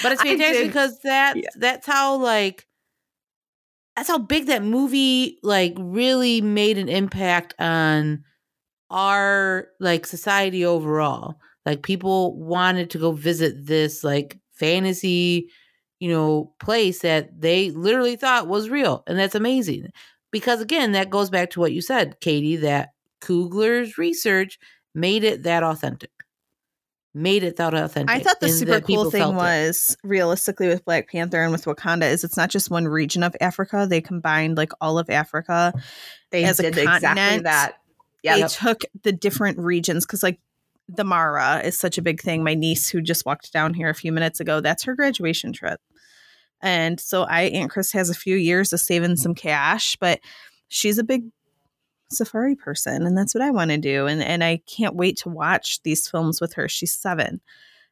But 0.03 0.13
it's 0.13 0.23
fantastic 0.23 0.67
because 0.67 0.99
that 1.05 1.37
yeah. 1.37 1.49
that's 1.57 1.87
how 1.87 2.17
like 2.17 2.67
that's 3.97 4.09
how 4.09 4.19
big 4.19 4.47
that 4.47 4.63
movie 4.63 5.39
like 5.43 5.75
really 5.79 6.41
made 6.41 6.79
an 6.79 6.89
impact 6.89 7.55
on 7.59 8.25
our 8.95 9.69
like 9.81 10.07
society 10.07 10.65
overall. 10.65 11.35
Like 11.67 11.83
people 11.83 12.39
wanted 12.39 12.91
to 12.91 12.99
go 12.99 13.13
visit 13.13 13.67
this 13.67 14.05
like 14.05 14.39
fantasy, 14.53 15.51
you 15.99 16.09
know, 16.09 16.55
place 16.61 17.01
that 17.01 17.41
they 17.41 17.71
literally 17.71 18.17
thought 18.17 18.47
was 18.47 18.71
real. 18.71 19.03
And 19.07 19.19
that's 19.19 19.35
amazing. 19.35 19.89
Because 20.31 20.61
again, 20.61 20.93
that 20.93 21.11
goes 21.11 21.29
back 21.29 21.51
to 21.51 21.61
what 21.61 21.73
you 21.73 21.81
said, 21.81 22.21
Katie, 22.21 22.57
that 22.57 22.91
Coogler's 23.21 23.99
research 23.99 24.59
made 24.95 25.25
it 25.25 25.43
that 25.43 25.63
authentic. 25.65 26.11
made 27.15 27.45
it 27.45 27.57
that 27.57 27.75
authentic. 27.75 28.15
I 28.15 28.19
thought 28.19 28.41
the 28.41 28.49
super 28.49 28.73
that 28.73 28.85
cool 28.85 29.11
thing 29.11 29.21
felt 29.21 29.35
it. 29.35 29.37
was 29.37 29.97
realistically 30.03 30.69
with 30.69 30.85
Black 30.85 31.09
Panther 31.09 31.43
and 31.43 31.53
with 31.53 31.65
Wakanda 31.65 32.11
is 32.11 32.25
it's 32.25 32.37
not 32.37 32.51
just 32.51 32.71
one 32.71 32.89
region 32.89 33.23
of 33.23 33.35
Africa. 33.41 33.87
They 33.89 34.01
combined 34.01 34.57
like 34.57 34.73
all 34.81 34.99
of 34.99 35.09
Africa. 35.09 35.73
They 36.31 36.45
as 36.45 36.59
a 36.59 36.65
did 36.65 36.79
exactly 36.79 37.07
continent, 37.09 37.45
that. 37.45 37.77
Yeah, 38.25 38.39
They 38.39 38.49
took 38.49 38.83
the 39.03 39.13
different 39.13 39.59
regions 39.59 40.07
because 40.07 40.23
like 40.23 40.41
the 40.89 41.05
Mara 41.05 41.61
is 41.63 41.79
such 41.79 41.99
a 41.99 42.03
big 42.03 42.21
thing. 42.21 42.43
My 42.43 42.55
niece 42.55 42.89
who 42.89 43.01
just 43.03 43.27
walked 43.27 43.53
down 43.53 43.75
here 43.75 43.91
a 43.91 43.95
few 43.95 44.13
minutes 44.13 44.41
ago, 44.41 44.61
that's 44.61 44.83
her 44.85 44.95
graduation 44.95 45.53
trip. 45.53 45.79
And 46.63 46.99
so 46.99 47.25
I 47.25 47.43
Aunt 47.43 47.71
Chris 47.71 47.93
has 47.93 48.09
a 48.09 48.15
few 48.15 48.37
years 48.37 48.73
of 48.73 48.81
saving 48.81 49.17
some 49.17 49.35
cash, 49.35 49.97
but 50.01 50.21
she's 50.69 50.99
a 50.99 51.05
big 51.05 51.25
safari 52.11 52.55
person 52.55 53.07
and 53.07 53.17
that's 53.17 53.35
what 53.35 53.43
I 53.43 53.51
want 53.51 53.71
to 53.71 53.79
do. 53.79 54.07
And 54.07 54.23
and 54.23 54.43
I 54.43 54.63
can't 54.67 54.97
wait 54.97 55.19
to 55.19 55.29
watch 55.29 55.83
these 55.83 56.09
films 56.09 56.41
with 56.41 56.55
her. 56.55 56.67
She's 56.67 56.95
seven, 56.95 57.43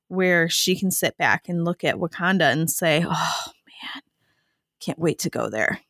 where 0.08 0.48
she 0.48 0.78
can 0.78 0.90
sit 0.90 1.18
back 1.18 1.48
and 1.48 1.66
look 1.66 1.84
at 1.84 1.96
Wakanda 1.96 2.50
and 2.50 2.70
say, 2.70 3.04
Oh 3.06 3.44
man, 3.66 4.02
can't 4.80 4.98
wait 4.98 5.18
to 5.20 5.30
go 5.30 5.50
there. 5.50 5.80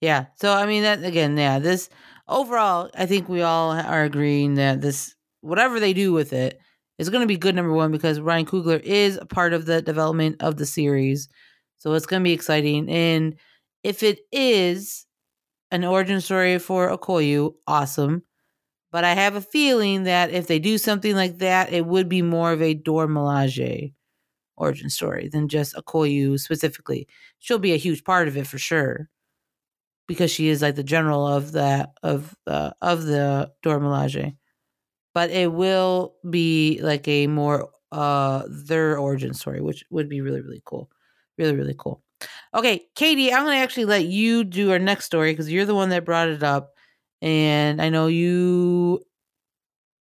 Yeah. 0.00 0.26
So 0.36 0.52
I 0.52 0.66
mean 0.66 0.82
that 0.84 1.02
again, 1.04 1.36
yeah, 1.36 1.58
this 1.58 1.88
overall, 2.28 2.90
I 2.94 3.06
think 3.06 3.28
we 3.28 3.42
all 3.42 3.72
are 3.72 4.04
agreeing 4.04 4.54
that 4.54 4.80
this 4.80 5.14
whatever 5.40 5.80
they 5.80 5.92
do 5.92 6.12
with 6.12 6.32
it 6.32 6.58
is 6.98 7.10
going 7.10 7.20
to 7.22 7.26
be 7.26 7.36
good 7.36 7.54
number 7.54 7.72
1 7.72 7.90
because 7.92 8.20
Ryan 8.20 8.46
Coogler 8.46 8.80
is 8.80 9.16
a 9.20 9.26
part 9.26 9.52
of 9.52 9.66
the 9.66 9.82
development 9.82 10.36
of 10.40 10.56
the 10.56 10.66
series. 10.66 11.28
So 11.78 11.92
it's 11.94 12.06
going 12.06 12.22
to 12.22 12.24
be 12.24 12.32
exciting 12.32 12.88
and 12.90 13.34
if 13.84 14.02
it 14.02 14.20
is 14.32 15.06
an 15.70 15.84
origin 15.84 16.20
story 16.20 16.58
for 16.58 16.90
Okoye, 16.90 17.52
awesome. 17.66 18.22
But 18.92 19.04
I 19.04 19.14
have 19.14 19.36
a 19.36 19.40
feeling 19.42 20.04
that 20.04 20.30
if 20.30 20.46
they 20.46 20.58
do 20.58 20.78
something 20.78 21.14
like 21.16 21.38
that, 21.38 21.72
it 21.72 21.86
would 21.86 22.08
be 22.08 22.22
more 22.22 22.52
of 22.52 22.62
a 22.62 22.74
Dora 22.74 23.08
Milaje 23.08 23.92
origin 24.56 24.90
story 24.90 25.28
than 25.28 25.48
just 25.48 25.74
Okoye 25.76 26.38
specifically. 26.40 27.08
She'll 27.40 27.58
be 27.58 27.74
a 27.74 27.78
huge 27.78 28.04
part 28.04 28.28
of 28.28 28.36
it 28.36 28.46
for 28.46 28.58
sure 28.58 29.08
because 30.08 30.32
she 30.32 30.48
is 30.48 30.62
like 30.62 30.76
the 30.76 30.84
general 30.84 31.26
of 31.28 31.52
that 31.54 31.90
of 32.04 32.36
uh, 32.48 32.72
of 32.82 33.04
the 33.04 33.52
Dora 33.62 33.80
Milaje. 33.80 34.36
But 35.14 35.30
it 35.30 35.52
will 35.52 36.14
be 36.28 36.80
like 36.82 37.08
a 37.08 37.26
more 37.26 37.70
uh 37.92 38.42
their 38.48 38.98
origin 38.98 39.34
story, 39.34 39.60
which 39.60 39.84
would 39.90 40.08
be 40.08 40.20
really 40.20 40.40
really 40.42 40.62
cool, 40.64 40.90
really 41.38 41.54
really 41.56 41.74
cool. 41.78 42.02
Okay, 42.54 42.86
Katie, 42.94 43.32
I'm 43.32 43.44
gonna 43.44 43.56
actually 43.58 43.86
let 43.86 44.06
you 44.06 44.44
do 44.44 44.72
our 44.72 44.78
next 44.78 45.06
story 45.06 45.32
because 45.32 45.50
you're 45.50 45.66
the 45.66 45.74
one 45.74 45.90
that 45.90 46.04
brought 46.04 46.28
it 46.28 46.42
up, 46.42 46.72
and 47.22 47.80
I 47.82 47.88
know 47.90 48.06
you 48.08 49.02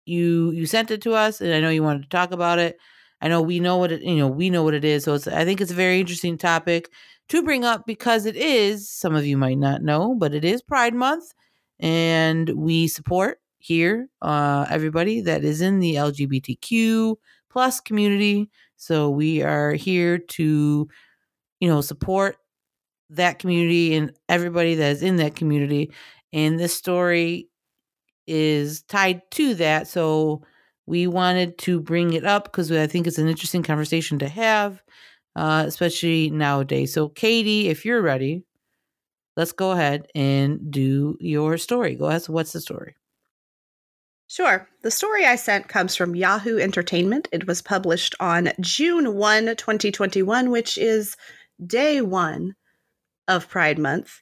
you 0.06 0.50
you 0.52 0.66
sent 0.66 0.90
it 0.90 1.02
to 1.02 1.14
us, 1.14 1.40
and 1.40 1.52
I 1.52 1.60
know 1.60 1.70
you 1.70 1.82
wanted 1.82 2.02
to 2.04 2.08
talk 2.08 2.32
about 2.32 2.58
it. 2.58 2.78
I 3.20 3.28
know 3.28 3.40
we 3.40 3.60
know 3.60 3.76
what 3.78 3.92
it 3.92 4.02
you 4.02 4.16
know 4.16 4.28
we 4.28 4.50
know 4.50 4.62
what 4.62 4.74
it 4.74 4.84
is, 4.84 5.04
so 5.04 5.14
it's 5.14 5.26
I 5.26 5.44
think 5.44 5.60
it's 5.60 5.70
a 5.70 5.74
very 5.74 6.00
interesting 6.00 6.36
topic 6.38 6.90
to 7.28 7.42
bring 7.42 7.64
up 7.64 7.86
because 7.86 8.26
it 8.26 8.36
is, 8.36 8.88
some 8.88 9.14
of 9.14 9.26
you 9.26 9.36
might 9.36 9.58
not 9.58 9.82
know, 9.82 10.14
but 10.14 10.34
it 10.34 10.44
is 10.44 10.62
Pride 10.62 10.94
Month 10.94 11.32
and 11.80 12.48
we 12.50 12.86
support 12.88 13.38
here 13.58 14.08
uh, 14.20 14.66
everybody 14.68 15.22
that 15.22 15.42
is 15.42 15.60
in 15.60 15.80
the 15.80 15.94
LGBTQ 15.94 17.16
plus 17.50 17.80
community. 17.80 18.50
So 18.76 19.08
we 19.08 19.42
are 19.42 19.72
here 19.72 20.18
to, 20.18 20.88
you 21.60 21.68
know, 21.68 21.80
support 21.80 22.36
that 23.10 23.38
community 23.38 23.94
and 23.94 24.12
everybody 24.28 24.74
that 24.74 24.92
is 24.92 25.02
in 25.02 25.16
that 25.16 25.36
community. 25.36 25.92
And 26.32 26.58
this 26.58 26.74
story 26.74 27.48
is 28.26 28.82
tied 28.82 29.22
to 29.32 29.54
that. 29.54 29.88
So 29.88 30.42
we 30.86 31.06
wanted 31.06 31.56
to 31.58 31.80
bring 31.80 32.12
it 32.12 32.24
up 32.24 32.44
because 32.44 32.70
I 32.70 32.86
think 32.86 33.06
it's 33.06 33.18
an 33.18 33.28
interesting 33.28 33.62
conversation 33.62 34.18
to 34.18 34.28
have 34.28 34.82
uh, 35.36 35.64
especially 35.66 36.30
nowadays. 36.30 36.92
So, 36.92 37.08
Katie, 37.08 37.68
if 37.68 37.84
you're 37.84 38.02
ready, 38.02 38.44
let's 39.36 39.52
go 39.52 39.72
ahead 39.72 40.06
and 40.14 40.70
do 40.70 41.16
your 41.20 41.58
story. 41.58 41.94
Go 41.94 42.06
ahead. 42.06 42.22
So, 42.22 42.32
what's 42.32 42.52
the 42.52 42.60
story? 42.60 42.96
Sure. 44.26 44.68
The 44.82 44.90
story 44.90 45.24
I 45.26 45.36
sent 45.36 45.68
comes 45.68 45.94
from 45.94 46.16
Yahoo 46.16 46.58
Entertainment. 46.58 47.28
It 47.30 47.46
was 47.46 47.62
published 47.62 48.14
on 48.20 48.50
June 48.60 49.14
1, 49.14 49.56
2021, 49.56 50.50
which 50.50 50.78
is 50.78 51.16
day 51.64 52.00
one 52.00 52.54
of 53.28 53.48
Pride 53.48 53.78
Month. 53.78 54.20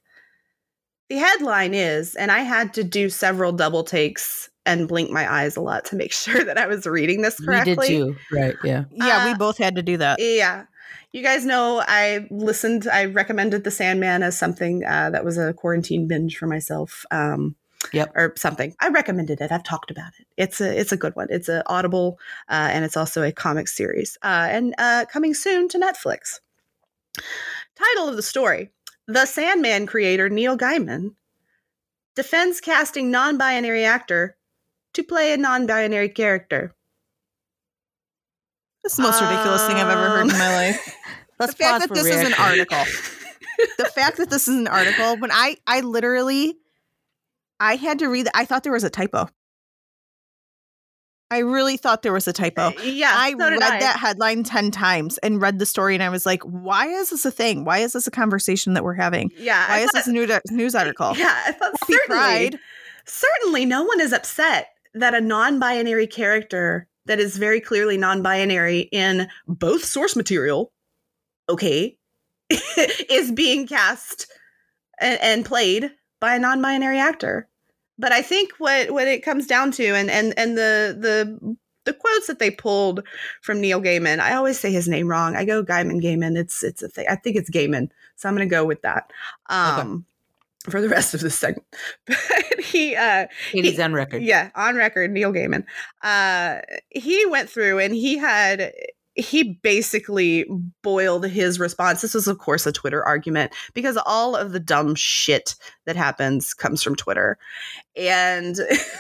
The 1.09 1.17
headline 1.17 1.73
is, 1.75 2.15
and 2.15 2.31
I 2.31 2.41
had 2.41 2.75
to 2.75 2.85
do 2.85 3.09
several 3.11 3.53
double 3.53 3.85
takes 3.85 4.51
and 4.67 4.89
blink 4.89 5.11
my 5.11 5.31
eyes 5.33 5.57
a 5.57 5.61
lot 5.61 5.85
to 5.87 5.97
make 5.97 6.13
sure 6.13 6.43
that 6.45 6.59
I 6.59 6.67
was 6.67 6.87
reading 6.87 7.23
this 7.23 7.39
correctly. 7.39 7.77
We 7.79 7.87
did 7.89 7.99
too, 7.99 8.17
right? 8.33 8.57
Yeah. 8.65 8.85
Yeah, 8.93 9.25
we 9.27 9.33
Uh, 9.33 9.39
both 9.39 9.59
had 9.59 9.77
to 9.77 9.83
do 9.83 9.97
that. 9.99 10.19
Yeah. 10.21 10.65
You 11.13 11.23
guys 11.23 11.45
know 11.45 11.83
I 11.87 12.27
listened, 12.31 12.89
I 12.91 13.05
recommended 13.05 13.65
The 13.65 13.71
Sandman 13.71 14.23
as 14.23 14.37
something 14.37 14.85
uh, 14.85 15.11
that 15.11 15.25
was 15.25 15.37
a 15.37 15.53
quarantine 15.53 16.09
binge 16.09 16.37
for 16.37 16.47
myself. 16.47 17.05
Um, 17.11 17.57
Yep. 17.93 18.13
Or 18.15 18.33
something. 18.37 18.77
I 18.81 18.91
recommended 18.91 19.41
it. 19.41 19.51
I've 19.51 19.65
talked 19.65 19.91
about 19.91 20.13
it. 20.21 20.27
It's 20.37 20.61
a 20.61 20.81
it's 20.81 20.93
a 20.93 20.97
good 20.97 21.17
one. 21.17 21.27
It's 21.31 21.49
an 21.49 21.65
Audible 21.67 22.17
uh, 22.49 22.69
and 22.71 22.85
it's 22.85 22.97
also 22.97 23.25
a 23.25 23.33
comic 23.33 23.67
series. 23.67 24.17
Uh, 24.23 24.47
and 24.51 24.73
uh, 24.79 25.05
coming 25.11 25.35
soon 25.35 25.69
to 25.71 25.81
Netflix. 25.81 26.39
Title 27.75 28.09
of 28.09 28.15
the 28.15 28.23
story: 28.23 28.71
The 29.09 29.27
Sandman 29.27 29.87
creator 29.87 30.29
Neil 30.29 30.57
Gaiman 30.57 31.17
defends 32.15 32.61
casting 32.61 33.11
non-binary 33.11 33.85
actor 33.85 34.37
to 34.95 35.03
play 35.03 35.33
a 35.33 35.37
non-binary 35.37 36.11
character. 36.11 36.77
That's 38.83 38.97
the 38.97 39.03
most 39.03 39.21
ridiculous 39.21 39.67
thing 39.67 39.77
I've 39.77 39.89
ever 39.89 40.09
heard 40.09 40.31
in 40.31 40.39
my 40.39 40.55
life. 40.55 40.97
Let's 41.43 41.55
the 41.55 41.65
fact 41.65 41.89
that 41.89 41.95
this 41.95 42.07
is 42.07 42.27
an 42.27 42.35
article. 42.35 42.85
the 43.79 43.85
fact 43.85 44.17
that 44.17 44.31
this 44.31 44.49
is 44.49 44.57
an 44.57 44.67
article, 44.69 45.17
when 45.19 45.31
I 45.33 45.57
I 45.67 45.81
literally 45.81 46.55
I 47.61 47.77
had 47.77 47.99
to 48.01 48.09
read 48.09 48.29
I 48.35 48.45
thought 48.45 48.63
there 48.65 48.73
was 48.73 48.85
a 48.85 48.91
typo. 48.91 49.29
I 51.31 51.39
really 51.39 51.79
thought 51.79 52.03
there 52.03 52.13
was 52.13 52.29
a 52.29 52.33
typo. 52.33 52.69
Uh, 52.69 52.73
yeah, 52.83 53.11
I 53.15 53.31
so 53.33 53.39
read 53.39 53.63
I. 53.63 53.81
that 53.81 53.97
headline 53.99 54.43
10 54.45 54.71
times 54.71 55.17
and 55.19 55.41
read 55.41 55.59
the 55.59 55.65
story 55.65 55.95
and 55.95 56.03
I 56.03 56.11
was 56.11 56.27
like, 56.27 56.43
why 56.43 56.89
is 56.89 57.09
this 57.09 57.25
a 57.25 57.31
thing? 57.31 57.65
Why 57.65 57.79
is 57.79 57.95
this 57.95 58.07
a 58.07 58.11
conversation 58.11 58.75
that 58.75 58.85
we're 58.85 58.93
having? 58.95 59.31
Yeah, 59.39 59.67
Why 59.67 59.77
I 59.77 59.79
is 59.81 59.91
thought- 59.93 59.99
this 60.01 60.07
a 60.09 60.13
new 60.13 60.29
news 60.51 60.75
article? 60.75 61.15
Yeah, 61.17 61.35
I 61.47 61.53
thought 61.53 61.73
Happy 61.81 61.93
certainly, 61.95 62.19
Pride. 62.51 62.59
certainly 63.07 63.65
no 63.65 63.83
one 63.83 64.01
is 64.03 64.13
upset 64.13 64.69
that 64.93 65.15
a 65.15 65.23
non-binary 65.23 66.07
character 66.09 66.87
that 67.07 67.19
is 67.19 67.39
very 67.39 67.61
clearly 67.63 67.97
non-binary 67.97 68.81
in 68.93 69.27
both 69.49 69.85
source 69.87 70.15
material, 70.15 70.71
okay, 71.49 71.97
is 73.11 73.33
being 73.33 73.67
cast 73.67 74.31
and, 75.01 75.21
and 75.21 75.45
played 75.45 75.91
by 76.21 76.37
a 76.37 76.39
non-binary 76.39 76.99
actor. 76.99 77.49
But 77.99 78.13
I 78.13 78.23
think 78.23 78.53
what 78.59 78.91
what 78.91 79.07
it 79.07 79.25
comes 79.25 79.47
down 79.47 79.71
to, 79.73 79.95
and 79.95 80.11
and 80.11 80.35
and 80.37 80.57
the 80.57 80.97
the 80.99 81.57
the 81.85 81.93
quotes 81.93 82.27
that 82.29 82.39
they 82.39 82.51
pulled 82.51 83.03
from 83.43 83.61
Neil 83.61 83.81
Gaiman, 83.81 84.21
I 84.21 84.35
always 84.35 84.59
say 84.59 84.73
his 84.73 84.89
name 84.89 85.09
wrong. 85.09 85.37
I 85.37 85.45
go 85.45 85.63
Gaiman 85.63 86.03
Gaiman. 86.03 86.37
It's 86.37 86.63
it's 86.63 86.83
a 86.83 86.89
thing. 86.89 87.07
I 87.09 87.17
think 87.17 87.37
it's 87.37 87.51
Gaiman, 87.51 87.91
so 88.17 88.29
I'm 88.29 88.37
going 88.37 88.49
to 88.49 88.53
go 88.53 88.65
with 88.65 88.83
that. 88.83 89.13
Um, 89.49 90.07
for 90.69 90.81
the 90.81 90.89
rest 90.89 91.15
of 91.15 91.21
the 91.21 91.31
segment. 91.31 91.67
But 92.07 92.61
he 92.61 92.95
uh 92.95 93.27
Katie's 93.51 93.81
on 93.81 93.93
record. 93.93 94.23
yeah, 94.23 94.51
on 94.55 94.77
record, 94.77 95.11
Neil 95.11 95.33
Gaiman. 95.33 95.65
Uh 96.03 96.61
he 96.91 97.27
went 97.27 97.51
through 97.51 97.79
and 97.79 97.95
he 97.95 98.17
had 98.19 98.73
he 99.15 99.43
basically 99.63 100.47
boiled 100.83 101.27
his 101.27 101.61
response. 101.61 102.01
This 102.01 102.15
was, 102.15 102.29
of 102.29 102.39
course, 102.39 102.67
a 102.67 102.73
Twitter 102.73 103.05
argument 103.05 103.53
because 103.75 103.99
all 104.07 104.35
of 104.35 104.53
the 104.53 104.61
dumb 104.61 104.95
shit 104.95 105.55
that 105.85 105.97
happens 105.97 106.55
comes 106.55 106.83
from 106.83 106.97
Twitter. 106.97 107.39
And 107.97 108.57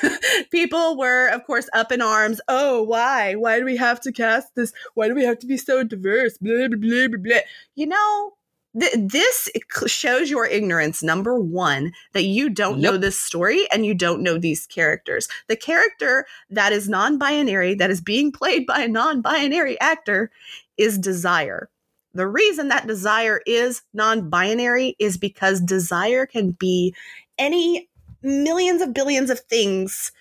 people 0.50 0.98
were, 0.98 1.28
of 1.28 1.44
course, 1.44 1.68
up 1.72 1.92
in 1.92 2.02
arms. 2.02 2.40
Oh, 2.48 2.82
why? 2.82 3.34
Why 3.34 3.58
do 3.58 3.64
we 3.64 3.76
have 3.76 4.00
to 4.02 4.12
cast 4.12 4.54
this? 4.54 4.72
Why 4.94 5.08
do 5.08 5.14
we 5.14 5.24
have 5.24 5.38
to 5.40 5.46
be 5.46 5.56
so 5.56 5.82
diverse? 5.82 6.36
Blah, 6.38 6.68
blah, 6.68 6.76
blah, 6.76 7.08
blah, 7.08 7.18
blah. 7.18 7.38
You 7.74 7.86
know, 7.86 8.32
th- 8.78 8.94
this 8.96 9.48
shows 9.86 10.30
your 10.30 10.46
ignorance, 10.46 11.02
number 11.02 11.38
one, 11.38 11.92
that 12.12 12.24
you 12.24 12.48
don't 12.48 12.80
know 12.80 12.96
this 12.96 13.18
story 13.18 13.66
and 13.72 13.84
you 13.86 13.94
don't 13.94 14.22
know 14.22 14.38
these 14.38 14.66
characters. 14.66 15.28
The 15.48 15.56
character 15.56 16.26
that 16.50 16.72
is 16.72 16.88
non 16.88 17.18
binary, 17.18 17.74
that 17.74 17.90
is 17.90 18.00
being 18.00 18.32
played 18.32 18.66
by 18.66 18.80
a 18.80 18.88
non 18.88 19.20
binary 19.20 19.80
actor, 19.80 20.30
is 20.76 20.98
Desire. 20.98 21.68
The 22.14 22.26
reason 22.26 22.68
that 22.68 22.86
Desire 22.86 23.40
is 23.46 23.82
non 23.92 24.28
binary 24.28 24.96
is 24.98 25.16
because 25.16 25.60
Desire 25.60 26.26
can 26.26 26.52
be 26.52 26.94
any 27.38 27.88
millions 28.22 28.82
of 28.82 28.94
billions 28.94 29.30
of 29.30 29.40
things 29.40 30.12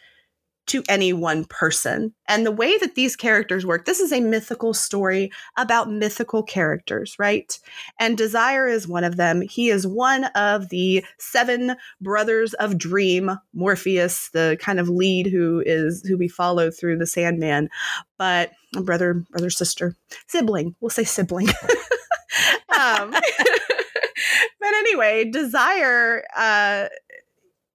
to 0.71 0.81
any 0.87 1.11
one 1.11 1.43
person. 1.43 2.13
And 2.29 2.45
the 2.45 2.51
way 2.51 2.77
that 2.77 2.95
these 2.95 3.17
characters 3.17 3.65
work, 3.65 3.83
this 3.83 3.99
is 3.99 4.13
a 4.13 4.21
mythical 4.21 4.73
story 4.73 5.29
about 5.57 5.91
mythical 5.91 6.43
characters, 6.43 7.17
right? 7.19 7.59
And 7.99 8.17
Desire 8.17 8.69
is 8.69 8.87
one 8.87 9.03
of 9.03 9.17
them. 9.17 9.41
He 9.41 9.69
is 9.69 9.85
one 9.85 10.25
of 10.27 10.69
the 10.69 11.03
seven 11.19 11.75
brothers 11.99 12.53
of 12.53 12.77
Dream, 12.77 13.37
Morpheus, 13.53 14.29
the 14.29 14.57
kind 14.61 14.79
of 14.79 14.87
lead 14.87 15.27
who 15.27 15.61
is 15.65 16.07
who 16.07 16.17
we 16.17 16.29
follow 16.29 16.71
through 16.71 16.99
the 16.99 17.07
Sandman, 17.07 17.67
but 18.17 18.51
brother, 18.81 19.25
brother, 19.31 19.49
sister, 19.49 19.97
sibling. 20.27 20.73
We'll 20.79 20.89
say 20.89 21.03
sibling. 21.03 21.49
um, 22.79 23.11
but 23.11 24.73
anyway, 24.73 25.29
Desire 25.29 26.23
uh, 26.33 26.87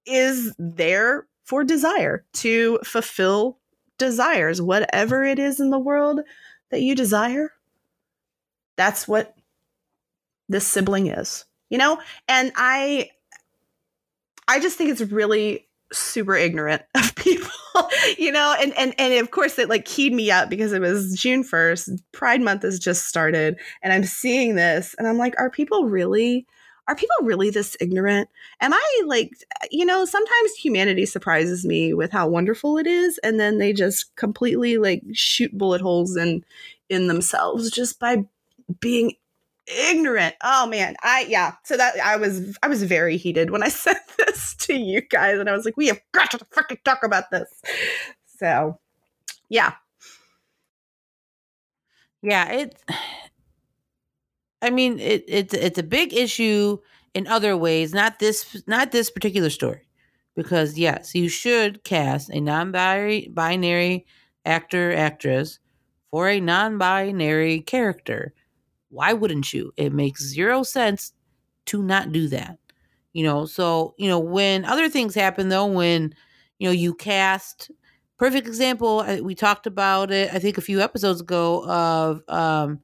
is 0.07 0.55
there 0.57 1.27
for 1.47 1.63
desire 1.63 2.25
to 2.33 2.77
fulfill 2.83 3.57
desires, 3.97 4.61
whatever 4.61 5.23
it 5.23 5.39
is 5.39 5.59
in 5.59 5.69
the 5.69 5.79
world 5.79 6.19
that 6.71 6.81
you 6.81 6.93
desire. 6.93 7.53
That's 8.75 9.07
what 9.07 9.33
this 10.49 10.67
sibling 10.67 11.07
is, 11.07 11.45
you 11.69 11.77
know? 11.77 11.99
And 12.27 12.51
I 12.55 13.09
I 14.49 14.59
just 14.59 14.77
think 14.77 14.91
it's 14.91 15.01
really 15.01 15.67
super 15.93 16.35
ignorant 16.35 16.81
of 16.95 17.15
people, 17.15 17.49
you 18.17 18.33
know, 18.33 18.53
and 18.61 18.77
and 18.77 18.93
and 18.99 19.13
of 19.13 19.31
course 19.31 19.57
it 19.57 19.69
like 19.69 19.85
keyed 19.85 20.13
me 20.13 20.29
up 20.29 20.49
because 20.49 20.73
it 20.73 20.81
was 20.81 21.15
June 21.15 21.45
1st, 21.45 22.01
Pride 22.11 22.41
month 22.41 22.63
has 22.63 22.77
just 22.77 23.07
started 23.07 23.57
and 23.81 23.93
I'm 23.93 24.03
seeing 24.03 24.55
this 24.55 24.95
and 24.99 25.07
I'm 25.07 25.17
like 25.17 25.33
are 25.39 25.49
people 25.49 25.85
really 25.85 26.45
are 26.87 26.95
people 26.95 27.15
really 27.21 27.49
this 27.49 27.75
ignorant? 27.81 28.29
Am 28.61 28.73
I 28.73 29.01
like, 29.05 29.31
you 29.71 29.85
know, 29.85 30.05
sometimes 30.05 30.55
humanity 30.55 31.05
surprises 31.05 31.65
me 31.65 31.93
with 31.93 32.11
how 32.11 32.27
wonderful 32.27 32.77
it 32.77 32.87
is, 32.87 33.17
and 33.19 33.39
then 33.39 33.57
they 33.57 33.73
just 33.73 34.15
completely 34.15 34.77
like 34.77 35.03
shoot 35.13 35.55
bullet 35.57 35.81
holes 35.81 36.15
in 36.15 36.43
in 36.89 37.07
themselves 37.07 37.69
just 37.71 37.99
by 37.99 38.25
being 38.79 39.13
ignorant. 39.67 40.35
Oh 40.43 40.67
man, 40.67 40.95
I 41.03 41.25
yeah. 41.29 41.55
So 41.63 41.77
that 41.77 41.99
I 41.99 42.15
was 42.15 42.57
I 42.63 42.67
was 42.67 42.83
very 42.83 43.17
heated 43.17 43.51
when 43.51 43.63
I 43.63 43.69
said 43.69 43.97
this 44.17 44.55
to 44.55 44.73
you 44.73 45.01
guys, 45.01 45.39
and 45.39 45.49
I 45.49 45.53
was 45.53 45.65
like, 45.65 45.77
we 45.77 45.87
have 45.87 45.99
got 46.13 46.31
to 46.31 46.37
freaking 46.37 46.81
talk 46.83 47.03
about 47.03 47.31
this. 47.31 47.49
So 48.37 48.79
yeah, 49.49 49.73
yeah. 52.21 52.51
It 52.51 52.81
I 54.61 54.69
mean, 54.69 54.99
it, 54.99 55.23
it's 55.27 55.53
it's 55.53 55.77
a 55.77 55.83
big 55.83 56.13
issue 56.13 56.79
in 57.13 57.27
other 57.27 57.55
ways, 57.57 57.93
not 57.93 58.19
this 58.19 58.63
not 58.67 58.91
this 58.91 59.09
particular 59.09 59.49
story. 59.49 59.87
Because 60.35 60.77
yes, 60.77 61.15
you 61.15 61.29
should 61.29 61.83
cast 61.83 62.29
a 62.29 62.39
non-binary 62.39 63.29
binary 63.33 64.05
actor 64.45 64.93
actress 64.93 65.59
for 66.11 66.29
a 66.29 66.39
non-binary 66.39 67.61
character. 67.61 68.33
Why 68.89 69.13
wouldn't 69.13 69.53
you? 69.53 69.73
It 69.77 69.93
makes 69.93 70.23
zero 70.23 70.63
sense 70.63 71.13
to 71.67 71.83
not 71.83 72.11
do 72.11 72.27
that. 72.29 72.57
You 73.13 73.23
know, 73.23 73.45
so, 73.45 73.95
you 73.97 74.07
know, 74.09 74.19
when 74.19 74.65
other 74.65 74.89
things 74.89 75.15
happen 75.15 75.49
though, 75.49 75.65
when 75.67 76.13
you 76.59 76.67
know, 76.67 76.73
you 76.73 76.93
cast 76.93 77.71
perfect 78.17 78.47
example, 78.47 79.05
we 79.23 79.35
talked 79.35 79.67
about 79.67 80.11
it 80.11 80.33
I 80.33 80.39
think 80.39 80.57
a 80.57 80.61
few 80.61 80.81
episodes 80.81 81.21
ago 81.21 81.65
of 81.69 82.21
um 82.29 82.81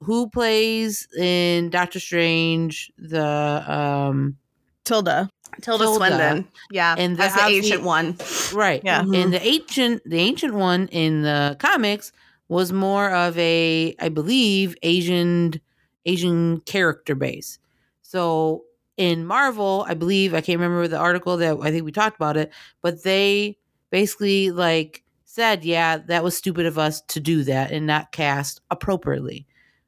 who 0.00 0.28
plays 0.28 1.08
in 1.16 1.70
Doctor 1.70 2.00
Strange 2.00 2.92
the 2.98 3.24
um 3.24 4.36
Tilda. 4.84 5.28
Tilda, 5.60 5.84
Tilda. 5.84 5.96
Swinton. 5.96 6.48
Yeah. 6.70 6.94
And 6.96 7.16
that's 7.16 7.34
the 7.34 7.48
ancient 7.48 7.82
one. 7.82 8.16
Right. 8.54 8.82
Yeah. 8.84 9.02
Mm-hmm. 9.02 9.14
And 9.14 9.32
the 9.32 9.46
ancient 9.46 10.02
the 10.08 10.18
ancient 10.18 10.54
one 10.54 10.88
in 10.88 11.22
the 11.22 11.56
comics 11.58 12.12
was 12.48 12.72
more 12.72 13.10
of 13.10 13.36
a 13.38 13.94
I 13.98 14.08
believe 14.08 14.76
Asian 14.82 15.60
Asian 16.04 16.60
character 16.60 17.14
base. 17.14 17.58
So 18.02 18.64
in 18.96 19.26
Marvel, 19.26 19.84
I 19.88 19.94
believe 19.94 20.34
I 20.34 20.40
can't 20.40 20.60
remember 20.60 20.88
the 20.88 20.98
article 20.98 21.36
that 21.38 21.58
I 21.60 21.70
think 21.70 21.84
we 21.84 21.92
talked 21.92 22.16
about 22.16 22.36
it, 22.36 22.52
but 22.82 23.02
they 23.02 23.58
basically 23.90 24.50
like 24.50 25.02
said, 25.24 25.64
yeah, 25.64 25.98
that 25.98 26.24
was 26.24 26.36
stupid 26.36 26.66
of 26.66 26.78
us 26.78 27.02
to 27.02 27.20
do 27.20 27.42
that 27.44 27.70
and 27.70 27.86
not 27.86 28.12
cast 28.12 28.60
appropriately. 28.70 29.46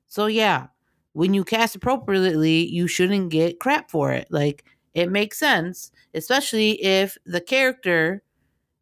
So 0.08 0.26
yeah, 0.26 0.68
when 1.12 1.34
you 1.34 1.44
cast 1.44 1.76
appropriately, 1.76 2.66
you 2.68 2.88
shouldn't 2.88 3.30
get 3.30 3.60
crap 3.60 3.90
for 3.90 4.12
it. 4.12 4.28
Like 4.30 4.64
it 4.94 5.10
makes 5.10 5.38
sense, 5.38 5.90
especially 6.14 6.82
if 6.84 7.16
the 7.26 7.40
character, 7.40 8.22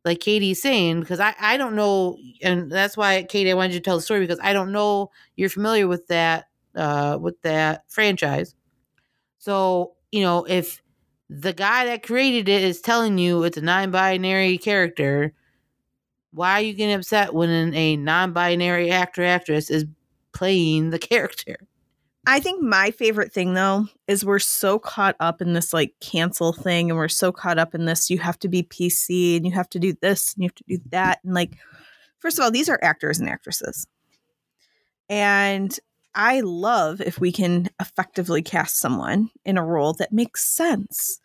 like 0.04 0.20
Katie's 0.20 0.62
saying, 0.62 1.00
because 1.00 1.20
I 1.20 1.34
I 1.40 1.56
don't 1.56 1.76
know, 1.76 2.18
and 2.42 2.70
that's 2.70 2.96
why 2.96 3.24
Katie 3.24 3.50
I 3.50 3.54
wanted 3.54 3.74
you 3.74 3.80
to 3.80 3.84
tell 3.84 3.96
the 3.96 4.02
story 4.02 4.20
because 4.20 4.40
I 4.42 4.52
don't 4.52 4.72
know 4.72 5.10
you're 5.36 5.50
familiar 5.50 5.88
with 5.88 6.06
that 6.08 6.46
uh 6.76 7.18
with 7.20 7.40
that 7.42 7.84
franchise. 7.90 8.54
So 9.38 9.94
you 10.12 10.22
know 10.22 10.44
if 10.44 10.82
the 11.30 11.52
guy 11.52 11.86
that 11.86 12.02
created 12.04 12.48
it 12.48 12.62
is 12.64 12.80
telling 12.80 13.18
you 13.18 13.44
it's 13.44 13.56
a 13.58 13.62
non-binary 13.62 14.58
character 14.58 15.34
why 16.32 16.52
are 16.54 16.60
you 16.60 16.74
getting 16.74 16.94
upset 16.94 17.34
when 17.34 17.74
a 17.74 17.96
non-binary 17.96 18.90
actor 18.90 19.24
actress 19.24 19.70
is 19.70 19.86
playing 20.36 20.90
the 20.90 20.98
character. 21.10 21.56
I 22.28 22.40
think 22.40 22.60
my 22.60 22.90
favorite 22.90 23.32
thing 23.32 23.54
though 23.54 23.86
is 24.08 24.24
we're 24.24 24.40
so 24.40 24.80
caught 24.80 25.14
up 25.20 25.40
in 25.40 25.52
this 25.52 25.72
like 25.72 25.94
cancel 26.00 26.52
thing 26.52 26.90
and 26.90 26.98
we're 26.98 27.06
so 27.06 27.30
caught 27.30 27.58
up 27.58 27.72
in 27.72 27.84
this 27.84 28.10
you 28.10 28.18
have 28.18 28.38
to 28.40 28.48
be 28.48 28.64
PC 28.64 29.36
and 29.36 29.46
you 29.46 29.52
have 29.52 29.68
to 29.70 29.78
do 29.78 29.94
this 30.02 30.34
and 30.34 30.42
you 30.42 30.48
have 30.48 30.54
to 30.56 30.64
do 30.66 30.78
that 30.90 31.20
and 31.22 31.34
like 31.34 31.52
first 32.18 32.36
of 32.36 32.42
all 32.42 32.50
these 32.50 32.68
are 32.68 32.80
actors 32.82 33.20
and 33.20 33.28
actresses. 33.28 33.86
And 35.08 35.78
I 36.16 36.40
love 36.40 37.00
if 37.00 37.20
we 37.20 37.30
can 37.30 37.68
effectively 37.80 38.42
cast 38.42 38.80
someone 38.80 39.30
in 39.44 39.56
a 39.56 39.64
role 39.64 39.92
that 39.94 40.12
makes 40.12 40.44
sense 40.44 41.20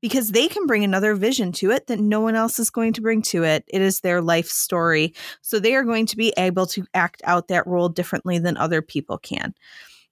because 0.00 0.30
they 0.30 0.48
can 0.48 0.66
bring 0.66 0.84
another 0.84 1.14
vision 1.14 1.52
to 1.52 1.70
it 1.70 1.86
that 1.86 1.98
no 1.98 2.20
one 2.20 2.34
else 2.34 2.58
is 2.58 2.70
going 2.70 2.92
to 2.94 3.00
bring 3.00 3.22
to 3.22 3.44
it. 3.44 3.64
It 3.68 3.82
is 3.82 4.00
their 4.00 4.20
life 4.20 4.48
story. 4.48 5.14
So 5.42 5.58
they 5.58 5.74
are 5.74 5.84
going 5.84 6.06
to 6.06 6.16
be 6.16 6.32
able 6.36 6.66
to 6.66 6.84
act 6.94 7.22
out 7.24 7.48
that 7.48 7.66
role 7.66 7.88
differently 7.88 8.38
than 8.38 8.56
other 8.56 8.82
people 8.82 9.18
can. 9.18 9.54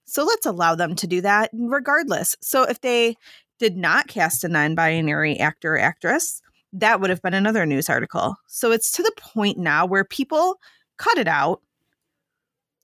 So 0.05 0.23
let's 0.23 0.45
allow 0.45 0.75
them 0.75 0.95
to 0.95 1.07
do 1.07 1.21
that 1.21 1.49
regardless. 1.53 2.35
So 2.41 2.63
if 2.63 2.81
they 2.81 3.15
did 3.59 3.75
not 3.75 4.07
cast 4.07 4.43
a 4.43 4.49
non 4.49 4.75
binary 4.75 5.37
actor 5.39 5.75
or 5.75 5.79
actress, 5.79 6.41
that 6.73 7.01
would 7.01 7.09
have 7.09 7.21
been 7.21 7.33
another 7.33 7.65
news 7.65 7.89
article. 7.89 8.35
So 8.47 8.71
it's 8.71 8.91
to 8.93 9.03
the 9.03 9.13
point 9.17 9.57
now 9.57 9.85
where 9.85 10.03
people 10.03 10.59
cut 10.97 11.17
it 11.17 11.27
out 11.27 11.61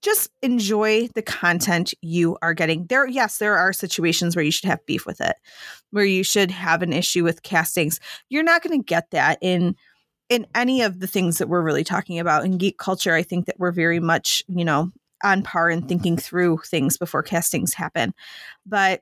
just 0.04 0.30
enjoy 0.42 1.08
the 1.16 1.22
content 1.22 1.94
you 2.02 2.38
are 2.42 2.54
getting. 2.54 2.86
There, 2.88 3.08
yes, 3.08 3.38
there 3.38 3.58
are 3.58 3.74
situations 3.74 4.36
where 4.36 4.46
you 4.46 4.52
should 4.52 4.70
have 4.70 4.86
beef 4.86 5.06
with 5.06 5.22
it, 5.22 5.36
where 5.92 6.06
you 6.06 6.24
should 6.24 6.52
have 6.52 6.82
an 6.82 6.94
issue 6.94 7.24
with 7.24 7.42
castings. 7.42 8.00
You're 8.30 8.44
not 8.44 8.62
going 8.62 8.80
to 8.80 8.86
get 8.86 9.10
that 9.12 9.40
in 9.42 9.76
in 10.30 10.48
any 10.56 10.82
of 10.82 11.00
the 11.00 11.08
things 11.08 11.38
that 11.38 11.50
we're 11.50 11.62
really 11.62 11.84
talking 11.84 12.20
about 12.20 12.46
in 12.46 12.58
geek 12.58 12.78
culture. 12.78 13.14
I 13.14 13.24
think 13.24 13.46
that 13.46 13.60
we're 13.60 13.72
very 13.72 14.00
much, 14.00 14.44
you 14.48 14.66
know, 14.66 14.92
on 15.24 15.44
par 15.44 15.70
in 15.70 15.88
thinking 15.88 16.18
through 16.18 16.60
things 16.66 16.98
before 16.98 17.24
castings 17.24 17.74
happen. 17.74 18.14
But 18.66 19.02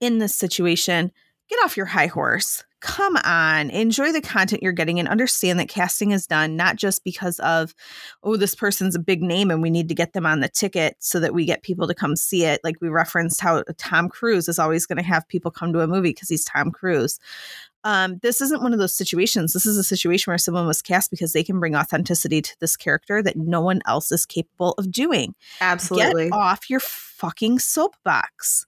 in 0.00 0.18
this 0.18 0.34
situation, 0.34 1.12
get 1.48 1.62
off 1.64 1.76
your 1.76 1.86
high 1.86 2.06
horse 2.06 2.64
come 2.80 3.16
on, 3.24 3.70
enjoy 3.70 4.10
the 4.12 4.20
content 4.20 4.62
you're 4.62 4.72
getting 4.72 4.98
and 4.98 5.08
understand 5.08 5.58
that 5.58 5.68
casting 5.68 6.12
is 6.12 6.26
done 6.26 6.56
not 6.56 6.76
just 6.76 7.04
because 7.04 7.38
of, 7.40 7.74
oh, 8.22 8.36
this 8.36 8.54
person's 8.54 8.94
a 8.94 9.00
big 9.00 9.22
name 9.22 9.50
and 9.50 9.62
we 9.62 9.70
need 9.70 9.88
to 9.88 9.94
get 9.94 10.12
them 10.12 10.26
on 10.26 10.40
the 10.40 10.48
ticket 10.48 10.96
so 10.98 11.20
that 11.20 11.34
we 11.34 11.44
get 11.44 11.62
people 11.62 11.86
to 11.86 11.94
come 11.94 12.16
see 12.16 12.44
it. 12.44 12.60
Like 12.64 12.76
we 12.80 12.88
referenced 12.88 13.40
how 13.40 13.62
Tom 13.76 14.08
Cruise 14.08 14.48
is 14.48 14.58
always 14.58 14.86
going 14.86 14.98
to 14.98 15.04
have 15.04 15.28
people 15.28 15.50
come 15.50 15.72
to 15.72 15.80
a 15.80 15.86
movie 15.86 16.10
because 16.10 16.28
he's 16.28 16.44
Tom 16.44 16.70
Cruise. 16.70 17.20
Um, 17.84 18.18
this 18.22 18.40
isn't 18.40 18.62
one 18.62 18.72
of 18.72 18.78
those 18.78 18.94
situations. 18.94 19.52
This 19.52 19.66
is 19.66 19.78
a 19.78 19.84
situation 19.84 20.30
where 20.30 20.38
someone 20.38 20.66
was 20.66 20.82
cast 20.82 21.10
because 21.10 21.32
they 21.32 21.44
can 21.44 21.60
bring 21.60 21.74
authenticity 21.74 22.42
to 22.42 22.56
this 22.60 22.76
character 22.76 23.22
that 23.22 23.36
no 23.36 23.60
one 23.60 23.80
else 23.86 24.12
is 24.12 24.26
capable 24.26 24.72
of 24.78 24.90
doing. 24.90 25.34
Absolutely. 25.60 26.24
Get 26.24 26.32
off 26.32 26.68
your 26.68 26.80
fucking 26.80 27.58
soapbox. 27.58 28.66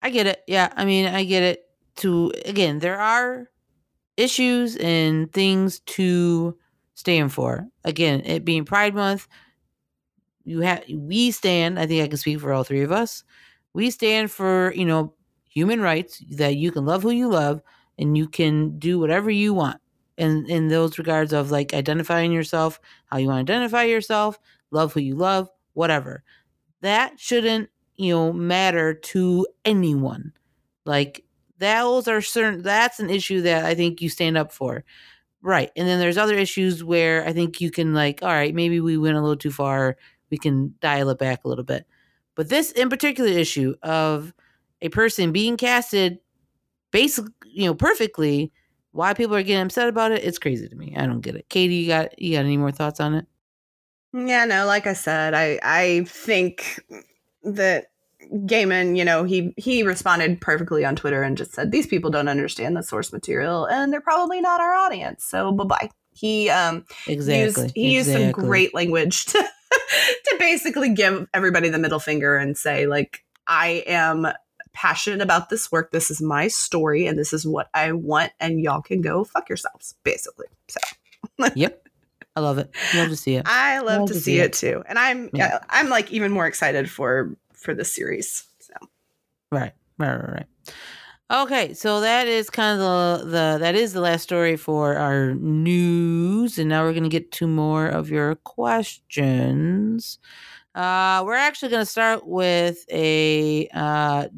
I 0.00 0.10
get 0.10 0.26
it. 0.26 0.42
Yeah. 0.46 0.72
I 0.76 0.84
mean, 0.84 1.06
I 1.06 1.24
get 1.24 1.42
it 1.42 1.64
to 1.96 2.32
again, 2.44 2.78
there 2.78 2.98
are 2.98 3.48
issues 4.16 4.76
and 4.76 5.32
things 5.32 5.80
to 5.80 6.56
stand 6.94 7.32
for. 7.32 7.66
Again, 7.84 8.22
it 8.24 8.44
being 8.44 8.64
Pride 8.64 8.94
Month, 8.94 9.28
you 10.44 10.60
have 10.60 10.84
we 10.88 11.30
stand, 11.30 11.78
I 11.78 11.86
think 11.86 12.02
I 12.02 12.08
can 12.08 12.16
speak 12.16 12.40
for 12.40 12.52
all 12.52 12.64
three 12.64 12.82
of 12.82 12.92
us. 12.92 13.24
We 13.74 13.90
stand 13.90 14.30
for, 14.30 14.72
you 14.74 14.84
know, 14.84 15.14
human 15.48 15.80
rights 15.80 16.22
that 16.30 16.56
you 16.56 16.70
can 16.72 16.84
love 16.84 17.02
who 17.02 17.10
you 17.10 17.28
love 17.28 17.62
and 17.98 18.16
you 18.16 18.28
can 18.28 18.78
do 18.78 18.98
whatever 18.98 19.30
you 19.30 19.54
want. 19.54 19.80
And 20.18 20.48
in 20.48 20.68
those 20.68 20.98
regards 20.98 21.32
of 21.32 21.50
like 21.50 21.74
identifying 21.74 22.32
yourself, 22.32 22.80
how 23.06 23.18
you 23.18 23.28
want 23.28 23.46
to 23.46 23.52
identify 23.52 23.84
yourself, 23.84 24.38
love 24.70 24.92
who 24.92 25.00
you 25.00 25.14
love, 25.14 25.48
whatever. 25.74 26.22
That 26.80 27.18
shouldn't, 27.18 27.70
you 27.96 28.14
know, 28.14 28.32
matter 28.32 28.94
to 28.94 29.46
anyone. 29.64 30.32
Like 30.84 31.24
those 31.62 32.08
are 32.08 32.20
certain 32.20 32.62
that's 32.62 33.00
an 33.00 33.08
issue 33.08 33.40
that 33.42 33.64
I 33.64 33.74
think 33.74 34.02
you 34.02 34.08
stand 34.08 34.36
up 34.36 34.52
for. 34.52 34.84
Right. 35.40 35.70
And 35.76 35.88
then 35.88 35.98
there's 35.98 36.18
other 36.18 36.36
issues 36.36 36.84
where 36.84 37.26
I 37.26 37.32
think 37.32 37.60
you 37.60 37.70
can 37.70 37.94
like, 37.94 38.22
all 38.22 38.28
right, 38.28 38.54
maybe 38.54 38.80
we 38.80 38.98
went 38.98 39.16
a 39.16 39.20
little 39.20 39.36
too 39.36 39.50
far. 39.50 39.96
We 40.30 40.38
can 40.38 40.74
dial 40.80 41.08
it 41.10 41.18
back 41.18 41.44
a 41.44 41.48
little 41.48 41.64
bit. 41.64 41.86
But 42.34 42.48
this 42.48 42.70
in 42.72 42.88
particular 42.88 43.30
issue 43.30 43.74
of 43.82 44.32
a 44.80 44.88
person 44.88 45.32
being 45.32 45.56
casted 45.56 46.18
basically, 46.90 47.32
you 47.46 47.66
know, 47.66 47.74
perfectly, 47.74 48.52
why 48.92 49.14
people 49.14 49.34
are 49.34 49.42
getting 49.42 49.66
upset 49.66 49.88
about 49.88 50.12
it, 50.12 50.22
it's 50.22 50.38
crazy 50.38 50.68
to 50.68 50.76
me. 50.76 50.94
I 50.96 51.06
don't 51.06 51.22
get 51.22 51.34
it. 51.34 51.48
Katie, 51.48 51.76
you 51.76 51.88
got 51.88 52.18
you 52.20 52.36
got 52.36 52.44
any 52.44 52.58
more 52.58 52.70
thoughts 52.70 53.00
on 53.00 53.14
it? 53.14 53.26
Yeah, 54.12 54.44
no, 54.44 54.66
like 54.66 54.86
I 54.86 54.92
said, 54.92 55.34
I 55.34 55.58
I 55.62 56.04
think 56.06 56.80
that 57.42 57.86
Gaiman, 58.32 58.96
you 58.96 59.04
know, 59.04 59.24
he 59.24 59.52
he 59.56 59.82
responded 59.82 60.40
perfectly 60.40 60.84
on 60.84 60.96
Twitter 60.96 61.22
and 61.22 61.36
just 61.36 61.52
said 61.52 61.70
these 61.70 61.86
people 61.86 62.10
don't 62.10 62.28
understand 62.28 62.76
the 62.76 62.82
source 62.82 63.12
material 63.12 63.66
and 63.66 63.92
they're 63.92 64.00
probably 64.00 64.40
not 64.40 64.60
our 64.60 64.74
audience. 64.74 65.24
So 65.24 65.52
bye 65.52 65.64
bye. 65.64 65.90
He 66.12 66.50
um 66.50 66.84
exactly 67.06 67.62
used 67.62 67.74
he 67.74 67.94
used 67.94 68.12
some 68.12 68.32
great 68.32 68.74
language 68.74 69.26
to 69.26 69.38
to 69.72 70.36
basically 70.38 70.94
give 70.94 71.28
everybody 71.32 71.68
the 71.68 71.78
middle 71.78 72.00
finger 72.00 72.36
and 72.36 72.56
say 72.56 72.86
like 72.86 73.24
I 73.46 73.84
am 73.86 74.28
passionate 74.72 75.20
about 75.20 75.50
this 75.50 75.70
work. 75.70 75.90
This 75.90 76.10
is 76.10 76.22
my 76.22 76.48
story 76.48 77.06
and 77.06 77.18
this 77.18 77.32
is 77.32 77.46
what 77.46 77.68
I 77.74 77.92
want 77.92 78.32
and 78.40 78.60
y'all 78.60 78.82
can 78.82 79.00
go 79.00 79.24
fuck 79.24 79.48
yourselves 79.48 79.94
basically. 80.04 80.46
So 80.68 80.80
Yep. 81.54 81.82
I 82.34 82.40
love 82.40 82.58
it. 82.58 82.70
Love 82.94 83.08
to 83.10 83.16
see 83.16 83.34
it. 83.34 83.42
I 83.46 83.80
love, 83.80 84.00
love 84.00 84.08
to, 84.08 84.14
to, 84.14 84.20
see, 84.20 84.38
it. 84.38 84.46
it. 84.46 84.52
too. 84.54 84.82
And 84.88 84.98
I'm 84.98 85.28
yeah. 85.34 85.58
I'm 85.68 85.90
like 85.90 86.10
even 86.12 86.32
more 86.32 86.46
excited 86.46 86.90
for 86.90 87.36
for 87.62 87.74
the 87.74 87.84
series. 87.84 88.44
So 88.60 88.74
right, 89.50 89.72
right, 89.98 90.14
right, 90.14 90.32
right. 90.32 90.46
Okay, 91.30 91.72
so 91.72 92.00
that 92.02 92.28
is 92.28 92.50
kind 92.50 92.78
of 92.80 93.20
the, 93.20 93.24
the 93.26 93.58
that 93.60 93.74
is 93.74 93.94
the 93.94 94.02
last 94.02 94.22
story 94.22 94.56
for 94.56 94.96
our 94.96 95.34
news, 95.34 96.58
and 96.58 96.68
now 96.68 96.84
we're 96.84 96.92
gonna 96.92 97.08
get 97.08 97.32
to 97.32 97.46
more 97.46 97.86
of 97.86 98.10
your 98.10 98.34
questions. 98.36 100.18
Uh, 100.74 101.22
we're 101.24 101.34
actually 101.34 101.70
gonna 101.70 101.86
start 101.86 102.26
with 102.26 102.84
a 102.90 103.66
uh, 103.68 104.28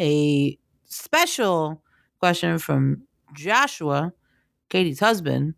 a 0.00 0.58
special 0.84 1.82
question 2.20 2.58
from 2.58 3.02
Joshua, 3.34 4.12
Katie's 4.68 5.00
husband, 5.00 5.54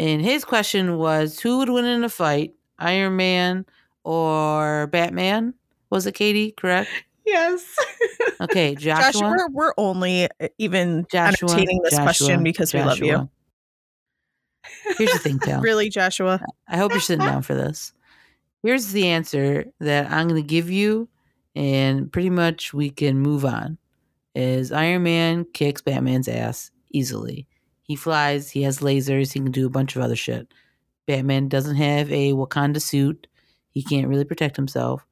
and 0.00 0.22
his 0.22 0.44
question 0.44 0.98
was, 0.98 1.40
"Who 1.40 1.58
would 1.58 1.68
win 1.70 1.84
in 1.84 2.04
a 2.04 2.08
fight, 2.08 2.54
Iron 2.80 3.16
Man 3.16 3.66
or 4.04 4.88
Batman?" 4.88 5.54
Was 5.94 6.06
it 6.06 6.16
Katie? 6.16 6.50
Correct. 6.50 6.90
Yes. 7.24 7.64
okay, 8.40 8.74
Joshua. 8.74 9.12
Joshua 9.12 9.28
we're, 9.30 9.48
we're 9.50 9.74
only 9.76 10.24
uh, 10.24 10.48
even 10.58 11.06
Joshua, 11.08 11.52
entertaining 11.52 11.82
this 11.84 11.92
Joshua, 11.92 12.04
question 12.04 12.42
because 12.42 12.72
Joshua. 12.72 13.00
we 13.00 13.12
love 13.12 13.28
you. 14.86 14.96
Here's 14.98 15.12
the 15.12 15.18
thing, 15.20 15.38
pal. 15.38 15.60
really, 15.62 15.88
Joshua? 15.88 16.40
I 16.66 16.78
hope 16.78 16.90
you're 16.90 17.00
sitting 17.00 17.24
down 17.24 17.42
for 17.42 17.54
this. 17.54 17.92
Here's 18.64 18.90
the 18.90 19.06
answer 19.06 19.66
that 19.78 20.10
I'm 20.10 20.26
going 20.26 20.42
to 20.42 20.48
give 20.48 20.68
you, 20.68 21.08
and 21.54 22.10
pretty 22.10 22.30
much 22.30 22.74
we 22.74 22.90
can 22.90 23.20
move 23.20 23.44
on. 23.44 23.78
Is 24.34 24.72
Iron 24.72 25.04
Man 25.04 25.46
kicks 25.54 25.80
Batman's 25.80 26.26
ass 26.26 26.72
easily. 26.90 27.46
He 27.84 27.94
flies, 27.94 28.50
he 28.50 28.62
has 28.62 28.80
lasers, 28.80 29.32
he 29.32 29.38
can 29.38 29.52
do 29.52 29.68
a 29.68 29.70
bunch 29.70 29.94
of 29.94 30.02
other 30.02 30.16
shit. 30.16 30.48
Batman 31.06 31.46
doesn't 31.46 31.76
have 31.76 32.10
a 32.10 32.32
Wakanda 32.32 32.82
suit. 32.82 33.28
He 33.70 33.84
can't 33.84 34.08
really 34.08 34.24
protect 34.24 34.56
himself. 34.56 35.06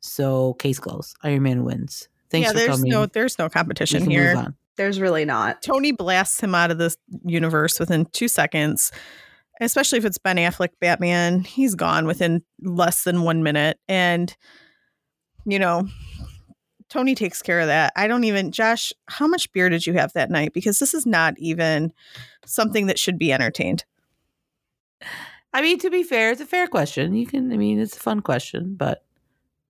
So 0.00 0.54
case 0.54 0.78
closed. 0.78 1.16
Iron 1.22 1.42
Man 1.42 1.64
wins. 1.64 2.08
Thanks 2.30 2.46
yeah, 2.46 2.52
for 2.52 2.58
there's 2.58 2.76
coming. 2.76 2.90
no 2.90 3.06
there's 3.06 3.38
no 3.38 3.48
competition 3.48 4.08
here. 4.08 4.54
There's 4.76 5.00
really 5.00 5.24
not. 5.24 5.60
Tony 5.62 5.90
blasts 5.92 6.40
him 6.40 6.54
out 6.54 6.70
of 6.70 6.78
this 6.78 6.96
universe 7.24 7.80
within 7.80 8.06
two 8.06 8.28
seconds. 8.28 8.92
Especially 9.60 9.98
if 9.98 10.04
it's 10.04 10.18
Ben 10.18 10.36
Affleck 10.36 10.68
Batman, 10.80 11.42
he's 11.42 11.74
gone 11.74 12.06
within 12.06 12.44
less 12.62 13.02
than 13.02 13.22
one 13.22 13.42
minute. 13.42 13.78
And 13.88 14.34
you 15.46 15.58
know, 15.58 15.88
Tony 16.88 17.14
takes 17.14 17.42
care 17.42 17.60
of 17.60 17.66
that. 17.66 17.92
I 17.96 18.06
don't 18.06 18.24
even 18.24 18.52
Josh, 18.52 18.92
how 19.08 19.26
much 19.26 19.52
beer 19.52 19.68
did 19.68 19.86
you 19.86 19.94
have 19.94 20.12
that 20.12 20.30
night? 20.30 20.52
Because 20.52 20.78
this 20.78 20.94
is 20.94 21.06
not 21.06 21.34
even 21.38 21.92
something 22.46 22.86
that 22.86 22.98
should 22.98 23.18
be 23.18 23.32
entertained. 23.32 23.84
I 25.52 25.62
mean, 25.62 25.78
to 25.80 25.90
be 25.90 26.02
fair, 26.02 26.30
it's 26.30 26.40
a 26.40 26.46
fair 26.46 26.68
question. 26.68 27.14
You 27.14 27.26
can 27.26 27.52
I 27.52 27.56
mean, 27.56 27.80
it's 27.80 27.96
a 27.96 28.00
fun 28.00 28.20
question, 28.20 28.76
but 28.76 29.02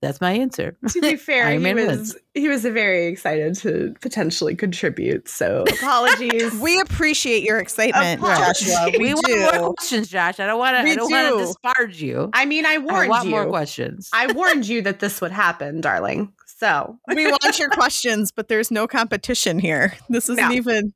that's 0.01 0.21
my 0.21 0.33
answer. 0.33 0.77
To 0.91 1.01
be 1.01 1.17
fair, 1.17 1.51
he 1.51 1.59
was 1.59 1.75
wins. 1.75 2.17
he 2.35 2.49
was 2.49 2.63
very 2.63 3.07
excited 3.07 3.57
to 3.57 3.95
potentially 4.01 4.55
contribute. 4.55 5.29
So 5.29 5.65
apologies. 5.69 6.59
we 6.61 6.81
appreciate 6.81 7.43
your 7.43 7.59
excitement, 7.59 8.21
Joshua. 8.21 8.91
We, 8.99 8.99
we 8.99 9.15
want 9.15 9.53
more 9.63 9.75
questions, 9.75 10.09
Josh. 10.09 10.41
I 10.41 10.47
don't 10.47 10.59
want 10.59 10.77
to. 10.77 10.91
I 10.91 10.95
don't 10.95 11.11
want 11.11 11.39
to 11.39 11.47
disparage 11.47 12.03
you. 12.03 12.31
I 12.33 12.47
mean, 12.47 12.65
I 12.65 12.79
warned 12.79 13.07
I 13.07 13.09
want 13.09 13.25
you. 13.25 13.31
more 13.31 13.47
questions. 13.47 14.09
I 14.13 14.33
warned 14.33 14.67
you 14.67 14.83
that 14.83 15.01
this 15.01 15.21
would 15.21 15.33
happen, 15.33 15.81
darling. 15.81 16.33
So 16.47 16.99
we 17.15 17.27
want 17.27 17.59
your 17.59 17.71
questions, 17.71 18.33
but 18.33 18.49
there's 18.49 18.71
no 18.71 18.87
competition 18.87 19.59
here. 19.59 19.95
This 20.09 20.29
isn't 20.29 20.49
no. 20.49 20.55
even. 20.55 20.93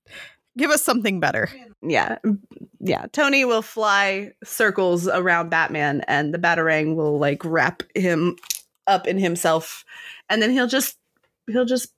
Give 0.58 0.70
us 0.70 0.82
something 0.82 1.18
better. 1.18 1.48
Yeah. 1.82 2.18
Yeah. 2.80 3.06
Tony 3.12 3.44
will 3.44 3.62
fly 3.62 4.32
circles 4.44 5.08
around 5.08 5.48
Batman 5.48 6.02
and 6.08 6.34
the 6.34 6.38
Batarang 6.38 6.94
will 6.94 7.18
like 7.18 7.42
wrap 7.44 7.82
him 7.94 8.36
up 8.86 9.06
in 9.06 9.18
himself 9.18 9.84
and 10.28 10.42
then 10.42 10.50
he'll 10.50 10.66
just 10.66 10.96
he'll 11.46 11.64
just 11.64 11.92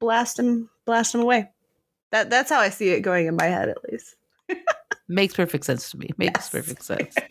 blast 0.00 0.38
him 0.38 0.70
blast 0.84 1.14
him 1.14 1.20
away. 1.20 1.50
That 2.12 2.30
that's 2.30 2.50
how 2.50 2.60
i 2.60 2.68
see 2.68 2.90
it 2.90 3.00
going 3.00 3.26
in 3.26 3.36
my 3.36 3.46
head 3.46 3.68
at 3.68 3.78
least. 3.90 4.16
Makes 5.08 5.34
perfect 5.34 5.64
sense 5.64 5.90
to 5.90 5.98
me. 5.98 6.10
Makes 6.16 6.40
yes. 6.40 6.50
perfect 6.50 6.84
sense. 6.84 7.14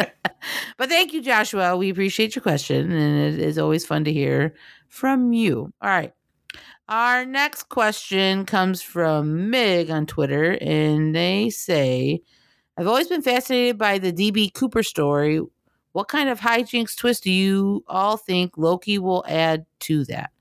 But 0.77 0.89
thank 0.89 1.13
you 1.13 1.21
joshua. 1.21 1.77
We 1.77 1.89
appreciate 1.89 2.35
your 2.35 2.43
question 2.43 2.91
and 2.91 3.33
it 3.33 3.39
is 3.39 3.57
always 3.57 3.85
fun 3.85 4.03
to 4.03 4.11
hear 4.11 4.55
from 4.89 5.31
you. 5.31 5.71
All 5.81 5.89
right. 5.89 6.11
Our 6.89 7.25
next 7.25 7.69
question 7.69 8.45
comes 8.45 8.81
from 8.81 9.49
mig 9.49 9.89
on 9.89 10.05
twitter 10.05 10.57
and 10.59 11.15
they 11.15 11.49
say 11.49 12.21
i've 12.77 12.87
always 12.87 13.07
been 13.07 13.21
fascinated 13.21 13.77
by 13.77 13.99
the 13.99 14.11
db 14.11 14.53
cooper 14.53 14.83
story 14.83 15.39
what 15.93 16.07
kind 16.07 16.27
of 16.27 16.39
hijinks 16.39 16.95
twist 16.95 17.23
do 17.23 17.31
you 17.31 17.83
all 17.87 18.17
think 18.17 18.57
Loki 18.57 18.99
will 18.99 19.23
add 19.27 19.65
to 19.81 20.03
that? 20.05 20.31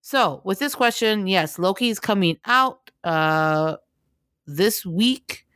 So, 0.00 0.40
with 0.44 0.58
this 0.58 0.74
question, 0.74 1.26
yes, 1.26 1.58
Loki 1.58 1.90
is 1.90 2.00
coming 2.00 2.38
out 2.46 2.90
uh, 3.04 3.76
this 4.46 4.84
week. 4.84 5.46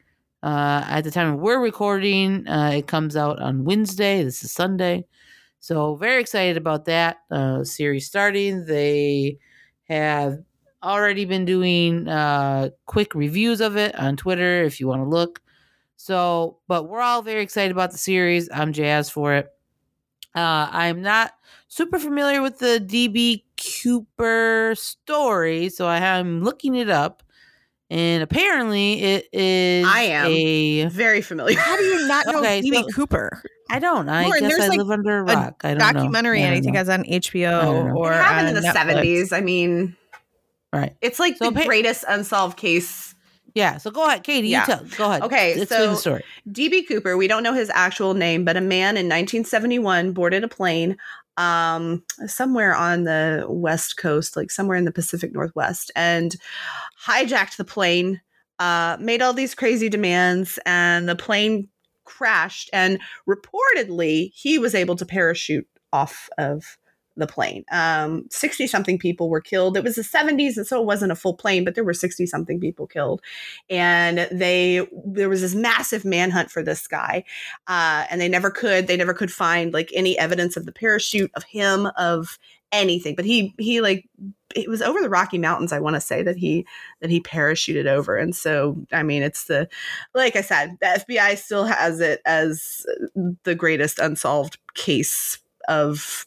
Uh, 0.43 0.85
at 0.87 1.05
the 1.05 1.11
time 1.11 1.39
we're 1.39 1.59
recording, 1.59 2.47
uh, 2.47 2.73
it 2.75 2.87
comes 2.87 3.17
out 3.17 3.41
on 3.41 3.65
Wednesday. 3.65 4.23
This 4.23 4.45
is 4.45 4.53
Sunday. 4.53 5.07
So, 5.61 5.97
very 5.97 6.21
excited 6.21 6.59
about 6.59 6.85
that 6.85 7.17
uh, 7.31 7.65
series 7.65 8.07
starting. 8.07 8.67
They 8.67 9.39
have 9.85 10.39
already 10.83 11.25
been 11.25 11.47
doing 11.47 12.07
uh, 12.07 12.69
quick 12.85 13.15
reviews 13.15 13.63
of 13.63 13.79
it 13.79 13.99
on 13.99 14.19
Twitter 14.19 14.63
if 14.63 14.79
you 14.79 14.87
want 14.87 15.03
to 15.03 15.09
look. 15.09 15.41
So, 15.97 16.59
but 16.69 16.89
we're 16.89 17.01
all 17.01 17.23
very 17.23 17.43
excited 17.43 17.73
about 17.73 17.93
the 17.93 17.99
series. 17.99 18.49
I'm 18.53 18.73
jazzed 18.73 19.13
for 19.13 19.35
it. 19.35 19.51
Uh, 20.35 20.69
I'm 20.71 21.01
not 21.01 21.33
super 21.69 21.99
familiar 21.99 22.43
with 22.43 22.59
the 22.59 22.85
DB 22.85 23.45
Cooper 23.83 24.75
story, 24.77 25.69
so 25.69 25.87
I 25.87 25.99
am 25.99 26.43
looking 26.43 26.75
it 26.75 26.91
up. 26.91 27.23
And 27.91 28.23
apparently, 28.23 29.01
it 29.03 29.29
is. 29.33 29.87
I 29.87 30.03
am 30.03 30.27
a, 30.27 30.87
very 30.87 31.21
familiar. 31.21 31.59
How 31.59 31.77
do 31.77 31.83
you 31.85 32.09
not 32.09 32.27
know 32.33 32.41
okay, 32.41 32.61
DB 32.63 32.75
so, 32.75 32.89
Cooper? 32.89 33.43
I 33.71 33.79
don't. 33.79 34.09
I 34.09 34.25
Lauren, 34.25 34.49
guess 34.49 34.61
I 34.61 34.69
like 34.69 34.79
live 34.79 34.91
under 34.91 35.19
a 35.19 35.23
rock. 35.23 35.63
A 35.63 35.69
I 35.69 35.75
don't 35.75 35.79
know. 35.79 35.93
documentary, 35.93 36.43
know. 36.43 36.53
I 36.53 36.61
think, 36.61 36.77
as 36.77 36.89
on 36.89 37.05
HBO 37.05 37.95
or 37.95 38.13
it 38.13 38.17
happened 38.17 38.57
in 38.57 38.63
the 38.63 38.73
seventies. 38.73 39.33
I 39.33 39.41
mean, 39.41 39.97
right? 40.73 40.97
It's 41.01 41.21
like 41.21 41.37
so 41.37 41.51
the 41.51 41.65
greatest 41.65 42.05
unsolved 42.09 42.57
case 42.57 43.14
yeah. 43.55 43.79
So 43.79 43.91
go 43.91 44.07
ahead, 44.07 44.25
Katie. 44.25 44.49
Yeah. 44.49 44.61
You 44.61 44.67
tell. 44.67 44.85
Go 44.97 45.11
ahead. 45.11 45.23
Okay. 45.23 45.57
Let's 45.57 45.71
so 45.71 45.91
the 45.91 45.97
story. 45.97 46.25
DB 46.51 46.87
Cooper, 46.87 47.17
we 47.17 47.29
don't 47.29 47.43
know 47.43 47.55
his 47.55 47.71
actual 47.73 48.15
name, 48.15 48.45
but 48.45 48.57
a 48.57 48.61
man 48.61 48.97
in 48.97 49.07
1971 49.07 50.13
boarded 50.13 50.45
a 50.45 50.49
plane 50.49 50.97
um 51.37 52.05
somewhere 52.27 52.77
on 52.77 53.03
the 53.05 53.45
west 53.49 53.97
coast 53.97 54.37
like 54.37 54.53
somewhere 54.53 54.77
in 54.77 54.85
the 54.85 54.93
pacific 54.93 55.33
northwest 55.35 55.91
and 55.97 56.37
hijacked 57.05 57.57
the 57.57 57.65
plane 57.65 58.21
uh 58.61 58.97
made 59.01 59.21
all 59.21 59.33
these 59.33 59.53
crazy 59.53 59.89
demands 59.89 60.61
and 60.65 61.09
the 61.09 61.17
plane 61.17 61.69
crashed 62.05 62.71
and 62.73 63.01
reportedly 63.29 64.31
he 64.33 64.61
was 64.61 64.77
able 64.77 64.95
to 64.95 65.05
parachute 65.05 65.67
off 65.93 66.29
of 66.39 66.79
the 67.17 67.27
plane. 67.27 67.65
Um, 67.71 68.27
60 68.31 68.67
something 68.67 68.99
people 68.99 69.29
were 69.29 69.41
killed. 69.41 69.77
It 69.77 69.85
was 69.85 69.97
the 69.97 70.03
70s, 70.03 70.57
and 70.57 70.67
so 70.67 70.81
it 70.81 70.87
wasn't 70.87 71.13
a 71.13 71.17
full 71.17 71.35
plane, 71.35 71.65
but 71.65 71.75
there 71.75 71.85
were 71.85 71.95
60 71.95 72.27
something 72.27 72.61
people 72.61 72.87
killed. 72.87 73.23
And 73.71 74.29
they, 74.33 74.87
there 75.07 75.29
was 75.29 75.41
this 75.41 75.55
massive 75.55 76.05
manhunt 76.05 76.51
for 76.51 76.63
this 76.63 76.87
guy. 76.87 77.25
Uh, 77.67 78.05
and 78.11 78.21
they 78.21 78.29
never 78.29 78.51
could, 78.51 78.87
they 78.87 78.97
never 78.97 79.15
could 79.15 79.33
find 79.33 79.73
like 79.73 79.91
any 79.95 80.19
evidence 80.19 80.57
of 80.57 80.67
the 80.67 80.73
parachute, 80.73 81.31
of 81.35 81.45
him, 81.45 81.89
of 81.97 82.39
anything. 82.75 83.15
But 83.15 83.25
he 83.25 83.55
he 83.59 83.81
like 83.81 84.09
it 84.55 84.69
was 84.69 84.83
over 84.83 85.01
the 85.01 85.09
Rocky 85.09 85.39
Mountains. 85.39 85.73
I 85.73 85.81
want 85.81 85.95
to 85.95 86.01
say 86.01 86.23
that 86.23 86.37
he 86.37 86.67
that 87.01 87.11
he 87.11 87.21
parachuted 87.21 87.87
over, 87.87 88.17
and 88.17 88.35
so 88.35 88.77
I 88.93 89.03
mean 89.03 89.23
it's 89.23 89.45
the 89.45 89.69
like 90.15 90.37
I 90.37 90.43
said, 90.43 90.77
the 90.81 91.05
FBI 91.09 91.39
still 91.39 91.65
has 91.65 92.01
it 92.01 92.21
as 92.27 92.85
the 93.45 93.55
greatest 93.55 93.99
unsolved 93.99 94.59
case 94.75 95.39
of 95.69 96.27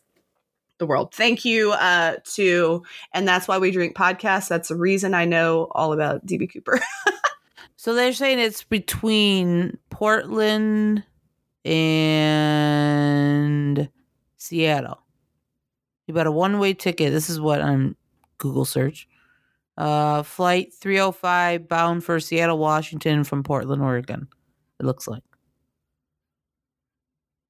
the 0.77 0.85
world. 0.85 1.13
Thank 1.13 1.45
you 1.45 1.71
uh, 1.71 2.17
to, 2.35 2.83
and 3.13 3.27
that's 3.27 3.47
why 3.47 3.57
we 3.57 3.71
drink 3.71 3.95
podcasts. 3.95 4.47
That's 4.47 4.69
the 4.69 4.75
reason 4.75 5.13
I 5.13 5.25
know 5.25 5.67
all 5.71 5.93
about 5.93 6.25
DB 6.25 6.51
Cooper. 6.51 6.79
so 7.75 7.93
they're 7.93 8.13
saying 8.13 8.39
it's 8.39 8.63
between 8.63 9.77
Portland 9.89 11.03
and 11.65 12.29
Seattle. 14.37 15.03
You 16.07 16.13
bought 16.13 16.27
a 16.27 16.31
one 16.31 16.59
way 16.59 16.73
ticket. 16.73 17.11
This 17.11 17.29
is 17.29 17.39
what 17.39 17.61
I'm 17.61 17.95
Google 18.37 18.65
search. 18.65 19.07
Uh, 19.77 20.23
flight 20.23 20.73
305 20.73 21.67
bound 21.67 22.03
for 22.03 22.19
Seattle, 22.19 22.57
Washington 22.57 23.23
from 23.23 23.43
Portland, 23.43 23.81
Oregon. 23.81 24.27
It 24.79 24.85
looks 24.85 25.07
like. 25.07 25.21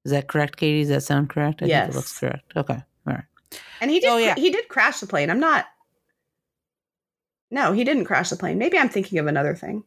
Is 0.04 0.12
that 0.12 0.28
correct, 0.28 0.56
Katie? 0.56 0.80
Does 0.80 0.88
that 0.88 1.02
sound 1.02 1.30
correct? 1.30 1.62
I 1.62 1.66
yes. 1.66 1.84
think 1.84 1.94
it 1.94 1.96
looks 1.96 2.18
correct. 2.18 2.52
Okay. 2.56 2.82
All 3.52 3.58
right. 3.58 3.62
And 3.80 3.90
he 3.90 4.00
did. 4.00 4.08
Oh, 4.08 4.16
yeah. 4.16 4.34
He 4.34 4.50
did 4.50 4.68
crash 4.68 5.00
the 5.00 5.06
plane. 5.06 5.30
I'm 5.30 5.40
not. 5.40 5.66
No, 7.50 7.72
he 7.72 7.84
didn't 7.84 8.04
crash 8.04 8.30
the 8.30 8.36
plane. 8.36 8.58
Maybe 8.58 8.78
I'm 8.78 8.88
thinking 8.88 9.18
of 9.18 9.26
another 9.26 9.54
thing. 9.54 9.84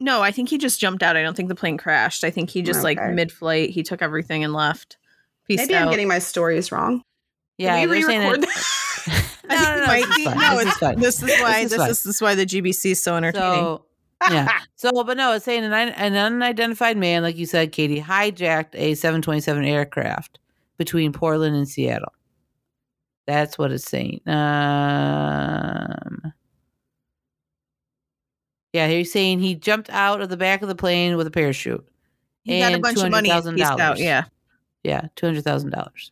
No, 0.00 0.22
I 0.22 0.30
think 0.30 0.48
he 0.48 0.58
just 0.58 0.80
jumped 0.80 1.02
out. 1.02 1.16
I 1.16 1.22
don't 1.22 1.36
think 1.36 1.48
the 1.48 1.54
plane 1.54 1.76
crashed. 1.76 2.24
I 2.24 2.30
think 2.30 2.50
he 2.50 2.62
just 2.62 2.80
okay. 2.80 2.94
like 2.94 3.14
mid-flight, 3.14 3.70
he 3.70 3.82
took 3.82 4.00
everything 4.00 4.44
and 4.44 4.52
left. 4.52 4.96
Peace 5.46 5.58
Maybe 5.58 5.74
out. 5.74 5.84
I'm 5.84 5.90
getting 5.90 6.08
my 6.08 6.18
stories 6.18 6.70
wrong. 6.70 7.02
Yeah, 7.56 7.80
Did 7.80 7.90
we 7.90 8.04
re-record 8.04 8.42
that? 8.42 9.34
no, 9.48 9.56
no, 9.56 9.80
no, 9.80 9.86
might 9.86 10.16
be. 10.16 10.24
No, 10.24 10.58
this 10.62 11.20
is, 11.20 11.22
this 11.22 11.22
is 11.22 11.42
why 11.42 11.64
this 11.64 11.72
is, 11.72 11.78
this, 11.78 11.88
is, 11.88 12.02
this 12.04 12.14
is 12.16 12.22
why 12.22 12.34
the 12.36 12.46
GBC 12.46 12.92
is 12.92 13.02
so 13.02 13.16
entertaining. 13.16 13.60
So, 13.60 13.84
yeah. 14.30 14.60
So, 14.76 15.02
but 15.02 15.16
no, 15.16 15.32
it's 15.32 15.44
saying 15.44 15.64
an, 15.64 15.72
an 15.72 16.14
unidentified 16.14 16.96
man, 16.96 17.24
like 17.24 17.36
you 17.36 17.46
said, 17.46 17.72
Katie, 17.72 18.00
hijacked 18.00 18.74
a 18.74 18.94
727 18.94 19.64
aircraft 19.64 20.38
between 20.76 21.12
Portland 21.12 21.56
and 21.56 21.68
Seattle. 21.68 22.12
That's 23.28 23.58
what 23.58 23.72
it's 23.72 23.84
saying. 23.84 24.22
Um, 24.26 26.32
yeah, 28.72 28.88
he's 28.88 29.12
saying 29.12 29.40
he 29.40 29.54
jumped 29.54 29.90
out 29.90 30.22
of 30.22 30.30
the 30.30 30.38
back 30.38 30.62
of 30.62 30.68
the 30.68 30.74
plane 30.74 31.18
with 31.18 31.26
a 31.26 31.30
parachute. 31.30 31.86
He 32.44 32.58
got 32.58 32.72
a 32.72 32.78
bunch 32.78 33.02
of 33.02 33.10
money. 33.10 33.30
Out, 33.30 33.98
yeah, 33.98 34.24
yeah, 34.82 35.08
two 35.14 35.26
hundred 35.26 35.44
thousand 35.44 35.72
dollars. 35.72 36.10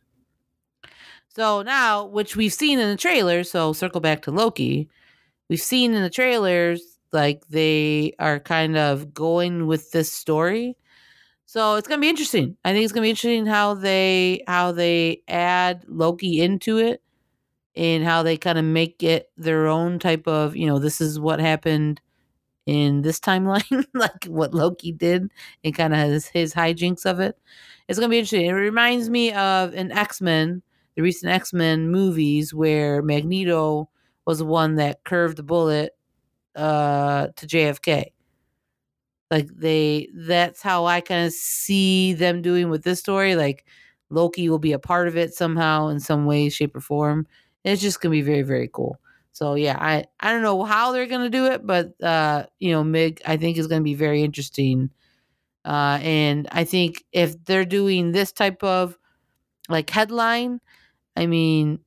So 1.34 1.62
now, 1.62 2.04
which 2.04 2.36
we've 2.36 2.52
seen 2.52 2.78
in 2.78 2.90
the 2.90 2.96
trailer. 2.96 3.44
So 3.44 3.72
circle 3.72 4.02
back 4.02 4.20
to 4.22 4.30
Loki. 4.30 4.90
We've 5.48 5.58
seen 5.58 5.94
in 5.94 6.02
the 6.02 6.10
trailers 6.10 6.98
like 7.12 7.48
they 7.48 8.12
are 8.18 8.38
kind 8.38 8.76
of 8.76 9.14
going 9.14 9.66
with 9.66 9.90
this 9.92 10.12
story 10.12 10.76
so 11.46 11.76
it's 11.76 11.86
gonna 11.86 12.00
be 12.00 12.08
interesting. 12.08 12.56
I 12.64 12.72
think 12.72 12.84
it's 12.84 12.92
gonna 12.92 13.04
be 13.04 13.10
interesting 13.10 13.46
how 13.46 13.74
they 13.74 14.42
how 14.48 14.72
they 14.72 15.22
add 15.28 15.84
Loki 15.86 16.42
into 16.42 16.78
it 16.78 17.00
and 17.76 18.04
how 18.04 18.22
they 18.22 18.36
kind 18.36 18.58
of 18.58 18.64
make 18.64 19.02
it 19.02 19.30
their 19.36 19.66
own 19.66 19.98
type 19.98 20.26
of, 20.26 20.56
you 20.56 20.66
know, 20.66 20.78
this 20.78 21.00
is 21.00 21.20
what 21.20 21.40
happened 21.40 22.00
in 22.66 23.02
this 23.02 23.20
timeline, 23.20 23.84
like 23.94 24.24
what 24.26 24.54
Loki 24.54 24.92
did 24.92 25.30
and 25.64 25.74
kind 25.74 25.94
of 25.94 26.00
his, 26.10 26.26
his 26.28 26.54
hijinks 26.54 27.06
of 27.06 27.20
it. 27.20 27.38
It's 27.88 27.98
gonna 27.98 28.10
be 28.10 28.18
interesting. 28.18 28.46
It 28.46 28.52
reminds 28.52 29.10
me 29.10 29.32
of 29.32 29.74
an 29.74 29.92
X-Men, 29.92 30.62
the 30.96 31.02
recent 31.02 31.32
X-Men 31.32 31.90
movies 31.90 32.52
where 32.54 33.02
Magneto 33.02 33.88
was 34.26 34.38
the 34.38 34.44
one 34.46 34.76
that 34.76 35.04
curved 35.04 35.36
the 35.36 35.42
bullet 35.44 35.92
uh 36.56 37.28
to 37.36 37.46
JFK 37.46 38.12
like 39.30 39.48
they 39.54 40.08
that's 40.14 40.62
how 40.62 40.86
i 40.86 41.00
kind 41.00 41.26
of 41.26 41.32
see 41.32 42.12
them 42.12 42.42
doing 42.42 42.70
with 42.70 42.84
this 42.84 43.00
story 43.00 43.34
like 43.36 43.64
loki 44.10 44.48
will 44.48 44.58
be 44.58 44.72
a 44.72 44.78
part 44.78 45.08
of 45.08 45.16
it 45.16 45.34
somehow 45.34 45.88
in 45.88 45.98
some 46.00 46.26
way 46.26 46.48
shape 46.48 46.76
or 46.76 46.80
form 46.80 47.26
it's 47.72 47.82
just 47.82 48.00
gonna 48.00 48.12
be 48.12 48.22
very 48.22 48.42
very 48.42 48.68
cool 48.72 48.98
so 49.32 49.54
yeah 49.54 49.76
i 49.80 50.04
i 50.20 50.32
don't 50.32 50.42
know 50.42 50.64
how 50.64 50.92
they're 50.92 51.06
gonna 51.06 51.30
do 51.30 51.46
it 51.46 51.66
but 51.66 51.92
uh 52.02 52.44
you 52.58 52.72
know 52.72 52.82
mig 52.82 53.20
i 53.26 53.36
think 53.36 53.58
is 53.58 53.66
gonna 53.66 53.82
be 53.82 53.94
very 53.94 54.22
interesting 54.22 54.90
uh 55.64 55.98
and 56.02 56.48
i 56.52 56.64
think 56.64 57.04
if 57.12 57.44
they're 57.44 57.64
doing 57.64 58.12
this 58.12 58.32
type 58.32 58.62
of 58.62 58.96
like 59.68 59.90
headline 59.90 60.60
i 61.16 61.26
mean 61.26 61.78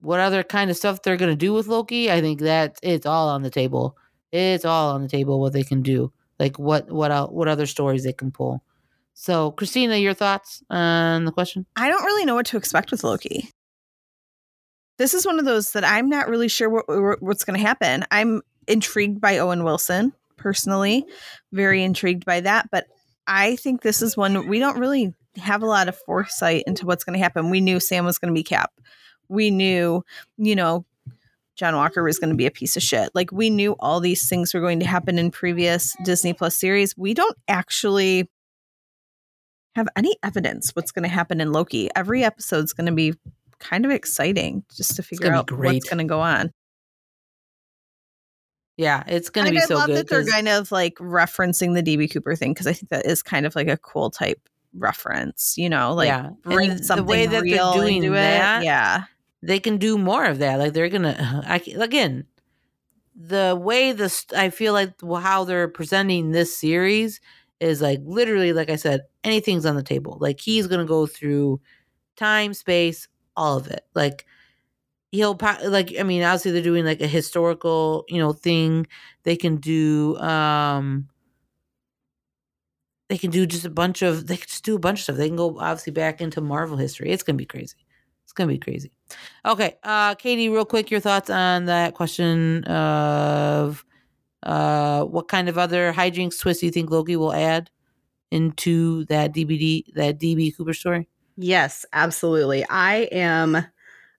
what 0.00 0.20
other 0.20 0.42
kind 0.42 0.70
of 0.70 0.76
stuff 0.76 1.02
they're 1.02 1.16
gonna 1.16 1.36
do 1.36 1.52
with 1.52 1.66
loki 1.66 2.10
i 2.10 2.20
think 2.20 2.40
that 2.40 2.78
it's 2.82 3.06
all 3.06 3.28
on 3.28 3.42
the 3.42 3.50
table 3.50 3.96
it's 4.32 4.64
all 4.64 4.94
on 4.94 5.02
the 5.02 5.08
table 5.08 5.40
what 5.40 5.52
they 5.52 5.62
can 5.62 5.82
do 5.82 6.12
like 6.38 6.58
what 6.58 6.90
what 6.90 7.32
what 7.32 7.48
other 7.48 7.66
stories 7.66 8.04
they 8.04 8.12
can 8.12 8.30
pull. 8.30 8.62
So, 9.14 9.50
Christina, 9.52 9.96
your 9.96 10.14
thoughts 10.14 10.62
on 10.70 11.24
the 11.24 11.32
question? 11.32 11.66
I 11.76 11.88
don't 11.88 12.04
really 12.04 12.24
know 12.24 12.36
what 12.36 12.46
to 12.46 12.56
expect 12.56 12.92
with 12.92 13.02
Loki. 13.02 13.50
This 14.98 15.14
is 15.14 15.24
one 15.24 15.38
of 15.38 15.44
those 15.44 15.72
that 15.72 15.84
I'm 15.84 16.08
not 16.08 16.28
really 16.28 16.48
sure 16.48 16.68
what, 16.68 17.22
what's 17.22 17.44
going 17.44 17.58
to 17.58 17.64
happen. 17.66 18.04
I'm 18.10 18.42
intrigued 18.66 19.20
by 19.20 19.38
Owen 19.38 19.64
Wilson 19.64 20.12
personally, 20.36 21.04
very 21.52 21.82
intrigued 21.82 22.24
by 22.24 22.40
that, 22.40 22.70
but 22.70 22.86
I 23.26 23.56
think 23.56 23.82
this 23.82 24.02
is 24.02 24.16
one 24.16 24.48
we 24.48 24.58
don't 24.58 24.78
really 24.78 25.14
have 25.36 25.62
a 25.62 25.66
lot 25.66 25.88
of 25.88 25.96
foresight 25.96 26.64
into 26.66 26.86
what's 26.86 27.04
going 27.04 27.16
to 27.16 27.22
happen. 27.22 27.50
We 27.50 27.60
knew 27.60 27.80
Sam 27.80 28.04
was 28.04 28.18
going 28.18 28.32
to 28.32 28.38
be 28.38 28.42
Cap. 28.42 28.72
We 29.28 29.50
knew, 29.50 30.04
you 30.36 30.56
know, 30.56 30.84
John 31.54 31.76
Walker 31.76 32.02
was 32.02 32.18
going 32.18 32.30
to 32.30 32.36
be 32.36 32.46
a 32.46 32.50
piece 32.50 32.76
of 32.76 32.82
shit. 32.82 33.10
Like 33.14 33.32
we 33.32 33.50
knew 33.50 33.76
all 33.80 34.00
these 34.00 34.28
things 34.28 34.54
were 34.54 34.60
going 34.60 34.80
to 34.80 34.86
happen 34.86 35.18
in 35.18 35.30
previous 35.30 35.94
Disney 36.04 36.32
Plus 36.32 36.56
series. 36.56 36.96
We 36.96 37.14
don't 37.14 37.36
actually 37.48 38.30
have 39.74 39.88
any 39.96 40.16
evidence 40.22 40.70
what's 40.74 40.92
going 40.92 41.02
to 41.02 41.08
happen 41.08 41.40
in 41.40 41.52
Loki. 41.52 41.90
Every 41.94 42.24
episode's 42.24 42.72
going 42.72 42.86
to 42.86 42.92
be 42.92 43.14
kind 43.58 43.84
of 43.84 43.90
exciting 43.90 44.64
just 44.74 44.96
to 44.96 45.02
figure 45.02 45.32
out 45.32 45.50
what's 45.50 45.88
going 45.88 45.98
to 45.98 46.04
go 46.04 46.20
on. 46.20 46.52
Yeah, 48.78 49.02
it's 49.08 49.28
going 49.28 49.46
to 49.46 49.50
be 49.50 49.58
I 49.58 49.62
so 49.62 49.74
love 49.74 49.88
good. 49.88 49.96
that 49.96 50.08
they're 50.08 50.24
kind 50.24 50.48
of 50.48 50.70
like 50.70 50.94
referencing 50.96 51.74
the 51.74 51.82
DB 51.82 52.10
Cooper 52.10 52.36
thing 52.36 52.52
because 52.52 52.68
I 52.68 52.72
think 52.72 52.90
that 52.90 53.06
is 53.06 53.24
kind 53.24 53.44
of 53.44 53.56
like 53.56 53.66
a 53.66 53.76
cool 53.76 54.08
type 54.08 54.48
reference. 54.72 55.58
You 55.58 55.68
know, 55.68 55.94
like 55.94 56.06
yeah. 56.06 56.30
bring 56.42 56.70
and 56.70 56.84
something 56.84 57.04
the 57.04 57.10
way 57.10 57.26
that 57.26 57.42
real 57.42 57.72
they're 57.72 57.82
doing 57.82 58.04
into 58.04 58.10
that, 58.10 58.62
it. 58.62 58.66
Yeah, 58.66 59.04
they 59.42 59.58
can 59.58 59.78
do 59.78 59.98
more 59.98 60.24
of 60.24 60.38
that. 60.38 60.60
Like 60.60 60.74
they're 60.74 60.88
gonna, 60.88 61.16
uh, 61.18 61.48
I 61.48 61.60
again, 61.76 62.26
the 63.16 63.58
way 63.60 63.90
this, 63.90 64.24
I 64.36 64.50
feel 64.50 64.72
like 64.72 64.94
how 65.02 65.42
they're 65.42 65.66
presenting 65.66 66.30
this 66.30 66.56
series 66.56 67.20
is 67.58 67.82
like 67.82 67.98
literally, 68.04 68.52
like 68.52 68.70
I 68.70 68.76
said, 68.76 69.00
anything's 69.24 69.66
on 69.66 69.74
the 69.74 69.82
table. 69.82 70.18
Like 70.20 70.38
he's 70.38 70.68
gonna 70.68 70.84
go 70.84 71.06
through 71.06 71.60
time, 72.16 72.54
space, 72.54 73.08
all 73.38 73.56
of 73.56 73.68
it. 73.68 73.86
Like 73.94 74.26
he'll 75.12 75.38
like 75.64 75.94
I 75.98 76.02
mean, 76.02 76.22
obviously 76.22 76.50
they're 76.50 76.62
doing 76.62 76.84
like 76.84 77.00
a 77.00 77.06
historical, 77.06 78.04
you 78.08 78.18
know, 78.18 78.32
thing. 78.32 78.86
They 79.22 79.36
can 79.36 79.56
do 79.56 80.16
um 80.18 81.08
they 83.08 83.16
can 83.16 83.30
do 83.30 83.46
just 83.46 83.64
a 83.64 83.70
bunch 83.70 84.02
of 84.02 84.26
they 84.26 84.36
can 84.36 84.46
just 84.46 84.64
do 84.64 84.76
a 84.76 84.78
bunch 84.78 85.00
of 85.00 85.02
stuff. 85.04 85.16
They 85.16 85.28
can 85.28 85.36
go 85.36 85.58
obviously 85.58 85.92
back 85.92 86.20
into 86.20 86.40
Marvel 86.40 86.76
history. 86.76 87.10
It's 87.10 87.22
gonna 87.22 87.38
be 87.38 87.46
crazy. 87.46 87.76
It's 88.24 88.32
gonna 88.32 88.48
be 88.48 88.58
crazy. 88.58 88.92
Okay, 89.46 89.76
uh, 89.84 90.14
Katie, 90.16 90.50
real 90.50 90.66
quick, 90.66 90.90
your 90.90 91.00
thoughts 91.00 91.30
on 91.30 91.64
that 91.66 91.94
question 91.94 92.64
of 92.64 93.84
uh, 94.42 95.04
what 95.04 95.28
kind 95.28 95.48
of 95.48 95.56
other 95.56 95.92
hijinks 95.92 96.38
twist 96.38 96.60
do 96.60 96.66
you 96.66 96.72
think 96.72 96.90
Loki 96.90 97.16
will 97.16 97.32
add 97.32 97.70
into 98.30 99.06
that 99.06 99.32
DVD, 99.32 99.82
that 99.94 100.20
DB 100.20 100.54
Cooper 100.54 100.74
story? 100.74 101.08
Yes, 101.40 101.86
absolutely. 101.92 102.66
I 102.68 103.08
am 103.12 103.64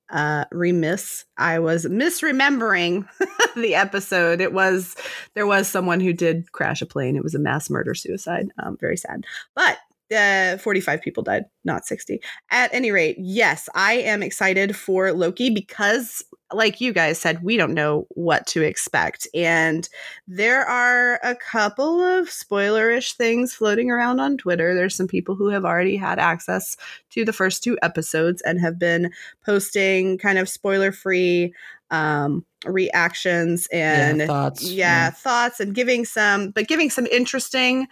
uh, 0.10 0.46
remiss. 0.54 1.26
I 1.38 1.60
was 1.60 1.86
misremembering 1.86 3.08
the 3.58 3.76
episode. 3.76 4.40
It 4.40 4.54
was 4.54 4.96
there 5.36 5.46
was 5.46 5.68
someone 5.68 6.00
who 6.00 6.14
did 6.14 6.50
crash 6.54 6.82
a 6.82 6.86
plane. 6.86 7.18
It 7.18 7.24
was 7.24 7.36
a 7.36 7.40
mass 7.40 7.70
murder 7.70 7.94
suicide. 7.94 8.48
Um, 8.58 8.78
very 8.80 8.96
sad. 8.96 9.26
But 9.54 9.78
uh, 10.12 10.57
45 10.57 11.01
people 11.01 11.24
died, 11.24 11.45
not 11.64 11.86
60. 11.86 12.22
At 12.51 12.74
any 12.74 12.91
rate, 12.91 13.18
yes, 13.20 13.70
I 13.76 13.93
am 13.93 14.24
excited 14.24 14.76
for 14.76 15.12
Loki 15.12 15.49
because, 15.49 16.24
like 16.53 16.82
you 16.82 16.93
guys 16.93 17.20
said, 17.20 17.43
we 17.43 17.57
don't 17.57 17.74
know 17.74 18.07
what 18.10 18.47
to 18.47 18.62
expect. 18.62 19.28
And 19.34 19.88
there 20.28 20.66
are 20.66 21.20
a 21.24 21.36
couple 21.36 22.01
of 22.01 22.28
spoilerish 22.28 23.14
things 23.14 23.53
floating 23.53 23.91
around 23.91 24.20
on 24.20 24.38
Twitter. 24.38 24.74
There's 24.74 24.95
some 24.95 25.07
people 25.07 25.36
who 25.36 25.49
have 25.49 25.66
already 25.66 25.95
had 25.95 26.20
access 26.20 26.76
to 27.12 27.24
the 27.24 27.34
first 27.34 27.64
two 27.64 27.78
episodes 27.82 28.41
and 28.41 28.60
have 28.60 28.80
been 28.80 29.12
posting 29.45 30.18
kind 30.18 30.38
of 30.38 30.49
spoiler 30.49 30.91
free 30.91 31.53
um 31.91 32.45
reactions 32.66 33.68
and 33.72 34.20
yeah, 34.20 34.28
thoughts 34.28 34.64
yeah, 34.64 35.05
yeah 35.05 35.10
thoughts 35.10 35.60
and 35.60 35.74
giving 35.74 36.05
some 36.05 36.51
but 36.51 36.68
giving 36.68 36.89
some 36.89 37.07
interesting 37.07 37.88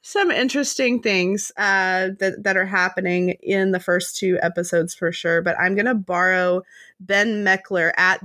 some 0.00 0.30
interesting 0.30 1.02
things 1.02 1.50
uh, 1.56 2.10
that 2.20 2.42
that 2.44 2.56
are 2.56 2.66
happening 2.66 3.30
in 3.42 3.72
the 3.72 3.80
first 3.80 4.16
two 4.16 4.38
episodes 4.42 4.94
for 4.94 5.12
sure. 5.12 5.42
But 5.42 5.58
I'm 5.58 5.74
gonna 5.74 5.94
borrow 5.94 6.62
Ben 7.00 7.44
Meckler 7.44 7.92
at 7.96 8.20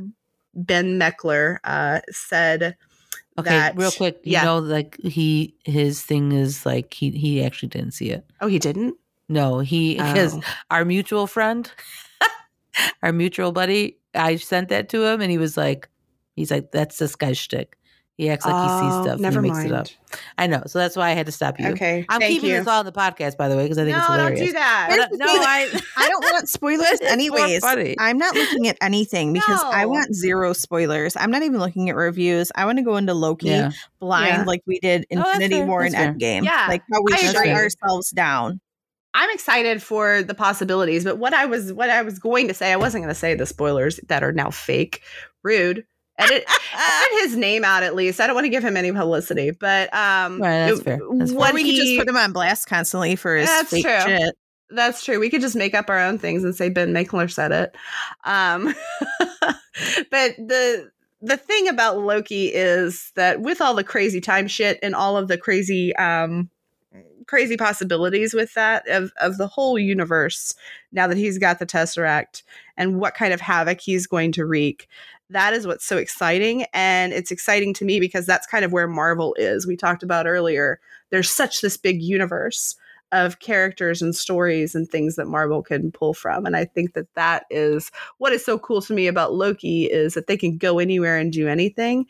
Ben 0.54 1.00
Meckler 1.00 1.58
uh, 1.64 2.02
said. 2.12 2.78
Okay, 3.40 3.50
that- 3.50 3.76
real 3.76 3.90
quick, 3.92 4.20
you 4.24 4.34
yeah. 4.34 4.44
know, 4.44 4.60
like 4.60 4.96
he 5.02 5.56
his 5.66 6.04
thing 6.04 6.32
is 6.34 6.66
like 6.68 6.94
he 6.94 7.10
he 7.10 7.44
actually 7.44 7.70
didn't 7.70 7.92
see 7.92 8.12
it. 8.12 8.24
Oh, 8.42 8.48
he 8.48 8.60
didn't. 8.60 8.96
No, 9.28 9.60
he 9.60 9.96
because 9.96 10.36
Oh. 10.36 10.42
our 10.70 10.86
mutual 10.86 11.26
friend, 11.26 11.72
our 13.04 13.12
mutual 13.12 13.52
buddy, 13.52 13.98
I 14.14 14.36
sent 14.36 14.70
that 14.70 14.90
to 14.90 15.04
him, 15.04 15.22
and 15.22 15.32
he 15.32 15.40
was 15.40 15.58
like, 15.58 15.90
he's 16.36 16.52
like, 16.52 16.72
that's 16.72 17.00
this 17.00 17.16
guy's 17.16 17.38
shtick. 17.40 17.78
He 18.18 18.30
acts 18.30 18.46
like 18.46 18.54
he 18.54 18.70
sees 18.70 18.94
Oh, 18.94 19.04
stuff. 19.06 19.20
Never 19.20 19.42
he 19.42 19.50
makes 19.50 19.58
mind. 19.58 19.72
it 19.72 19.74
up. 19.74 19.88
I 20.38 20.46
know, 20.46 20.62
so 20.68 20.78
that's 20.78 20.96
why 20.96 21.10
I 21.10 21.14
had 21.14 21.26
to 21.26 21.32
stop 21.32 21.60
you. 21.60 21.70
Okay, 21.70 22.06
I'm 22.10 22.20
thank 22.20 22.34
keeping 22.36 22.52
you. 22.52 22.58
this 22.58 22.68
all 22.68 22.82
in 22.82 22.86
the 22.86 22.92
podcast, 22.92 23.38
by 23.38 23.50
the 23.50 23.56
way, 23.58 23.64
because 23.64 23.80
I 23.80 23.86
think 23.86 23.98
it's 23.98 24.08
no, 24.08 24.14
hilarious. 24.14 24.40
don't 24.40 24.48
do 24.50 24.54
that. 24.54 24.86
But, 24.90 24.98
Here's 25.10 25.20
no. 25.20 25.26
I 25.28 25.82
I 25.98 26.10
don't 26.10 26.24
want 26.32 26.48
spoilers 26.58 27.02
anyways. 27.02 27.64
I'm 28.00 28.20
not 28.20 28.36
looking 28.36 28.68
at 28.68 28.78
anything 28.82 29.34
because 29.34 29.62
I 29.64 29.88
want 29.88 30.14
zero 30.14 30.54
spoilers. 30.54 31.16
I'm 31.18 31.32
not 31.32 31.42
even 31.42 31.60
looking 31.60 31.90
at 31.90 31.96
reviews. 31.96 32.52
I 32.56 32.66
want 32.66 32.78
to 32.78 32.84
go 32.84 32.98
into 32.98 33.16
Loki 33.16 33.48
yeah. 33.48 33.72
blind 34.00 34.28
Yeah. 34.28 34.44
like 34.44 34.62
we 34.68 34.80
did 34.80 35.08
Oh, 35.12 35.18
Infinity 35.18 35.56
fair. 35.56 35.66
War 35.66 35.82
and 35.82 35.96
fair. 35.96 36.14
Endgame. 36.14 36.44
Yeah, 36.44 36.68
Like 36.70 36.84
how 36.94 37.02
we 37.02 37.14
shut 37.18 37.36
ourselves 37.48 38.12
down. 38.12 38.62
I'm 39.16 39.30
excited 39.32 39.82
for 39.82 40.22
the 40.24 40.34
possibilities, 40.36 41.04
but 41.04 41.18
what 41.18 41.34
I 41.34 41.46
was 41.46 41.74
what 41.74 41.90
I 41.90 42.04
was 42.04 42.20
going 42.20 42.48
to 42.48 42.54
say, 42.54 42.72
I 42.72 42.78
wasn't 42.78 43.04
going 43.04 43.14
to 43.14 43.20
say 43.20 43.34
the 43.36 43.46
spoilers 43.48 44.00
that 44.08 44.24
are 44.24 44.32
now 44.32 44.52
fake. 44.52 45.02
Rude. 45.44 45.86
Edit, 46.18 46.44
edit 46.48 47.08
his 47.22 47.36
name 47.36 47.64
out 47.64 47.84
at 47.84 47.96
least. 47.96 48.20
I 48.22 48.28
don't 48.28 48.36
want 48.36 48.46
to 48.46 48.50
give 48.50 48.64
him 48.64 48.78
any 48.78 48.92
publicity, 48.92 49.52
but 49.52 49.94
um, 49.94 50.40
Right, 50.42 50.68
that's 50.68 50.82
fair. 50.82 51.00
That's 51.14 51.32
fair. 51.32 51.40
what 51.40 51.52
Or 51.52 51.54
we 51.56 51.64
could 51.64 51.76
just 51.76 51.98
put 51.98 52.08
him 52.08 52.18
on 52.18 52.32
blast 52.34 52.68
constantly 52.68 53.16
for 53.16 53.36
his 53.36 53.48
That's 53.50 53.72
fake 53.72 53.84
true. 53.84 54.00
shit. 54.00 54.36
That's 54.70 55.04
true. 55.04 55.20
We 55.20 55.30
could 55.30 55.42
just 55.42 55.56
make 55.56 55.74
up 55.76 55.90
our 55.90 56.00
own 56.00 56.18
things 56.18 56.44
and 56.44 56.56
say 56.56 56.70
Ben 56.70 56.94
Mickler 56.94 57.32
said 57.32 57.52
it. 57.52 57.76
Um, 58.26 58.74
but 60.12 60.36
the 60.38 60.92
the 61.22 61.38
thing 61.38 61.68
about 61.70 62.00
Loki 62.00 62.48
is 62.48 63.12
that 63.16 63.42
with 63.42 63.62
all 63.62 63.74
the 63.76 63.84
crazy 63.84 64.20
time 64.20 64.48
shit 64.48 64.78
and 64.84 64.94
all 64.96 65.16
of 65.18 65.28
the 65.28 65.38
crazy 65.38 65.96
um 65.96 66.50
crazy 67.26 67.56
possibilities 67.56 68.34
with 68.34 68.54
that 68.56 68.88
of 68.90 69.12
of 69.22 69.38
the 69.38 69.48
whole 69.48 69.80
universe 69.80 70.54
now 70.92 71.08
that 71.08 71.16
he's 71.18 71.38
got 71.38 71.58
the 71.58 71.66
tesseract 71.66 72.44
and 72.76 73.00
what 73.00 73.14
kind 73.14 73.34
of 73.34 73.40
havoc 73.40 73.80
he's 73.80 74.06
going 74.08 74.32
to 74.34 74.46
wreak 74.46 74.88
that 75.34 75.54
is 75.54 75.68
what's 75.68 75.86
so 75.86 75.98
exciting 75.98 76.66
and 76.74 77.14
it's 77.14 77.32
exciting 77.32 77.74
to 77.74 77.86
me 77.86 78.00
because 78.00 78.26
that's 78.26 78.48
kind 78.48 78.64
of 78.64 78.72
where 78.72 78.88
marvel 78.88 79.36
is 79.38 79.68
we 79.68 79.76
talked 79.76 80.04
about 80.04 80.26
earlier 80.28 80.80
there's 81.10 81.30
such 81.30 81.62
this 81.62 81.78
big 81.78 82.02
universe 82.02 82.76
of 83.14 83.40
characters 83.40 84.02
and 84.02 84.16
stories 84.16 84.74
and 84.74 84.90
things 84.90 85.16
that 85.16 85.28
Marvel 85.28 85.62
can 85.62 85.92
pull 85.92 86.16
from. 86.16 86.46
And 86.48 86.58
I 86.58 86.66
think 86.66 86.94
that 86.94 87.14
that 87.14 87.46
is 87.52 87.92
what 88.18 88.34
is 88.34 88.44
so 88.44 88.58
cool 88.58 88.82
to 88.82 88.94
me 88.94 89.06
about 89.06 89.36
Loki 89.36 89.86
is 89.86 90.16
that 90.16 90.26
they 90.26 90.36
can 90.36 90.58
go 90.58 90.80
anywhere 90.80 91.18
and 91.18 91.32
do 91.32 91.48
anything. 91.48 92.08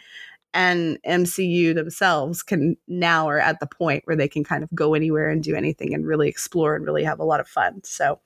And 0.54 1.00
MCU 1.08 1.74
themselves 1.74 2.44
can 2.44 2.78
now 2.88 3.28
are 3.28 3.40
at 3.40 3.60
the 3.60 3.66
point 3.68 4.04
where 4.06 4.16
they 4.16 4.28
can 4.28 4.44
kind 4.44 4.64
of 4.64 4.70
go 4.76 4.94
anywhere 4.94 5.30
and 5.30 5.42
do 5.44 5.56
anything 5.56 5.94
and 5.94 6.06
really 6.06 6.30
explore 6.30 6.76
and 6.76 6.86
really 6.86 7.04
have 7.04 7.20
a 7.20 7.24
lot 7.24 7.40
of 7.40 7.48
fun. 7.48 7.82
So 7.84 8.20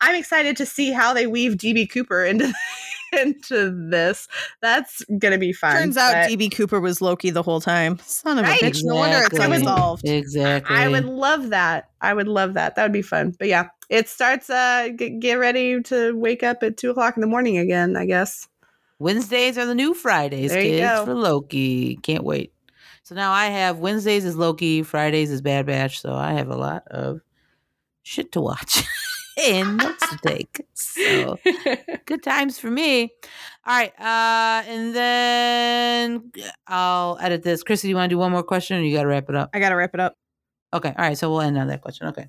I'm 0.00 0.14
excited 0.14 0.56
to 0.58 0.66
see 0.66 0.92
how 0.92 1.12
they 1.12 1.26
weave 1.26 1.54
DB 1.54 1.90
Cooper 1.90 2.24
into 2.24 2.52
into 3.20 3.70
this. 3.90 4.28
That's 4.62 5.04
gonna 5.18 5.38
be 5.38 5.52
fun. 5.52 5.74
Turns 5.76 5.96
out 5.96 6.12
but- 6.12 6.30
DB 6.30 6.54
Cooper 6.54 6.80
was 6.80 7.02
Loki 7.02 7.30
the 7.30 7.42
whole 7.42 7.60
time. 7.60 7.98
Son 8.04 8.38
of 8.38 8.44
Right. 8.44 8.60
a 8.62 8.64
bitch. 8.64 8.80
No 8.84 8.94
wonder 8.94 9.16
it's 9.18 9.26
Exactly. 9.28 9.56
unresolved. 9.56 10.08
Exactly. 10.08 10.76
I 10.76 10.88
would 10.88 11.04
love 11.04 11.50
that. 11.50 11.88
I 12.00 12.14
would 12.14 12.28
love 12.28 12.54
that. 12.54 12.76
That 12.76 12.84
would 12.84 12.92
be 12.92 13.02
fun. 13.02 13.34
But 13.38 13.48
yeah, 13.48 13.68
it 13.90 14.08
starts. 14.08 14.48
Uh, 14.50 14.88
get, 14.96 15.20
get 15.20 15.34
ready 15.34 15.80
to 15.82 16.12
wake 16.16 16.42
up 16.42 16.62
at 16.62 16.76
two 16.76 16.90
o'clock 16.90 17.16
in 17.16 17.20
the 17.20 17.26
morning 17.26 17.58
again. 17.58 17.96
I 17.96 18.06
guess. 18.06 18.48
Wednesdays 19.02 19.58
are 19.58 19.66
the 19.66 19.74
new 19.74 19.94
Fridays, 19.94 20.52
There 20.52 20.62
kids, 20.62 21.04
for 21.04 21.14
Loki. 21.14 21.96
Can't 21.96 22.24
wait. 22.24 22.52
So 23.02 23.16
now 23.16 23.32
I 23.32 23.46
have 23.46 23.78
Wednesdays 23.78 24.24
is 24.24 24.36
Loki, 24.36 24.84
Fridays 24.84 25.30
is 25.30 25.42
Bad 25.42 25.66
Batch. 25.66 26.00
So 26.00 26.14
I 26.14 26.34
have 26.34 26.48
a 26.48 26.56
lot 26.56 26.86
of 26.86 27.20
shit 28.02 28.30
to 28.32 28.40
watch 28.40 28.84
and 29.44 29.76
notes 29.76 30.08
to 30.08 30.18
take. 30.24 30.64
So 30.74 31.38
good 32.06 32.22
times 32.22 32.60
for 32.60 32.70
me. 32.70 33.12
All 33.66 33.76
right. 33.76 33.92
Uh, 33.98 34.62
and 34.68 34.94
then 34.94 36.32
I'll 36.68 37.18
edit 37.20 37.42
this. 37.42 37.64
Chrissy, 37.64 37.88
do 37.88 37.90
you 37.90 37.96
want 37.96 38.08
to 38.08 38.14
do 38.14 38.18
one 38.18 38.30
more 38.30 38.44
question 38.44 38.78
or 38.78 38.82
you 38.82 38.96
got 38.96 39.02
to 39.02 39.08
wrap 39.08 39.28
it 39.28 39.34
up? 39.34 39.50
I 39.52 39.58
gotta 39.58 39.76
wrap 39.76 39.94
it 39.94 40.00
up. 40.00 40.16
Okay. 40.74 40.88
All 40.96 41.04
right. 41.04 41.18
So 41.18 41.30
we'll 41.30 41.42
end 41.42 41.58
on 41.58 41.68
that 41.68 41.82
question. 41.82 42.06
Okay. 42.08 42.22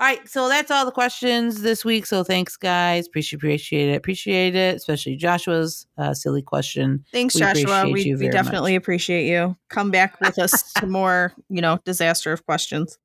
All 0.00 0.06
right. 0.06 0.26
So 0.26 0.48
that's 0.48 0.70
all 0.70 0.84
the 0.86 0.92
questions 0.92 1.60
this 1.62 1.84
week. 1.84 2.06
So 2.06 2.24
thanks, 2.24 2.56
guys. 2.56 3.06
Appreciate 3.06 3.36
appreciate 3.36 3.90
it. 3.90 3.96
Appreciate 3.96 4.54
it. 4.54 4.76
Especially 4.76 5.16
Joshua's 5.16 5.86
uh, 5.98 6.14
silly 6.14 6.42
question. 6.42 7.04
Thanks, 7.12 7.34
We 7.34 7.40
Joshua. 7.40 7.88
We, 7.90 8.14
we 8.14 8.28
definitely 8.28 8.76
appreciate 8.76 9.28
you. 9.28 9.56
Come 9.68 9.90
back 9.90 10.18
with 10.20 10.38
us 10.38 10.72
to 10.78 10.86
more, 10.86 11.34
you 11.50 11.60
know, 11.60 11.78
disaster 11.84 12.32
of 12.32 12.44
questions. 12.46 12.98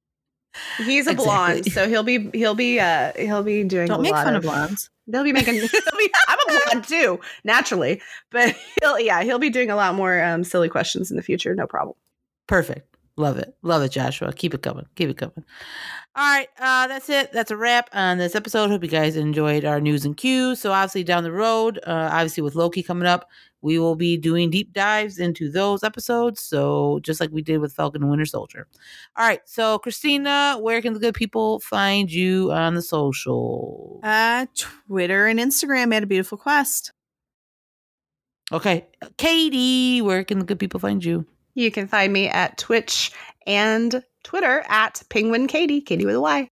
He's 0.78 1.06
a 1.08 1.12
Exactly. 1.12 1.26
blonde, 1.26 1.72
so 1.72 1.88
he'll 1.88 2.04
be 2.04 2.32
he'll 2.32 2.56
be 2.56 2.80
uh 2.80 3.12
he'll 3.16 3.44
be 3.44 3.64
doing. 3.64 3.88
Don't 3.88 4.00
a 4.00 4.04
make 4.04 4.14
lot 4.14 4.24
fun 4.24 4.36
of 4.36 4.44
of 4.44 4.50
blondes. 4.50 4.90
They'll 5.06 5.24
be 5.24 5.34
making. 5.34 5.56
They'll 5.60 5.98
be, 5.98 6.10
I'm 6.28 6.40
a 6.40 6.60
blonde 6.72 6.88
too, 6.88 7.20
naturally, 7.44 8.02
but 8.32 8.56
he'll 8.82 9.00
yeah 9.00 9.22
he'll 9.24 9.40
be 9.40 9.50
doing 9.50 9.70
a 9.70 9.76
lot 9.76 9.94
more 9.94 10.22
um, 10.24 10.44
silly 10.44 10.70
questions 10.70 11.12
in 11.12 11.18
the 11.18 11.24
future. 11.24 11.54
No 11.54 11.68
problem. 11.68 11.96
Perfect. 12.48 12.97
Love 13.20 13.40
it. 13.40 13.56
Love 13.64 13.82
it, 13.82 13.90
Joshua. 13.90 14.32
Keep 14.32 14.54
it 14.54 14.62
coming. 14.62 14.86
Keep 14.96 15.10
it 15.10 15.18
coming. 15.18 15.44
All 16.16 16.24
right. 16.24 16.48
Uh, 16.60 16.86
that's 16.86 17.10
it. 17.10 17.32
That's 17.34 17.50
a 17.50 17.58
wrap 17.58 17.90
on 17.92 18.20
this 18.20 18.36
episode. 18.36 18.70
Hope 18.70 18.84
you 18.84 18.90
guys 18.90 19.16
enjoyed 19.16 19.66
our 19.66 19.82
news 19.82 20.06
and 20.06 20.16
cues. 20.16 20.62
So 20.62 20.72
obviously 20.72 21.04
down 21.04 21.24
the 21.24 21.32
road, 21.32 21.80
uh, 21.88 22.10
obviously 22.12 22.44
with 22.44 22.54
Loki 22.54 22.84
coming 22.84 23.08
up, 23.08 23.28
we 23.62 23.80
will 23.80 23.96
be 23.96 24.18
doing 24.18 24.52
deep 24.52 24.72
dives 24.72 25.18
into 25.18 25.52
those 25.52 25.84
episodes. 25.84 26.42
So 26.42 27.00
just 27.02 27.20
like 27.20 27.32
we 27.32 27.42
did 27.42 27.58
with 27.58 27.74
Falcon 27.74 28.04
and 28.04 28.12
Winter 28.12 28.26
Soldier. 28.26 28.68
All 29.16 29.28
right. 29.28 29.42
So 29.46 29.80
Christina, 29.80 30.58
where 30.62 30.80
can 30.80 30.94
the 30.94 31.00
good 31.00 31.16
people 31.16 31.60
find 31.62 32.12
you 32.12 32.52
on 32.52 32.76
the 32.76 32.84
social? 32.84 34.00
Uh, 34.04 34.46
Twitter 34.54 35.26
and 35.26 35.40
Instagram 35.40 35.92
at 35.92 36.04
a 36.04 36.08
beautiful 36.08 36.38
quest. 36.38 36.94
Okay. 38.52 38.86
Katie, 39.18 40.04
where 40.04 40.24
can 40.24 40.38
the 40.38 40.46
good 40.46 40.60
people 40.60 40.80
find 40.80 41.04
you? 41.04 41.26
You 41.58 41.72
can 41.72 41.88
find 41.88 42.14
me 42.14 42.28
at 42.28 42.60
Twitch 42.60 43.12
and 43.48 44.04
Twitter 44.24 44.64
at 44.70 45.02
Penguin 45.10 45.48
Katie, 45.48 45.82
Katie 45.82 46.06
with 46.06 46.14
a 46.14 46.22
Y. 46.22 46.50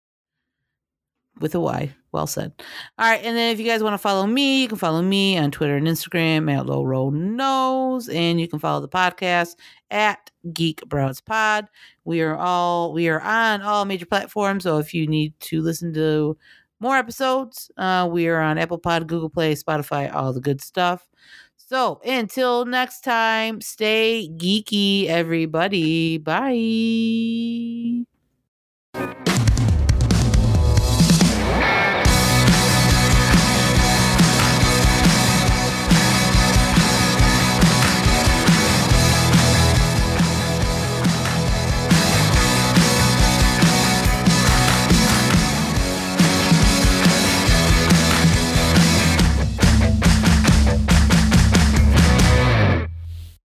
with 1.40 1.54
a 1.54 1.60
Y. 1.60 1.94
Well 2.12 2.26
said. 2.26 2.52
All 2.98 3.08
right, 3.08 3.24
and 3.24 3.34
then 3.34 3.50
if 3.50 3.58
you 3.58 3.64
guys 3.64 3.82
want 3.82 3.94
to 3.94 3.98
follow 3.98 4.26
me, 4.26 4.60
you 4.60 4.68
can 4.68 4.76
follow 4.76 5.00
me 5.00 5.38
on 5.38 5.52
Twitter 5.52 5.76
and 5.76 5.86
Instagram 5.86 6.54
at 6.54 6.66
Low 6.66 6.84
Roll 6.84 7.12
Nose, 7.12 8.10
and 8.10 8.38
you 8.38 8.46
can 8.46 8.58
follow 8.58 8.80
the 8.82 8.88
podcast 8.90 9.56
at 9.90 10.30
Geek 10.52 10.86
Broads 10.86 11.22
Pod. 11.22 11.68
We 12.04 12.20
are 12.20 12.36
all 12.36 12.92
we 12.92 13.08
are 13.08 13.22
on 13.22 13.62
all 13.62 13.86
major 13.86 14.04
platforms. 14.04 14.64
So 14.64 14.76
if 14.76 14.92
you 14.92 15.06
need 15.06 15.32
to 15.40 15.62
listen 15.62 15.94
to 15.94 16.36
more 16.78 16.96
episodes, 16.96 17.70
uh, 17.78 18.06
we 18.10 18.28
are 18.28 18.40
on 18.40 18.58
Apple 18.58 18.78
Pod, 18.78 19.06
Google 19.06 19.30
Play, 19.30 19.54
Spotify, 19.54 20.14
all 20.14 20.34
the 20.34 20.40
good 20.42 20.60
stuff. 20.60 21.06
So 21.70 22.00
until 22.04 22.64
next 22.64 23.02
time, 23.02 23.60
stay 23.60 24.28
geeky, 24.28 25.06
everybody. 25.06 26.18
Bye. 26.18 28.06